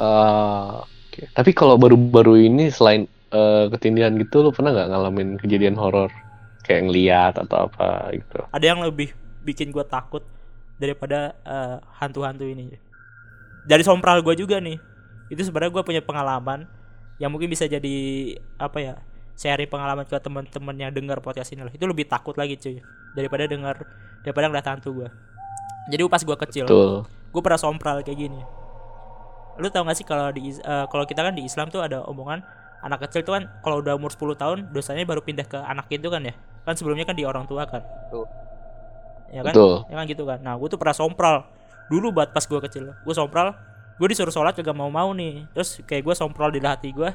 Ah, 0.00 0.82
oke. 0.82 1.20
Tapi 1.36 1.50
kalau 1.54 1.76
baru-baru 1.76 2.48
ini 2.50 2.72
selain 2.72 3.06
eh, 3.30 3.64
ketindihan 3.70 4.14
gitu, 4.18 4.42
lu 4.42 4.50
pernah 4.50 4.74
nggak 4.74 4.88
ngalamin 4.90 5.28
kejadian 5.38 5.78
horor 5.78 6.10
kayak 6.66 6.90
ngeliat 6.90 7.34
atau 7.38 7.70
apa 7.70 8.10
gitu? 8.14 8.40
Ada 8.50 8.64
yang 8.74 8.80
lebih 8.82 9.14
bikin 9.46 9.70
gua 9.70 9.86
takut 9.86 10.26
daripada 10.80 11.36
eh, 11.46 11.76
hantu-hantu 12.02 12.48
ini. 12.48 12.74
Dari 13.68 13.82
sompral 13.86 14.24
gua 14.24 14.34
juga 14.34 14.58
nih. 14.58 14.78
Itu 15.30 15.46
sebenarnya 15.46 15.70
gua 15.70 15.84
punya 15.86 16.02
pengalaman 16.02 16.66
yang 17.22 17.30
mungkin 17.30 17.52
bisa 17.52 17.68
jadi 17.68 17.96
apa 18.58 18.78
ya? 18.82 18.94
Sharing 19.40 19.72
pengalaman 19.72 20.04
ke 20.04 20.12
teman-teman 20.20 20.76
yang 20.76 20.92
dengar 20.92 21.24
podcast 21.24 21.56
ini 21.56 21.64
lah. 21.64 21.72
Itu 21.72 21.88
lebih 21.88 22.04
takut 22.04 22.36
lagi 22.36 22.60
cuy 22.60 22.84
daripada 23.16 23.48
dengar 23.48 23.80
daripada 24.20 24.52
ngeliat 24.52 24.66
hantu 24.68 24.92
gua. 24.92 25.08
Jadi 25.88 26.04
pas 26.12 26.20
gua 26.20 26.36
kecil, 26.36 26.68
Betul. 26.68 27.08
gue 27.08 27.40
pernah 27.40 27.56
sompral 27.56 28.04
kayak 28.04 28.20
gini. 28.20 28.40
Lu 29.56 29.72
tau 29.72 29.88
gak 29.88 29.96
sih 29.96 30.04
kalau 30.04 30.28
di 30.28 30.52
eh, 30.52 30.84
kalau 30.92 31.08
kita 31.08 31.24
kan 31.24 31.32
di 31.32 31.48
Islam 31.48 31.72
tuh 31.72 31.80
ada 31.80 32.04
omongan 32.04 32.44
anak 32.84 33.08
kecil 33.08 33.24
tuh 33.24 33.36
kan 33.36 33.48
kalau 33.60 33.80
udah 33.84 33.96
umur 33.96 34.12
10 34.12 34.36
tahun 34.36 34.58
dosanya 34.72 35.04
baru 35.04 35.20
pindah 35.24 35.48
ke 35.48 35.56
anak 35.56 35.88
itu 35.88 36.08
kan 36.12 36.20
ya. 36.20 36.36
Kan 36.68 36.76
sebelumnya 36.76 37.08
kan 37.08 37.16
di 37.16 37.24
orang 37.24 37.48
tua 37.48 37.64
kan. 37.64 37.80
Betul. 37.80 38.28
Ya 39.32 39.40
kan? 39.46 39.52
Betul. 39.56 39.74
Ya 39.88 39.94
kan 39.96 40.04
gitu 40.04 40.22
kan. 40.28 40.38
Nah, 40.44 40.54
gue 40.60 40.68
tuh 40.68 40.78
pernah 40.80 40.96
sompral. 40.96 41.48
Dulu 41.88 42.12
buat 42.12 42.30
pas 42.30 42.44
gue 42.44 42.60
kecil. 42.68 42.92
Gue 42.92 43.14
sompral, 43.16 43.56
gue 43.96 44.06
disuruh 44.10 44.32
sholat 44.32 44.52
juga 44.56 44.76
mau-mau 44.76 45.12
nih. 45.16 45.48
Terus 45.56 45.80
kayak 45.88 46.02
gue 46.06 46.14
sompral 46.16 46.52
di 46.52 46.60
hati 46.60 46.92
gue, 46.92 47.10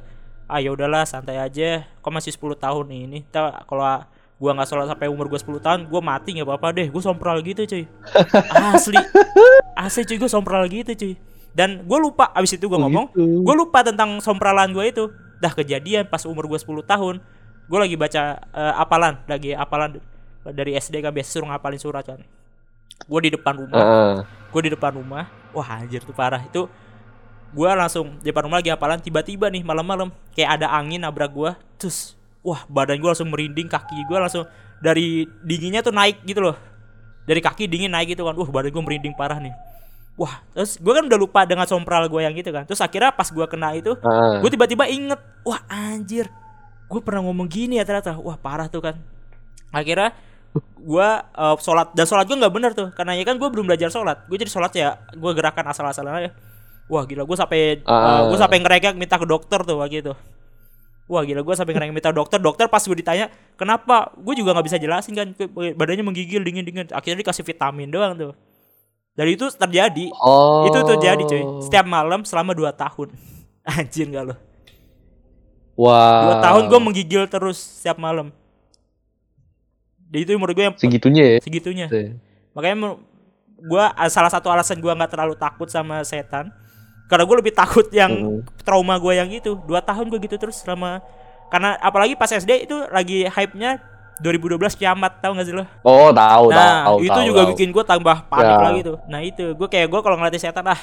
ah 0.46 0.60
ya 0.62 0.74
udahlah 0.74 1.06
santai 1.06 1.42
aja. 1.42 1.86
Kok 2.02 2.12
masih 2.14 2.34
10 2.34 2.58
tahun 2.58 2.86
nih 2.90 3.00
ini. 3.10 3.20
Kalau 3.32 4.06
gua 4.36 4.52
nggak 4.52 4.68
sholat 4.68 4.88
sampai 4.92 5.08
umur 5.08 5.32
gue 5.32 5.40
10 5.40 5.64
tahun, 5.64 5.80
gue 5.88 6.02
mati 6.02 6.36
nggak 6.36 6.48
apa-apa 6.48 6.68
deh. 6.76 6.88
Gue 6.90 7.02
sompral 7.02 7.40
gitu 7.42 7.64
cuy. 7.66 7.84
Asli. 8.76 9.00
Asli 9.74 10.02
cuy 10.06 10.18
gue 10.20 10.32
sompral 10.32 10.64
gitu 10.70 10.92
cuy. 10.94 11.14
Dan 11.56 11.88
gue 11.88 12.00
lupa 12.00 12.36
abis 12.36 12.60
itu 12.60 12.68
gue 12.68 12.76
ngomong, 12.76 13.16
gitu. 13.16 13.48
gue 13.48 13.56
lupa 13.56 13.80
tentang 13.80 14.20
sompralan 14.20 14.76
gue 14.76 14.86
itu. 14.92 15.04
Dah 15.40 15.56
kejadian 15.56 16.08
pas 16.12 16.20
umur 16.28 16.52
gue 16.52 16.60
10 16.60 16.84
tahun. 16.84 17.24
Gue 17.66 17.80
lagi 17.80 17.96
baca 17.96 18.38
eh, 18.44 18.74
apalan, 18.76 19.24
lagi 19.26 19.56
apalan 19.56 19.98
dari 20.54 20.78
SD 20.78 21.02
kan 21.02 21.10
biasa 21.10 21.30
suruh 21.40 21.50
ngapalin 21.50 21.82
surat 21.82 22.06
kan. 22.06 22.22
Gue 23.10 23.20
di 23.28 23.30
depan 23.34 23.58
rumah, 23.58 23.82
gue 24.54 24.62
di 24.62 24.72
depan 24.72 24.92
rumah. 24.94 25.26
Wah 25.56 25.82
anjir 25.82 26.04
tuh 26.06 26.14
parah 26.14 26.44
itu. 26.44 26.70
Gue 27.56 27.70
langsung 27.72 28.20
di 28.20 28.30
depan 28.36 28.52
rumah 28.52 28.60
lagi 28.60 28.76
apalan 28.76 29.00
tiba-tiba 29.00 29.48
nih 29.48 29.64
malam-malam 29.64 30.12
kayak 30.36 30.60
ada 30.60 30.76
angin 30.76 31.00
nabrak 31.00 31.32
gue. 31.32 31.52
Terus 31.80 32.20
wah 32.44 32.68
badan 32.68 33.00
gue 33.00 33.10
langsung 33.10 33.32
merinding, 33.32 33.72
kaki 33.72 34.04
gue 34.06 34.18
langsung 34.20 34.44
dari 34.84 35.24
dinginnya 35.40 35.80
tuh 35.80 35.96
naik 35.96 36.20
gitu 36.28 36.44
loh. 36.44 36.60
Dari 37.24 37.40
kaki 37.40 37.72
dingin 37.72 37.96
naik 37.96 38.12
gitu 38.12 38.28
kan. 38.28 38.36
Wah 38.36 38.50
badan 38.52 38.76
gue 38.76 38.84
merinding 38.84 39.16
parah 39.16 39.40
nih. 39.40 39.56
Wah, 40.16 40.40
terus 40.56 40.80
gue 40.80 40.94
kan 40.96 41.04
udah 41.04 41.20
lupa 41.20 41.44
dengan 41.44 41.68
sompral 41.68 42.08
gue 42.08 42.24
yang 42.24 42.32
gitu 42.36 42.52
kan. 42.52 42.64
Terus 42.64 42.80
akhirnya 42.80 43.12
pas 43.12 43.28
gue 43.28 43.46
kena 43.52 43.76
itu, 43.76 44.00
gue 44.44 44.50
tiba-tiba 44.52 44.88
inget 44.88 45.20
wah 45.44 45.60
anjir 45.68 46.32
gue 46.86 47.02
pernah 47.02 47.26
ngomong 47.26 47.50
gini 47.50 47.82
ya 47.82 47.84
ternyata 47.86 48.18
wah 48.22 48.38
parah 48.38 48.70
tuh 48.70 48.82
kan 48.82 48.96
akhirnya 49.74 50.14
gue 50.80 51.10
uh, 51.36 51.58
sholat 51.60 51.92
dan 51.98 52.06
sholat 52.06 52.30
gue 52.30 52.38
nggak 52.38 52.54
bener 52.54 52.72
tuh 52.78 52.94
karena 52.94 53.18
ya 53.18 53.26
kan 53.26 53.36
gue 53.42 53.50
belum 53.50 53.66
belajar 53.66 53.90
sholat 53.90 54.24
gue 54.30 54.38
jadi 54.38 54.52
sholat 54.52 54.72
ya 54.78 54.90
gue 55.12 55.32
gerakan 55.34 55.66
asal-asalan 55.74 56.14
aja 56.14 56.32
wah 56.86 57.04
gila 57.04 57.26
gue 57.26 57.38
sampai 57.38 57.82
Ah. 57.86 58.30
gue 58.30 58.38
sampai 58.38 58.58
ngerekek 58.62 58.94
minta 58.94 59.18
ke 59.18 59.26
dokter 59.26 59.60
tuh 59.66 59.82
kayak 59.82 59.92
gitu 59.92 60.14
Wah 61.06 61.22
gila 61.22 61.46
gue 61.46 61.54
sampai 61.54 61.78
ngereng 61.78 61.94
minta 61.94 62.10
dokter. 62.10 62.42
Dokter 62.42 62.66
pas 62.66 62.82
gue 62.82 62.98
ditanya 62.98 63.30
Kenapa? 63.62 64.10
Gue 64.18 64.34
juga 64.34 64.58
nggak 64.58 64.66
bisa 64.66 64.78
jelasin 64.82 65.14
kan 65.14 65.38
Badannya 65.78 66.02
menggigil 66.02 66.42
dingin-dingin 66.42 66.90
Akhirnya 66.90 67.22
dikasih 67.22 67.46
vitamin 67.46 67.94
doang 67.94 68.18
tuh. 68.18 68.34
Dan 69.14 69.30
itu 69.30 69.46
terjadi. 69.54 70.10
Oh. 70.18 70.66
Itu 70.66 70.82
terjadi 70.82 71.22
cuy. 71.30 71.44
Setiap 71.62 71.86
malam 71.86 72.26
selama 72.26 72.58
2 72.58 72.74
tahun. 72.74 73.14
Anjir 73.70 74.10
gak 74.10 74.34
lo 74.34 74.36
Wah. 75.78 76.42
2 76.42 76.46
tahun 76.50 76.64
gue 76.74 76.80
menggigil 76.90 77.22
terus 77.30 77.62
setiap 77.62 78.02
malam. 78.02 78.34
Jadi 80.10 80.22
itu 80.26 80.32
menurut 80.42 80.58
gue 80.58 80.66
yang 80.74 80.76
segitunya 80.82 81.24
ya. 81.36 81.40
segitunya. 81.46 81.86
Tuh. 81.86 82.18
Makanya 82.58 82.96
gua 83.60 83.92
salah 84.08 84.32
satu 84.32 84.48
alasan 84.48 84.80
gua 84.80 84.96
nggak 84.96 85.12
terlalu 85.12 85.36
takut 85.36 85.68
sama 85.68 86.00
setan 86.08 86.52
karena 87.06 87.24
gue 87.24 87.38
lebih 87.38 87.54
takut 87.54 87.86
yang 87.90 88.12
Hmm. 88.12 88.42
trauma 88.62 88.98
gue 88.98 89.14
yang 89.14 89.30
itu 89.30 89.54
dua 89.64 89.80
tahun 89.80 90.10
gue 90.10 90.20
gitu 90.24 90.36
terus 90.38 90.58
selama 90.60 91.00
karena 91.48 91.78
apalagi 91.78 92.14
pas 92.14 92.28
SD 92.28 92.66
itu 92.66 92.76
lagi 92.90 93.26
hype-nya 93.26 93.78
2012 94.18 94.74
kiamat 94.74 95.20
tahu 95.20 95.36
gak 95.36 95.46
sih 95.46 95.54
lo? 95.54 95.68
Oh, 95.84 96.08
tahu, 96.10 96.48
Nah 96.50 96.88
tahu, 96.88 96.98
itu 97.04 97.12
tahu, 97.14 97.28
juga 97.28 97.42
tahu. 97.44 97.50
bikin 97.54 97.70
gue 97.70 97.84
tambah 97.84 98.18
panik 98.26 98.56
Ya. 98.56 98.64
lagi 98.64 98.80
tuh. 98.82 98.98
Nah 99.06 99.20
itu 99.20 99.46
gue 99.52 99.68
kayak 99.68 99.88
gue 99.88 100.00
kalau 100.00 100.16
ngeliatin 100.16 100.42
setan 100.42 100.66
ah 100.66 100.80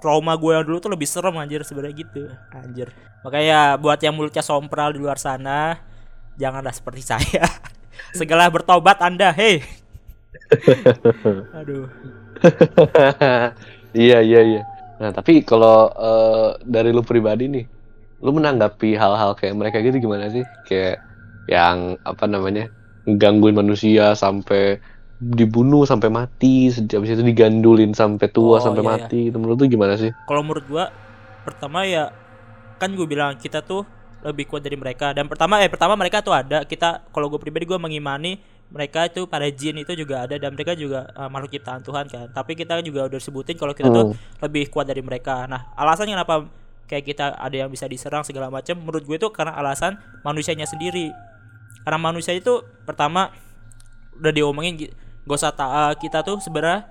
trauma 0.00 0.34
gue 0.34 0.52
yang 0.52 0.64
dulu 0.66 0.76
tuh 0.78 0.90
lebih 0.90 1.06
serem 1.06 1.36
anjir 1.36 1.62
sebenarnya 1.62 1.94
gitu 1.96 2.26
anjir. 2.50 2.88
Makanya 3.22 3.76
buat 3.76 4.00
yang 4.00 4.12
mulutnya 4.12 4.42
sompral 4.42 4.90
di 4.90 4.98
luar 4.98 5.16
sana 5.16 5.78
janganlah 6.36 6.74
seperti 6.74 7.00
saya. 7.06 7.44
Segala 8.18 8.50
bertobat 8.50 8.98
anda, 8.98 9.30
hei. 9.30 9.62
Aduh. 11.54 11.86
iya, 13.92 14.18
iya, 14.20 14.40
iya. 14.42 14.62
Nah, 15.00 15.10
tapi 15.16 15.32
kalau 15.48 15.70
eh, 16.02 16.34
dari 16.74 16.88
lu 16.96 17.02
pribadi 17.10 17.42
nih, 17.54 17.62
lu 18.24 18.30
menanggapi 18.38 18.86
hal-hal 19.02 19.30
kayak 19.38 19.54
mereka 19.60 19.76
gitu 19.86 19.96
gimana 20.06 20.26
sih? 20.34 20.44
Kayak 20.66 20.92
yang 21.52 21.78
apa 22.10 22.24
namanya? 22.34 22.62
gangguin 23.20 23.56
manusia 23.60 24.02
sampai 24.22 24.58
dibunuh 25.38 25.80
sampai 25.90 26.10
mati, 26.18 26.46
habis 26.94 27.10
itu 27.14 27.24
digandulin 27.30 27.90
sampai 28.00 28.26
tua 28.34 28.56
Oh, 28.56 28.64
sampai 28.64 28.82
iya, 28.82 28.92
mati. 28.92 29.14
Itu 29.28 29.36
menurut 29.40 29.58
lu 29.62 29.66
gimana 29.74 29.94
sih? 30.02 30.10
Kalau 30.26 30.42
menurut 30.46 30.64
gua 30.68 30.84
pertama 31.42 31.84
ya 31.88 32.12
kan 32.80 32.92
gue 32.94 33.06
bilang 33.08 33.36
kita 33.40 33.64
tuh 33.64 33.86
lebih 34.24 34.46
kuat 34.50 34.62
dari 34.64 34.76
mereka 34.76 35.12
dan 35.16 35.26
pertama 35.32 35.60
eh 35.64 35.70
pertama 35.72 35.96
mereka 35.96 36.20
tuh 36.20 36.34
ada 36.36 36.64
kita 36.68 37.08
kalau 37.14 37.28
gue 37.32 37.40
pribadi 37.40 37.64
gue 37.68 37.80
mengimani 37.80 38.40
mereka 38.70 39.04
itu 39.04 39.26
para 39.26 39.46
jin 39.46 39.76
itu 39.76 39.92
juga 39.94 40.24
ada 40.24 40.34
dan 40.34 40.54
mereka 40.54 40.72
juga 40.72 41.10
eh, 41.10 41.26
makhluk 41.26 41.50
ciptaan 41.52 41.82
Tuhan 41.82 42.06
kan. 42.06 42.26
Tapi 42.30 42.54
kita 42.54 42.78
juga 42.80 43.06
udah 43.06 43.18
sebutin 43.18 43.54
kalau 43.54 43.74
kita 43.74 43.90
tuh 43.90 44.04
lebih 44.40 44.70
kuat 44.70 44.86
dari 44.86 45.02
mereka. 45.02 45.44
Nah 45.44 45.74
alasan 45.74 46.06
kenapa 46.06 46.46
kayak 46.86 47.04
kita 47.04 47.34
ada 47.34 47.56
yang 47.56 47.68
bisa 47.68 47.84
diserang 47.84 48.22
segala 48.22 48.46
macam 48.48 48.74
menurut 48.74 49.02
gue 49.02 49.16
itu 49.16 49.28
karena 49.30 49.52
alasan 49.52 49.94
manusianya 50.22 50.64
sendiri. 50.64 51.10
Karena 51.80 51.98
manusia 51.98 52.30
itu 52.30 52.60
pertama 52.84 53.30
udah 54.14 54.30
diomongin 54.30 54.74
gi- 54.76 54.92
gak 55.22 55.36
usah 55.36 55.50
ta- 55.50 55.90
eh, 55.90 55.94
kita 55.98 56.22
tuh 56.22 56.38
sebenarnya 56.38 56.90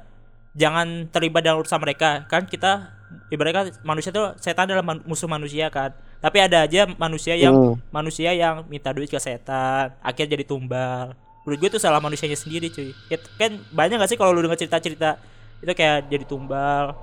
jangan 0.53 1.07
terlibat 1.07 1.43
dalam 1.43 1.59
urusan 1.59 1.79
mereka. 1.79 2.25
Kan 2.25 2.43
kita 2.43 2.95
ibaratnya 3.27 3.71
manusia 3.81 4.09
tuh 4.09 4.33
setan 4.35 4.67
adalah 4.67 4.83
man- 4.83 5.05
musuh 5.05 5.29
manusia 5.29 5.69
kan. 5.69 5.93
Tapi 6.19 6.37
ada 6.37 6.67
aja 6.67 6.83
manusia 6.97 7.33
yang 7.33 7.55
Hmm. 7.55 7.75
manusia 7.89 8.35
yang 8.35 8.67
minta 8.67 8.91
duit 8.91 9.07
ke 9.07 9.15
setan 9.15 9.95
akhirnya 10.01 10.35
jadi 10.35 10.43
tumbal 10.43 11.15
menurut 11.49 11.57
gue 11.57 11.69
itu 11.73 11.81
salah 11.81 11.97
manusianya 11.97 12.37
sendiri 12.37 12.69
cuy 12.69 12.93
ya, 13.09 13.17
kan 13.41 13.57
banyak 13.73 13.97
gak 13.97 14.09
sih 14.13 14.17
kalau 14.21 14.37
lu 14.37 14.45
denger 14.45 14.61
cerita-cerita 14.61 15.17
itu 15.59 15.73
kayak 15.73 16.05
jadi 16.05 16.25
tumbal 16.29 16.93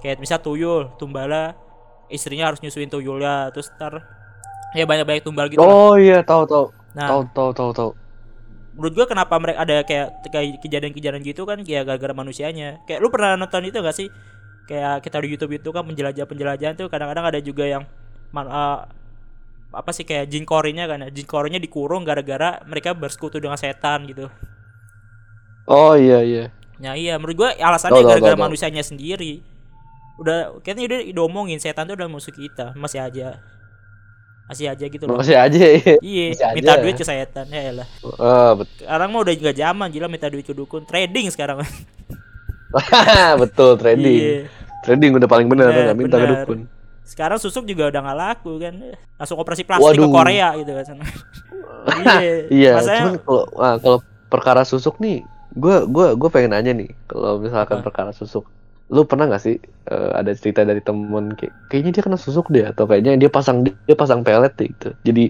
kayak 0.00 0.16
misal 0.16 0.40
tuyul 0.40 0.88
tumbala 0.96 1.52
istrinya 2.08 2.48
harus 2.48 2.64
nyusuin 2.64 2.88
tuyulnya 2.88 3.52
terus 3.52 3.68
ntar 3.76 4.00
ya 4.72 4.88
banyak-banyak 4.88 5.20
tumbal 5.22 5.46
gitu 5.52 5.60
lah. 5.60 5.68
Oh 5.68 5.94
iya, 5.94 6.24
tahu 6.24 6.48
tahu. 6.48 6.66
nah 6.96 7.08
Tahu 7.12 7.20
tahu 7.30 7.50
tahu 7.52 7.70
tahu. 7.76 7.90
menurut 8.74 8.92
gua 8.96 9.06
kenapa 9.06 9.34
mereka 9.38 9.58
ada 9.62 9.76
kayak 9.86 10.08
kayak 10.32 10.58
kejadian-kejadian 10.64 11.22
gitu 11.22 11.46
kan 11.46 11.60
kayak 11.62 11.86
gara-gara 11.86 12.10
manusianya 12.10 12.82
kayak 12.88 12.98
lu 12.98 13.06
pernah 13.12 13.38
nonton 13.38 13.62
itu 13.68 13.78
gak 13.78 13.94
sih 13.94 14.08
kayak 14.66 15.04
kita 15.04 15.20
di 15.22 15.28
YouTube 15.36 15.52
itu 15.54 15.68
kan 15.70 15.84
penjelajah-penjelajahan 15.84 16.74
tuh 16.74 16.88
kadang-kadang 16.88 17.22
ada 17.28 17.38
juga 17.38 17.68
yang 17.68 17.82
man- 18.34 18.50
eh, 18.50 18.78
apa 19.74 19.90
sih 19.90 20.02
kayak 20.02 20.26
jin 20.26 20.42
korinya 20.42 20.86
kan 20.86 21.02
ya 21.02 21.08
jin 21.10 21.26
korinya 21.26 21.58
dikurung 21.58 22.02
gara-gara 22.02 22.62
mereka 22.64 22.94
bersekutu 22.94 23.38
dengan 23.38 23.58
setan 23.58 24.06
gitu 24.06 24.30
Oh 25.64 25.96
iya 25.96 26.20
iya. 26.20 26.44
Nah 26.76 26.92
iya 26.92 27.16
menurut 27.16 27.36
gua 27.36 27.50
alasannya 27.52 28.04
gara-gara 28.04 28.36
manusianya 28.36 28.80
sendiri 28.80 29.40
udah 30.14 30.60
kayaknya 30.60 30.84
udah 30.86 31.00
diomongin 31.10 31.58
setan 31.58 31.84
tuh 31.84 31.96
udah 31.96 32.06
musuh 32.06 32.30
kita 32.30 32.70
masih 32.74 33.00
aja 33.00 33.40
masih 34.44 34.68
aja 34.68 34.84
gitu 34.84 35.08
loh 35.08 35.18
Masih 35.18 35.34
aja 35.34 35.56
ya. 35.58 35.96
iya 35.98 36.26
masih 36.30 36.44
aja. 36.44 36.54
minta 36.54 36.72
duit 36.78 36.94
ke 36.94 37.02
setan 37.02 37.48
ya 37.48 37.72
lah 37.72 37.88
Ah, 38.14 38.52
betul. 38.54 38.84
sekarang 38.84 39.08
mah 39.08 39.20
udah 39.24 39.34
juga 39.34 39.52
zaman 39.52 39.88
gila 39.88 40.06
minta 40.06 40.28
duit 40.28 40.44
ke 40.44 40.52
dukun 40.52 40.84
trading 40.84 41.32
sekarang 41.32 41.64
betul 43.42 43.74
trading. 43.74 44.20
Iya. 44.20 44.38
Trading 44.84 45.16
udah 45.16 45.24
paling 45.24 45.48
benar, 45.48 45.72
nggak 45.72 45.96
minta 45.96 46.16
ke 46.18 46.26
dukun. 46.28 46.58
Sekarang 47.04 47.36
susuk 47.36 47.68
juga 47.68 47.92
udah 47.92 48.00
nggak 48.00 48.18
laku 48.18 48.52
kan. 48.58 48.74
Langsung 49.20 49.36
operasi 49.36 49.62
plastik 49.62 49.94
ke 49.94 50.02
Waduh. 50.02 50.10
Korea 50.10 50.48
gitu 50.56 50.72
kan. 50.72 50.96
iya. 52.00 52.32
Iya, 52.48 52.72
Masanya 52.80 53.00
cuman 53.04 53.14
kalau 53.20 53.44
ah, 53.60 53.76
kalau 53.76 53.98
perkara 54.32 54.62
susuk 54.64 54.96
nih, 54.98 55.20
gue 55.54 55.76
gua 55.86 56.16
gua 56.16 56.28
pengen 56.32 56.56
nanya 56.56 56.72
nih, 56.74 56.90
kalau 57.06 57.38
misalkan 57.38 57.78
Apa? 57.78 57.86
perkara 57.86 58.10
susuk, 58.10 58.48
lu 58.88 59.04
pernah 59.04 59.28
nggak 59.28 59.42
sih 59.44 59.60
eh, 59.86 60.10
ada 60.16 60.32
cerita 60.32 60.64
dari 60.64 60.80
temen 60.80 61.36
kayak 61.36 61.52
kayaknya 61.68 61.90
dia 61.94 62.02
kena 62.02 62.18
susuk 62.18 62.48
deh 62.48 62.64
atau 62.64 62.88
kayaknya 62.88 63.20
dia 63.20 63.28
pasang 63.28 63.62
dia 63.62 63.96
pasang 63.96 64.24
pelet 64.24 64.50
deh 64.56 64.72
gitu. 64.72 64.90
Jadi 65.04 65.24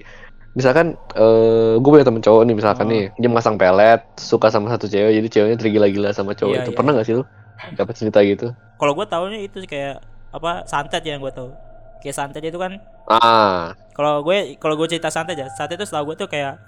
misalkan 0.54 0.94
eh 1.18 1.74
gue 1.82 1.90
punya 1.90 2.06
temen 2.06 2.22
cowok 2.22 2.42
nih 2.46 2.54
misalkan 2.54 2.86
Oh. 2.86 2.92
nih 2.94 3.04
dia 3.18 3.26
masang 3.26 3.58
pelet 3.58 3.98
suka 4.14 4.54
sama 4.54 4.70
satu 4.70 4.86
cewek 4.86 5.18
jadi 5.18 5.28
ceweknya 5.34 5.58
tergila-gila 5.58 6.14
sama 6.14 6.30
cowok 6.38 6.54
Iya, 6.54 6.62
itu 6.62 6.70
iya. 6.70 6.78
pernah 6.78 6.90
nggak 6.94 7.06
sih 7.10 7.14
lu 7.18 7.26
dapat 7.74 7.94
cerita 7.98 8.22
gitu 8.22 8.54
kalau 8.78 8.94
gue 8.94 9.06
taunya 9.10 9.42
itu 9.42 9.58
kayak 9.66 9.98
apa 10.34 10.66
santet 10.66 11.06
ya 11.06 11.14
yang 11.14 11.22
gue 11.22 11.30
tahu. 11.30 11.54
Kayak 12.02 12.16
santet 12.18 12.42
itu 12.42 12.58
kan 12.58 12.82
ah 13.06 13.72
kalau 13.94 14.26
gue 14.26 14.58
kalau 14.58 14.74
gue 14.74 14.90
cerita 14.90 15.08
santet 15.08 15.38
ya, 15.38 15.46
santet 15.54 15.78
itu 15.78 15.86
setahu 15.86 16.12
gue 16.12 16.26
tuh 16.26 16.28
kayak 16.28 16.58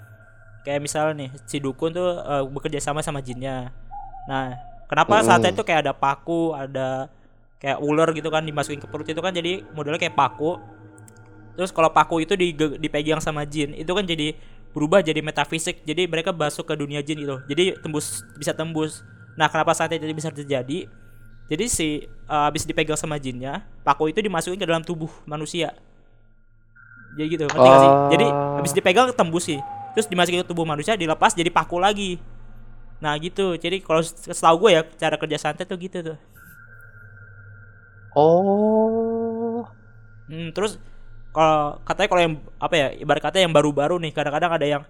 kayak 0.63 0.79
misalnya 0.79 1.27
nih 1.27 1.29
si 1.43 1.59
dukun 1.59 1.91
tuh 1.91 2.23
eh, 2.23 2.43
bekerja 2.47 2.79
sama 2.79 3.03
sama 3.03 3.19
jinnya. 3.19 3.71
Nah, 4.27 4.55
kenapa 4.87 5.19
Mm-mm. 5.19 5.27
santet 5.27 5.51
itu 5.55 5.63
kayak 5.67 5.87
ada 5.87 5.93
paku, 5.95 6.55
ada 6.55 7.11
kayak 7.59 7.79
ular 7.83 8.09
gitu 8.15 8.29
kan 8.29 8.43
dimasukin 8.45 8.79
ke 8.79 8.87
perut 8.87 9.07
itu 9.07 9.19
kan 9.19 9.35
jadi 9.35 9.63
modelnya 9.75 9.99
kayak 9.99 10.15
paku. 10.15 10.59
Terus 11.57 11.73
kalau 11.73 11.89
paku 11.89 12.21
itu 12.21 12.37
dipegang 12.77 13.17
sama 13.17 13.41
jin, 13.47 13.73
itu 13.73 13.89
kan 13.89 14.05
jadi 14.05 14.37
berubah 14.77 15.01
jadi 15.01 15.25
metafisik. 15.25 15.81
Jadi 15.87 16.05
mereka 16.05 16.29
masuk 16.29 16.69
ke 16.69 16.75
dunia 16.77 17.01
jin 17.01 17.17
gitu. 17.17 17.41
Jadi 17.49 17.81
tembus 17.81 18.21
bisa 18.37 18.53
tembus. 18.53 19.01
Nah, 19.33 19.49
kenapa 19.49 19.73
santet 19.73 19.97
itu 20.03 20.13
bisa 20.13 20.29
terjadi? 20.29 20.85
Jadi 21.47 21.65
si 21.71 21.87
eh, 22.05 22.43
habis 22.47 22.67
dipegang 22.67 22.99
sama 22.99 23.15
jinnya, 23.19 23.63
paku 23.87 24.11
itu 24.11 24.19
dimasukin 24.19 24.59
ke 24.59 24.67
dalam 24.67 24.83
tubuh 24.83 25.11
manusia. 25.27 25.75
Jadi 27.15 27.27
gitu, 27.39 27.45
ngerti 27.49 27.67
gak 27.71 27.81
sih? 27.81 27.93
Jadi 28.11 28.25
Oh. 28.31 28.57
habis 28.57 28.71
dipegang 28.75 29.09
tembus 29.15 29.47
sih. 29.47 29.59
Terus 29.95 30.05
dimasukin 30.11 30.43
ke 30.43 30.47
tubuh 30.47 30.67
manusia, 30.67 30.93
dilepas 30.99 31.33
jadi 31.33 31.49
paku 31.49 31.79
lagi. 31.81 32.19
Nah 33.03 33.15
gitu. 33.21 33.55
Jadi 33.57 33.81
kalau 33.83 34.01
setahu 34.03 34.67
gue 34.67 34.71
ya 34.77 34.81
cara 34.97 35.15
kerja 35.21 35.37
santet 35.41 35.67
tuh 35.69 35.79
gitu 35.79 35.99
tuh. 36.03 36.17
oh 38.15 39.67
Hmm, 40.27 40.51
terus 40.51 40.75
kalau 41.31 41.79
katanya 41.87 42.09
kalau 42.11 42.21
yang 42.23 42.33
apa 42.59 42.75
ya 42.75 42.87
ibarat 42.99 43.23
kata 43.23 43.37
yang 43.43 43.53
baru-baru 43.55 43.95
nih 44.03 44.11
kadang-kadang 44.15 44.51
ada 44.55 44.67
yang 44.67 44.83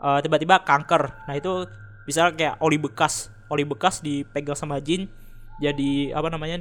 eh, 0.00 0.18
tiba-tiba 0.24 0.62
kanker. 0.62 1.02
Nah 1.28 1.34
itu 1.38 1.66
bisa 2.06 2.30
kayak 2.34 2.58
oli 2.62 2.78
bekas, 2.80 3.30
oli 3.52 3.64
bekas 3.66 4.00
dipegang 4.04 4.56
sama 4.58 4.78
jin 4.82 5.08
jadi 5.58 5.90
apa 6.18 6.28
namanya? 6.34 6.58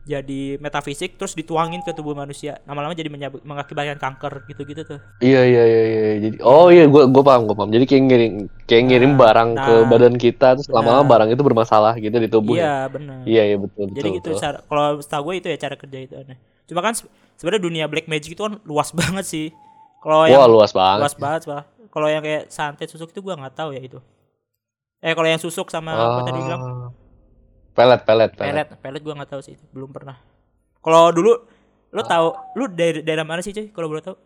jadi 0.00 0.56
metafisik 0.64 1.20
terus 1.20 1.36
dituangin 1.36 1.84
ke 1.84 1.92
tubuh 1.92 2.16
manusia. 2.16 2.58
Lama-lama 2.64 2.96
jadi 2.96 3.12
mengakibatkan 3.44 4.00
kanker 4.00 4.32
gitu-gitu 4.48 4.82
tuh. 4.96 5.00
Iya 5.20 5.40
iya 5.44 5.62
iya 5.68 5.80
iya. 5.92 6.10
Jadi 6.24 6.36
oh 6.40 6.66
iya 6.72 6.84
gua 6.88 7.04
gua 7.12 7.22
paham 7.28 7.42
gua 7.44 7.56
paham. 7.60 7.70
Jadi 7.76 7.84
kayak 7.84 8.02
ngirim 8.08 8.32
kayak 8.68 8.82
ngirim 8.88 9.12
Nah, 9.12 9.20
barang 9.22 9.50
ke 9.60 9.74
nah. 9.76 9.84
badan 9.84 10.14
kita 10.16 10.46
terus 10.56 10.68
lama-lama 10.72 11.04
Nah. 11.04 11.10
barang 11.12 11.28
itu 11.36 11.42
bermasalah 11.44 11.92
gitu 12.00 12.16
di 12.16 12.28
tubuh. 12.32 12.56
ya? 12.56 12.64
Iya, 12.64 12.74
benar. 12.88 13.20
Iya 13.28 13.42
iya 13.52 13.56
betul 13.60 13.84
betul. 13.92 13.96
Jadi 13.96 14.08
gitu 14.16 14.30
betul. 14.32 14.40
cara 14.40 14.58
kalau 14.64 14.84
setahu 15.04 15.22
gue 15.30 15.34
itu 15.44 15.48
ya 15.52 15.58
cara 15.60 15.74
kerja 15.76 15.98
itu 16.00 16.14
aneh. 16.16 16.38
Cuma 16.68 16.80
kan 16.80 16.94
se- 16.96 17.10
sebenarnya 17.36 17.62
dunia 17.68 17.84
black 17.92 18.06
magic 18.08 18.30
itu 18.36 18.42
kan 18.42 18.54
luas 18.64 18.90
banget 19.00 19.24
sih. 19.28 19.46
Kalau 20.00 20.24
Wah 20.24 20.28
yang 20.32 20.48
luas 20.48 20.72
banget. 20.72 21.00
luas 21.04 21.16
banget 21.20 21.42
pak. 21.44 21.62
Kalau 21.90 22.06
yang 22.08 22.22
kayak 22.24 22.42
santet 22.48 22.88
susuk 22.88 23.10
itu 23.12 23.20
gua 23.20 23.34
nggak 23.36 23.54
tahu 23.58 23.70
ya 23.76 23.82
itu. 23.84 23.98
Eh 25.00 25.12
kalau 25.16 25.28
yang 25.32 25.40
susuk 25.40 25.66
sama 25.72 25.92
apa 25.96 26.20
tadi 26.28 26.40
bilang 26.44 26.62
Ah. 26.62 26.88
Pelet 27.80 28.00
pelet 28.02 28.30
pelet. 28.30 28.50
pelet, 28.52 28.68
pelet 28.76 29.00
gua 29.00 29.14
nggak 29.16 29.30
tahu 29.30 29.40
sih, 29.40 29.56
belum 29.70 29.90
pernah. 29.90 30.20
Kalau 30.78 31.08
dulu 31.10 31.32
lu 31.90 32.02
tahu 32.02 32.26
lu 32.54 32.64
dari 32.68 33.00
daerah 33.00 33.24
mana 33.24 33.40
sih 33.40 33.50
cuy 33.50 33.68
kalau 33.68 33.88
boleh 33.88 34.00
tahu? 34.00 34.16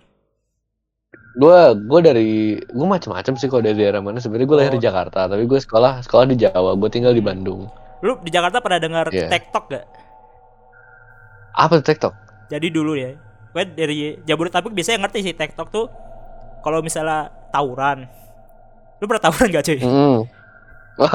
Gua 1.35 1.73
gua 1.73 2.01
dari 2.01 2.27
gua 2.69 2.87
macam-macam 2.91 3.35
sih 3.35 3.47
kalau 3.47 3.63
dari 3.63 3.75
daerah 3.77 3.99
mana. 3.99 4.19
Sebenarnya 4.19 4.47
gua 4.47 4.59
lahir 4.59 4.73
Oh. 4.73 4.77
di 4.77 4.83
Jakarta, 4.83 5.21
tapi 5.25 5.43
gue 5.45 5.57
sekolah 5.57 6.03
sekolah 6.03 6.27
di 6.27 6.37
Jawa. 6.37 6.75
Gue 6.75 6.89
tinggal 6.89 7.11
di 7.11 7.23
Hmm. 7.23 7.31
Bandung. 7.31 7.61
Lu 8.01 8.19
di 8.21 8.29
Jakarta 8.29 8.59
pernah 8.59 8.79
dengar 8.79 9.07
Iya. 9.09 9.31
TikTok 9.31 9.65
gak? 9.69 9.85
Apa 11.55 11.79
tuh 11.79 11.87
TikTok? 11.87 12.15
Jadi 12.49 12.67
dulu 12.69 12.95
ya. 12.95 13.15
gue 13.55 13.63
dari 13.71 13.97
Jabodetabek 14.21 14.75
biasanya 14.75 15.07
ngerti 15.07 15.19
sih 15.23 15.31
TikTok 15.33 15.71
tuh 15.71 15.87
kalau 16.59 16.83
misalnya 16.83 17.31
tawuran 17.55 18.03
lu 18.99 19.07
pernah 19.07 19.23
tawuran 19.23 19.47
gak 19.49 19.63
cuy 19.65 19.79
Hmm. 19.79 20.27
Wah, 20.95 21.11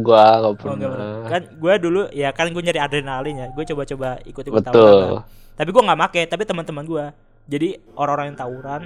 gua 0.00 0.24
nggak 0.38 0.48
Oh, 0.48 0.54
pernah. 0.54 1.28
kan 1.28 1.42
gue 1.44 1.74
dulu 1.78 2.00
ya 2.08 2.28
kan 2.30 2.48
gue 2.48 2.56
nyari 2.58 2.78
adrenalin 2.78 3.36
ya 3.36 3.46
gue 3.48 3.64
coba-coba 3.66 4.16
ikut-ikut 4.24 4.62
tawuran. 4.62 5.20
Tapi 5.54 5.68
gue 5.68 5.82
nggak 5.82 5.98
make 5.98 6.22
tapi 6.24 6.42
teman-teman 6.42 6.84
gue 6.84 7.04
jadi 7.46 7.68
orang-orang 7.92 8.32
yang 8.32 8.38
tawuran 8.38 8.80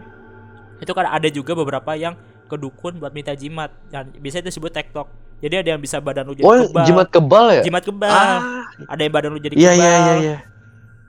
itu 0.78 0.90
kan 0.90 1.06
ada 1.06 1.28
juga 1.28 1.54
beberapa 1.54 1.94
yang 1.94 2.18
ke 2.44 2.56
dukun 2.56 2.98
buat 2.98 3.10
minta 3.10 3.30
jimat. 3.32 3.70
Dan 3.86 4.10
biasanya 4.12 4.42
itu 4.44 4.58
disebut 4.58 4.72
TikTok 4.72 5.06
jadi 5.38 5.54
ada 5.58 5.68
yang 5.70 5.80
bisa 5.80 5.98
badan 5.98 6.22
lu 6.24 6.34
jadi 6.34 6.44
Oh, 6.44 6.54
kebal. 6.66 6.84
jimat 6.84 7.06
kebal 7.08 7.46
ya? 7.52 7.62
jimat 7.62 7.82
kebal. 7.82 8.10
Ah, 8.10 8.66
ada 8.84 9.00
yang 9.00 9.10
badan 9.12 9.30
lu 9.30 9.38
jadi 9.38 9.54
iya 9.54 9.70
kebal. 9.70 9.78
iya 9.78 9.94
iya. 9.94 10.14
Iya. 10.18 10.36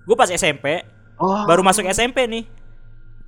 gue 0.03 0.15
pas 0.15 0.29
SMP 0.29 0.85
Oh. 1.15 1.45
baru 1.45 1.61
masuk 1.61 1.85
SMP 1.87 2.25
nih. 2.25 2.45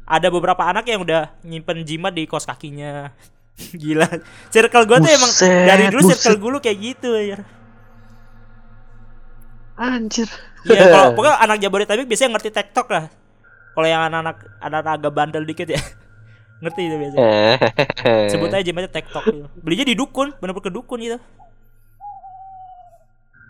Ada 0.04 0.30
beberapa 0.30 0.62
anak 0.62 0.86
yang 0.86 1.02
udah 1.02 1.34
nyimpen 1.42 1.82
jimat 1.82 2.12
di 2.12 2.26
kos 2.26 2.46
kakinya 2.46 3.10
gila 3.82 4.08
circle 4.52 4.84
gue 4.84 4.98
tuh 5.00 5.12
emang 5.12 5.32
dari 5.40 5.84
dulu 5.88 6.02
circle 6.12 6.36
buset. 6.36 6.44
gue 6.44 6.62
kayak 6.64 6.80
gitu 6.80 7.10
ya 7.16 7.40
Anjir. 9.76 10.28
Iya, 10.64 10.88
kalau 10.88 11.08
pokoknya 11.20 11.36
anak 11.36 11.58
Jabodetabek 11.60 12.08
biasanya 12.08 12.40
ngerti 12.40 12.50
TikTok 12.52 12.88
lah. 12.96 13.06
Kalau 13.76 13.88
yang 13.88 14.08
anak-anak 14.08 14.38
anak 14.64 14.88
agak 14.88 15.12
bandel 15.12 15.44
dikit 15.44 15.68
ya. 15.68 15.80
ngerti 16.64 16.82
itu 16.88 16.96
biasanya. 16.96 17.28
Sebut 18.32 18.48
aja 18.56 18.64
jimatnya 18.64 18.92
TikTok 18.92 19.24
gitu. 19.28 19.48
Belinya 19.60 19.84
di 19.84 19.96
dukun, 20.00 20.32
bener-bener 20.40 20.64
ke 20.64 20.72
dukun 20.72 21.00
gitu. 21.04 21.20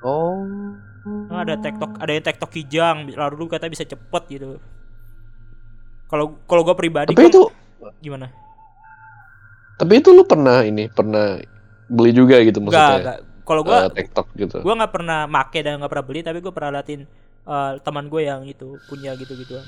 Oh. 0.01 0.41
Nah, 1.05 1.45
ada 1.45 1.53
TikTok, 1.61 2.01
ada 2.01 2.11
yang 2.13 2.25
TikTok 2.25 2.49
kijang, 2.49 2.97
lalu 3.13 3.37
dulu 3.37 3.45
kata 3.53 3.69
bisa 3.69 3.85
cepet 3.85 4.23
gitu. 4.25 4.57
Kalau 6.09 6.41
kalau 6.49 6.61
gua 6.65 6.73
pribadi 6.73 7.13
Tapi 7.13 7.29
gua- 7.29 7.29
itu 7.29 7.43
gimana? 8.01 8.33
Tapi 9.75 9.99
itu 9.99 10.09
lu 10.15 10.23
pernah 10.23 10.63
ini 10.63 10.87
pernah 10.87 11.35
beli 11.91 12.11
juga 12.15 12.39
gitu 12.41 12.63
maksudnya. 12.63 12.97
enggak. 12.99 13.19
Kalau 13.45 13.61
gua 13.61 13.85
eh, 13.85 13.93
TikTok 13.93 14.27
gitu. 14.39 14.57
gua 14.65 14.73
nggak 14.73 14.93
pernah 14.95 15.19
make 15.29 15.59
dan 15.61 15.77
nggak 15.77 15.91
pernah 15.91 16.05
beli, 16.07 16.19
tapi 16.25 16.37
gua 16.41 16.53
pernah 16.55 16.79
liatin 16.79 17.05
eh, 17.45 17.71
teman 17.83 18.05
gue 18.09 18.21
yang 18.25 18.41
itu 18.47 18.79
punya 18.89 19.13
gitu-gitu. 19.13 19.61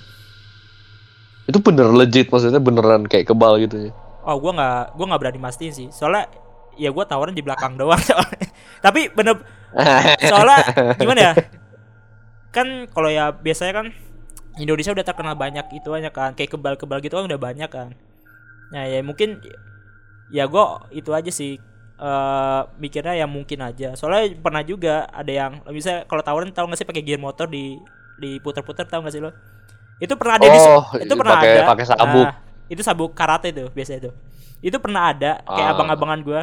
Itu 1.46 1.58
bener 1.62 1.94
legit 1.94 2.28
maksudnya 2.34 2.58
beneran 2.58 3.06
kayak 3.06 3.30
kebal 3.30 3.62
gitu 3.62 3.90
ya. 3.90 3.92
Oh, 4.26 4.40
gua 4.42 4.52
nggak 4.58 4.82
gua 4.98 5.06
nggak 5.14 5.22
berani 5.22 5.40
mastiin 5.40 5.74
sih. 5.76 5.88
Soalnya 5.94 6.26
ya 6.80 6.90
gua 6.90 7.06
tawaran 7.06 7.38
di 7.38 7.46
belakang 7.46 7.78
doang. 7.80 8.02
soalnya. 8.02 8.50
Tapi 8.82 9.14
bener 9.14 9.46
soalnya 10.26 10.60
gimana 10.98 11.20
ya? 11.22 11.34
Kan 12.50 12.90
kalau 12.90 13.14
ya 13.14 13.30
biasanya 13.30 13.84
kan 13.84 13.88
Indonesia 14.58 14.90
udah 14.90 15.06
terkenal 15.06 15.38
banyak 15.38 15.70
itu 15.78 15.90
aja 15.94 16.10
kan, 16.10 16.34
kayak 16.34 16.58
kebal-kebal 16.58 16.98
gitu 17.06 17.14
kan 17.14 17.30
udah 17.30 17.38
banyak 17.38 17.70
kan. 17.70 17.94
Nah, 18.74 18.84
ya 18.90 19.06
mungkin 19.06 19.38
ya 20.30 20.46
gua 20.46 20.64
itu 20.90 21.10
aja 21.10 21.30
sih 21.30 21.56
eh 21.98 22.62
mikirnya 22.78 23.18
yang 23.18 23.28
mungkin 23.28 23.58
aja. 23.60 23.94
Soalnya 23.94 24.38
pernah 24.38 24.62
juga 24.62 25.08
ada 25.08 25.30
yang 25.30 25.52
bisa 25.68 26.06
kalau 26.06 26.22
tawaran 26.22 26.52
tahu 26.52 26.68
nggak 26.68 26.78
sih 26.78 26.86
pakai 26.86 27.02
gear 27.02 27.18
motor 27.18 27.46
di 27.46 27.80
diputer-puter 28.18 28.86
tahu 28.86 29.02
nggak 29.02 29.14
sih 29.14 29.20
lo? 29.20 29.32
Itu 29.98 30.14
pernah 30.14 30.38
ada 30.38 30.46
di 30.46 30.60
Oh, 30.60 30.86
itu 30.96 31.14
pernah 31.14 31.36
pakai- 31.36 31.54
ada. 31.56 31.62
pakai 31.68 31.86
sabuk. 31.88 32.22
Nah, 32.24 32.36
itu 32.68 32.82
sabuk 32.82 33.12
karate 33.12 33.50
tuh 33.50 33.68
biasa 33.70 33.98
itu. 33.98 34.12
Itu 34.60 34.78
pernah 34.78 35.10
ada 35.10 35.42
kayak 35.44 35.64
Ah. 35.64 35.74
abang-abangan 35.74 36.20
gua 36.22 36.42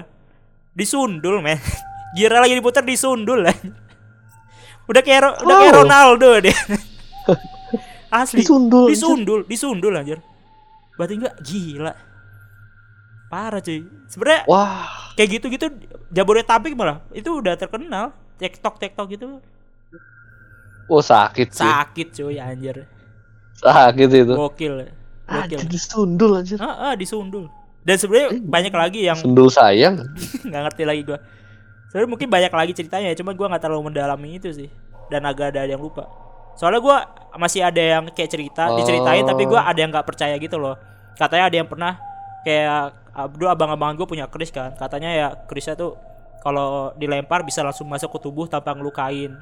disundul 0.72 1.38
men. 1.38 1.58
Gear 2.14 2.30
lagi 2.32 2.54
diputer 2.54 2.82
disundul 2.82 3.42
lah. 3.42 3.54
Udah 4.90 5.00
kayak 5.00 5.20
Ro- 5.22 5.38
udah 5.40 5.56
kayak 5.56 5.72
Oh. 5.72 5.78
Ronaldo 5.80 6.30
dia. 6.40 6.54
Asli. 8.12 8.42
Disundul. 8.42 8.86
Disundul, 8.86 9.40
disundul 9.44 9.92
anjir. 9.92 10.18
Berarti 10.94 11.14
enggak 11.16 11.34
gila. 11.40 11.92
Parah 13.34 13.58
cuy. 13.58 13.82
Sebenarnya 14.06 14.46
Wah, 14.46 15.10
kayak 15.18 15.42
gitu-gitu 15.42 15.66
Jabodetabek 16.14 16.78
malah 16.78 17.02
itu 17.10 17.26
udah 17.34 17.58
terkenal. 17.58 18.14
TikTok 18.38 18.78
TikTok 18.78 19.06
gitu 19.10 19.42
oh 20.88 21.00
sakit 21.00 21.48
sih. 21.50 21.64
sakit 21.64 22.08
cuy 22.14 22.36
anjir. 22.38 22.86
Sakit 23.58 24.08
itu. 24.10 24.34
Gokil. 24.34 24.74
Gokil. 25.26 25.58
Anjir 25.58 25.58
disundul 25.66 26.38
anjir. 26.38 26.60
Ah, 26.60 26.92
ah, 26.92 26.94
disundul. 26.94 27.48
Dan 27.84 27.96
sebenarnya 28.00 28.40
banyak 28.40 28.72
lagi 28.72 29.00
yang 29.04 29.18
Sundul 29.18 29.48
sayang. 29.52 30.00
nggak 30.48 30.62
ngerti 30.70 30.82
lagi 30.86 31.02
gua. 31.04 31.18
Sebenarnya 31.90 32.10
mungkin 32.10 32.28
banyak 32.32 32.52
lagi 32.52 32.72
ceritanya, 32.72 33.12
ya, 33.12 33.16
cuman 33.16 33.34
gua 33.36 33.46
nggak 33.52 33.62
terlalu 33.64 33.82
mendalami 33.92 34.30
itu 34.40 34.48
sih. 34.52 34.68
Dan 35.12 35.28
agak 35.28 35.52
ada 35.52 35.68
yang 35.68 35.80
lupa. 35.80 36.08
Soalnya 36.56 36.80
gua 36.80 36.96
masih 37.36 37.60
ada 37.60 37.82
yang 37.82 38.04
kayak 38.12 38.30
cerita, 38.30 38.72
Oh. 38.72 38.80
diceritain 38.80 39.24
tapi 39.26 39.44
gua 39.44 39.68
ada 39.68 39.78
yang 39.80 39.92
nggak 39.92 40.06
percaya 40.06 40.34
gitu 40.40 40.56
loh. 40.56 40.76
Katanya 41.14 41.48
ada 41.52 41.56
yang 41.60 41.68
pernah 41.68 42.00
kayak 42.44 42.94
Abdul 43.14 43.48
abang-abangan 43.50 43.94
gue 43.96 44.06
punya 44.06 44.26
keris 44.28 44.52
kan. 44.52 44.76
Katanya 44.76 45.10
ya 45.10 45.26
kerisnya 45.48 45.74
tuh 45.74 45.96
kalau 46.44 46.92
dilempar 47.00 47.40
bisa 47.40 47.64
langsung 47.64 47.88
masuk 47.88 48.12
ke 48.14 48.18
tubuh 48.20 48.44
tanpa 48.44 48.76
ngelukain. 48.76 49.32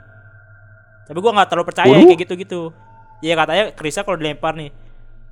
Tapi 1.02 1.18
gua 1.18 1.34
nggak 1.34 1.48
terlalu 1.50 1.66
percaya 1.66 1.90
Waduh. 1.90 2.08
kayak 2.14 2.20
gitu-gitu. 2.24 2.70
Iya 3.18 3.34
katanya 3.34 3.64
kerisnya 3.74 4.02
kalau 4.06 4.18
dilempar 4.22 4.54
nih 4.54 4.70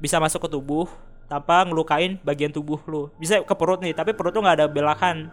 bisa 0.02 0.18
masuk 0.18 0.46
ke 0.46 0.48
tubuh 0.50 0.90
tanpa 1.30 1.62
ngelukain 1.62 2.18
bagian 2.26 2.50
tubuh 2.50 2.82
lu. 2.90 3.06
Bisa 3.22 3.38
ke 3.38 3.54
perut 3.54 3.78
nih, 3.78 3.94
tapi 3.94 4.18
perut 4.18 4.34
lu 4.34 4.42
nggak 4.42 4.56
ada 4.58 4.66
belahan. 4.66 5.30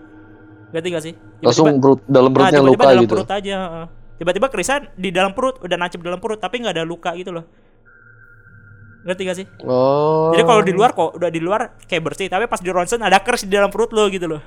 Ngerti 0.69 0.87
gak 0.93 1.03
sih? 1.09 1.13
Langsung 1.41 1.79
perut, 1.79 2.03
dalam 2.05 2.29
Nah, 2.29 2.35
perutnya 2.35 2.59
tiba-tiba 2.59 2.75
luka 2.75 2.85
dalam 2.91 3.03
gitu. 3.07 3.13
perut 3.15 3.31
aja. 3.31 3.57
Tiba-tiba 4.17 4.47
kerisan 4.51 4.81
di 4.99 5.09
dalam 5.15 5.31
perut, 5.31 5.55
udah 5.63 5.77
nancep 5.79 5.99
di 6.01 6.05
dalam 6.05 6.19
perut, 6.21 6.39
tapi 6.43 6.59
nggak 6.59 6.75
ada 6.75 6.83
luka 6.83 7.15
gitu 7.15 7.31
loh. 7.31 7.45
Ngerti 9.05 9.21
gak 9.27 9.37
sih? 9.37 9.45
Oh. 9.61 10.31
Jadi 10.33 10.43
kalau 10.43 10.61
di 10.63 10.73
luar 10.73 10.95
kok 10.95 11.17
udah 11.17 11.29
di 11.29 11.41
luar 11.43 11.75
kayak 11.85 12.03
bersih, 12.05 12.27
tapi 12.27 12.47
pas 12.47 12.61
di 12.63 12.69
ronsen 12.71 13.01
ada 13.01 13.19
keris 13.19 13.45
di 13.45 13.53
dalam 13.53 13.69
perut 13.69 13.93
lo 13.93 14.07
gitu 14.09 14.25
loh. 14.25 14.41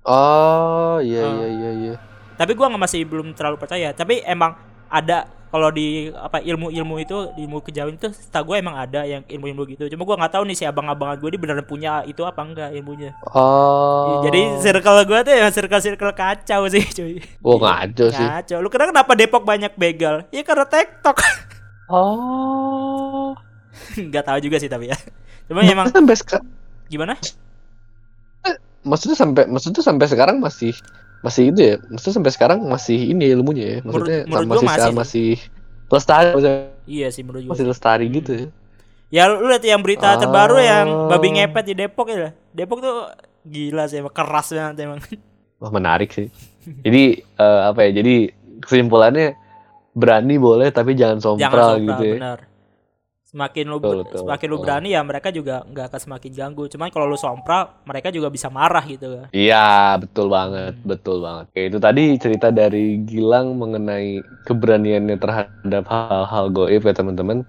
Oh, 0.00 0.96
iya 1.04 1.22
Ah. 1.22 1.32
iya 1.36 1.48
iya 1.48 1.70
iya. 1.76 1.94
Tapi 2.34 2.56
gua 2.56 2.72
nggak 2.72 2.82
masih 2.82 3.04
belum 3.04 3.36
terlalu 3.36 3.60
percaya. 3.60 3.92
Tapi 3.92 4.24
emang 4.24 4.56
ada 4.88 5.28
kalau 5.50 5.68
di 5.68 6.08
apa 6.14 6.38
ilmu-ilmu 6.40 6.94
itu 7.02 7.16
di 7.34 7.42
ilmu 7.44 7.58
kejawen 7.60 7.98
itu 7.98 8.06
setahu 8.14 8.54
gue 8.54 8.62
emang 8.62 8.78
ada 8.78 9.02
yang 9.04 9.26
ilmu-ilmu 9.28 9.66
gitu. 9.68 9.90
Cuma 9.92 10.08
gua 10.08 10.16
nggak 10.16 10.40
tahu 10.40 10.48
nih 10.48 10.56
si 10.56 10.64
abang-abangan 10.64 11.20
gue 11.20 11.28
ini 11.28 11.38
beneran 11.42 11.66
punya 11.66 12.00
itu 12.06 12.22
apa 12.24 12.40
enggak 12.40 12.70
ilmunya. 12.72 13.12
Oh. 13.28 14.24
Jadi 14.24 14.56
circle 14.62 15.04
gua 15.04 15.20
tuh 15.20 15.34
ya 15.36 15.52
circle-circle 15.52 16.14
kacau 16.16 16.64
sih 16.72 16.86
cuy. 16.86 17.20
Wah 17.44 17.56
ngaco 17.60 18.08
sih. 18.08 18.24
Kacau. 18.24 18.58
Lu 18.64 18.70
kenapa 18.72 19.12
Depok 19.12 19.44
banyak 19.44 19.76
begal? 19.76 20.24
Ya 20.32 20.40
karena 20.40 20.64
TikTok. 20.64 21.18
Oh. 21.90 22.39
Nggak 24.10 24.24
tahu 24.24 24.38
juga 24.40 24.56
sih 24.56 24.66
tapi 24.66 24.88
ya. 24.88 24.96
Cuma 25.46 25.60
emang 25.62 25.88
sampai 25.88 26.14
sekarang 26.14 26.46
gimana? 26.86 27.14
maksudnya 28.80 29.12
sampai 29.12 29.44
maksudnya 29.44 29.84
sampai 29.84 30.08
sekarang 30.08 30.40
masih 30.40 30.72
masih 31.20 31.52
itu 31.52 31.60
ya 31.60 31.74
maksudnya 31.86 32.14
sampai 32.16 32.32
sekarang 32.32 32.58
masih 32.64 33.12
ini 33.12 33.28
ilmunya 33.28 33.64
ya 33.66 33.78
Menurut- 33.84 34.08
maksudnya 34.08 34.20
menurut 34.24 34.40
masih 34.40 34.48
gua 34.48 34.72
sekarang 34.72 34.94
masih 34.96 35.28
masih 35.36 35.52
lestari 35.90 36.28
Iya 36.88 37.08
sih 37.12 37.22
menurut 37.22 37.42
gua. 37.44 37.50
masih 37.52 37.64
lestari 37.68 38.06
gitu 38.08 38.32
ya 38.32 38.46
Ya 39.10 39.22
lu 39.26 39.44
lihat 39.44 39.60
yang 39.60 39.82
berita 39.82 40.16
Oh. 40.16 40.18
terbaru 40.18 40.56
yang 40.56 40.86
babi 41.10 41.34
ngepet 41.34 41.64
di 41.66 41.74
Depok 41.76 42.08
ya. 42.08 42.30
Depok 42.54 42.78
tuh 42.78 43.10
gila 43.42 43.84
sih 43.84 43.98
emang 43.98 44.14
keras 44.14 44.48
banget 44.48 44.76
emang. 44.80 45.02
wah 45.60 45.68
menarik 45.68 46.08
sih 46.08 46.32
jadi 46.80 47.02
eh, 47.20 47.60
apa 47.68 47.84
ya 47.84 48.00
jadi 48.00 48.32
kesimpulannya 48.60 49.36
berani 49.92 50.38
boleh 50.38 50.70
tapi 50.70 50.96
jangan 50.96 51.20
sompral, 51.20 51.36
Jangan 51.36 51.60
sompral 51.76 51.76
gitu 51.84 52.04
ya 52.06 52.14
benar. 52.16 52.38
Semakin 53.30 53.70
lu 53.70 53.78
Betul, 53.78 54.02
betul, 54.02 54.26
semakin 54.26 54.46
lu 54.50 54.58
berani 54.58 54.88
ya 54.90 55.06
mereka 55.06 55.30
juga 55.30 55.62
nggak 55.62 55.86
akan 55.86 56.00
semakin 56.02 56.30
ganggu. 56.34 56.66
Cuman 56.66 56.90
kalau 56.90 57.06
lu 57.06 57.14
sompral 57.14 57.78
mereka 57.86 58.10
juga 58.10 58.26
bisa 58.26 58.50
marah 58.50 58.82
gitu 58.82 59.06
kan. 59.06 59.26
Iya, 59.30 59.94
betul 60.02 60.26
banget, 60.26 60.74
betul 60.82 61.22
banget. 61.22 61.46
Oke, 61.46 61.62
itu 61.70 61.78
tadi 61.78 62.18
cerita 62.18 62.50
dari 62.50 62.98
Gilang 63.06 63.54
mengenai 63.54 64.18
keberaniannya 64.50 65.14
terhadap 65.22 65.84
hal-hal 65.86 66.50
goib 66.50 66.82
ya 66.82 66.90
teman-teman. 66.90 67.46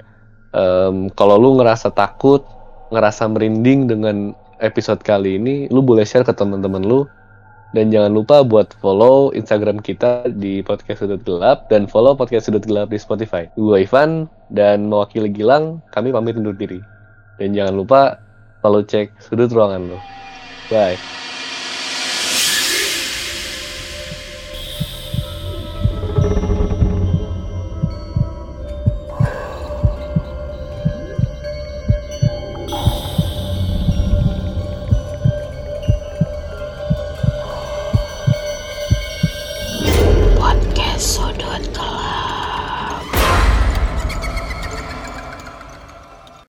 Em, 0.54 1.10
kalau 1.18 1.42
lu 1.42 1.58
ngerasa 1.58 1.90
takut, 1.90 2.46
ngerasa 2.94 3.26
merinding 3.26 3.90
dengan 3.90 4.38
episode 4.62 5.02
kali 5.02 5.42
ini, 5.42 5.66
lu 5.74 5.82
boleh 5.82 6.06
share 6.06 6.22
ke 6.22 6.34
teman-teman 6.38 6.86
lu. 6.86 7.10
Dan 7.72 7.88
jangan 7.88 8.12
lupa 8.12 8.44
buat 8.44 8.76
follow 8.84 9.32
Instagram 9.32 9.80
kita 9.80 10.28
di 10.36 10.60
podcast 10.60 11.08
sudut 11.08 11.24
gelap 11.24 11.72
dan 11.72 11.88
follow 11.88 12.12
podcast 12.20 12.52
sudut 12.52 12.64
gelap 12.68 12.92
di 12.92 13.00
Spotify. 13.00 13.48
Gue 13.56 13.88
Ivan 13.88 14.28
dan 14.52 14.92
mewakili 14.92 15.32
Gilang, 15.32 15.80
kami 15.96 16.12
pamit 16.12 16.36
undur 16.36 16.52
diri. 16.52 16.84
Dan 17.40 17.56
jangan 17.56 17.74
lupa 17.80 18.20
selalu 18.60 18.82
cek 18.92 19.08
sudut 19.24 19.48
ruangan 19.56 19.88
lo. 19.88 20.00
Bye. 20.68 21.21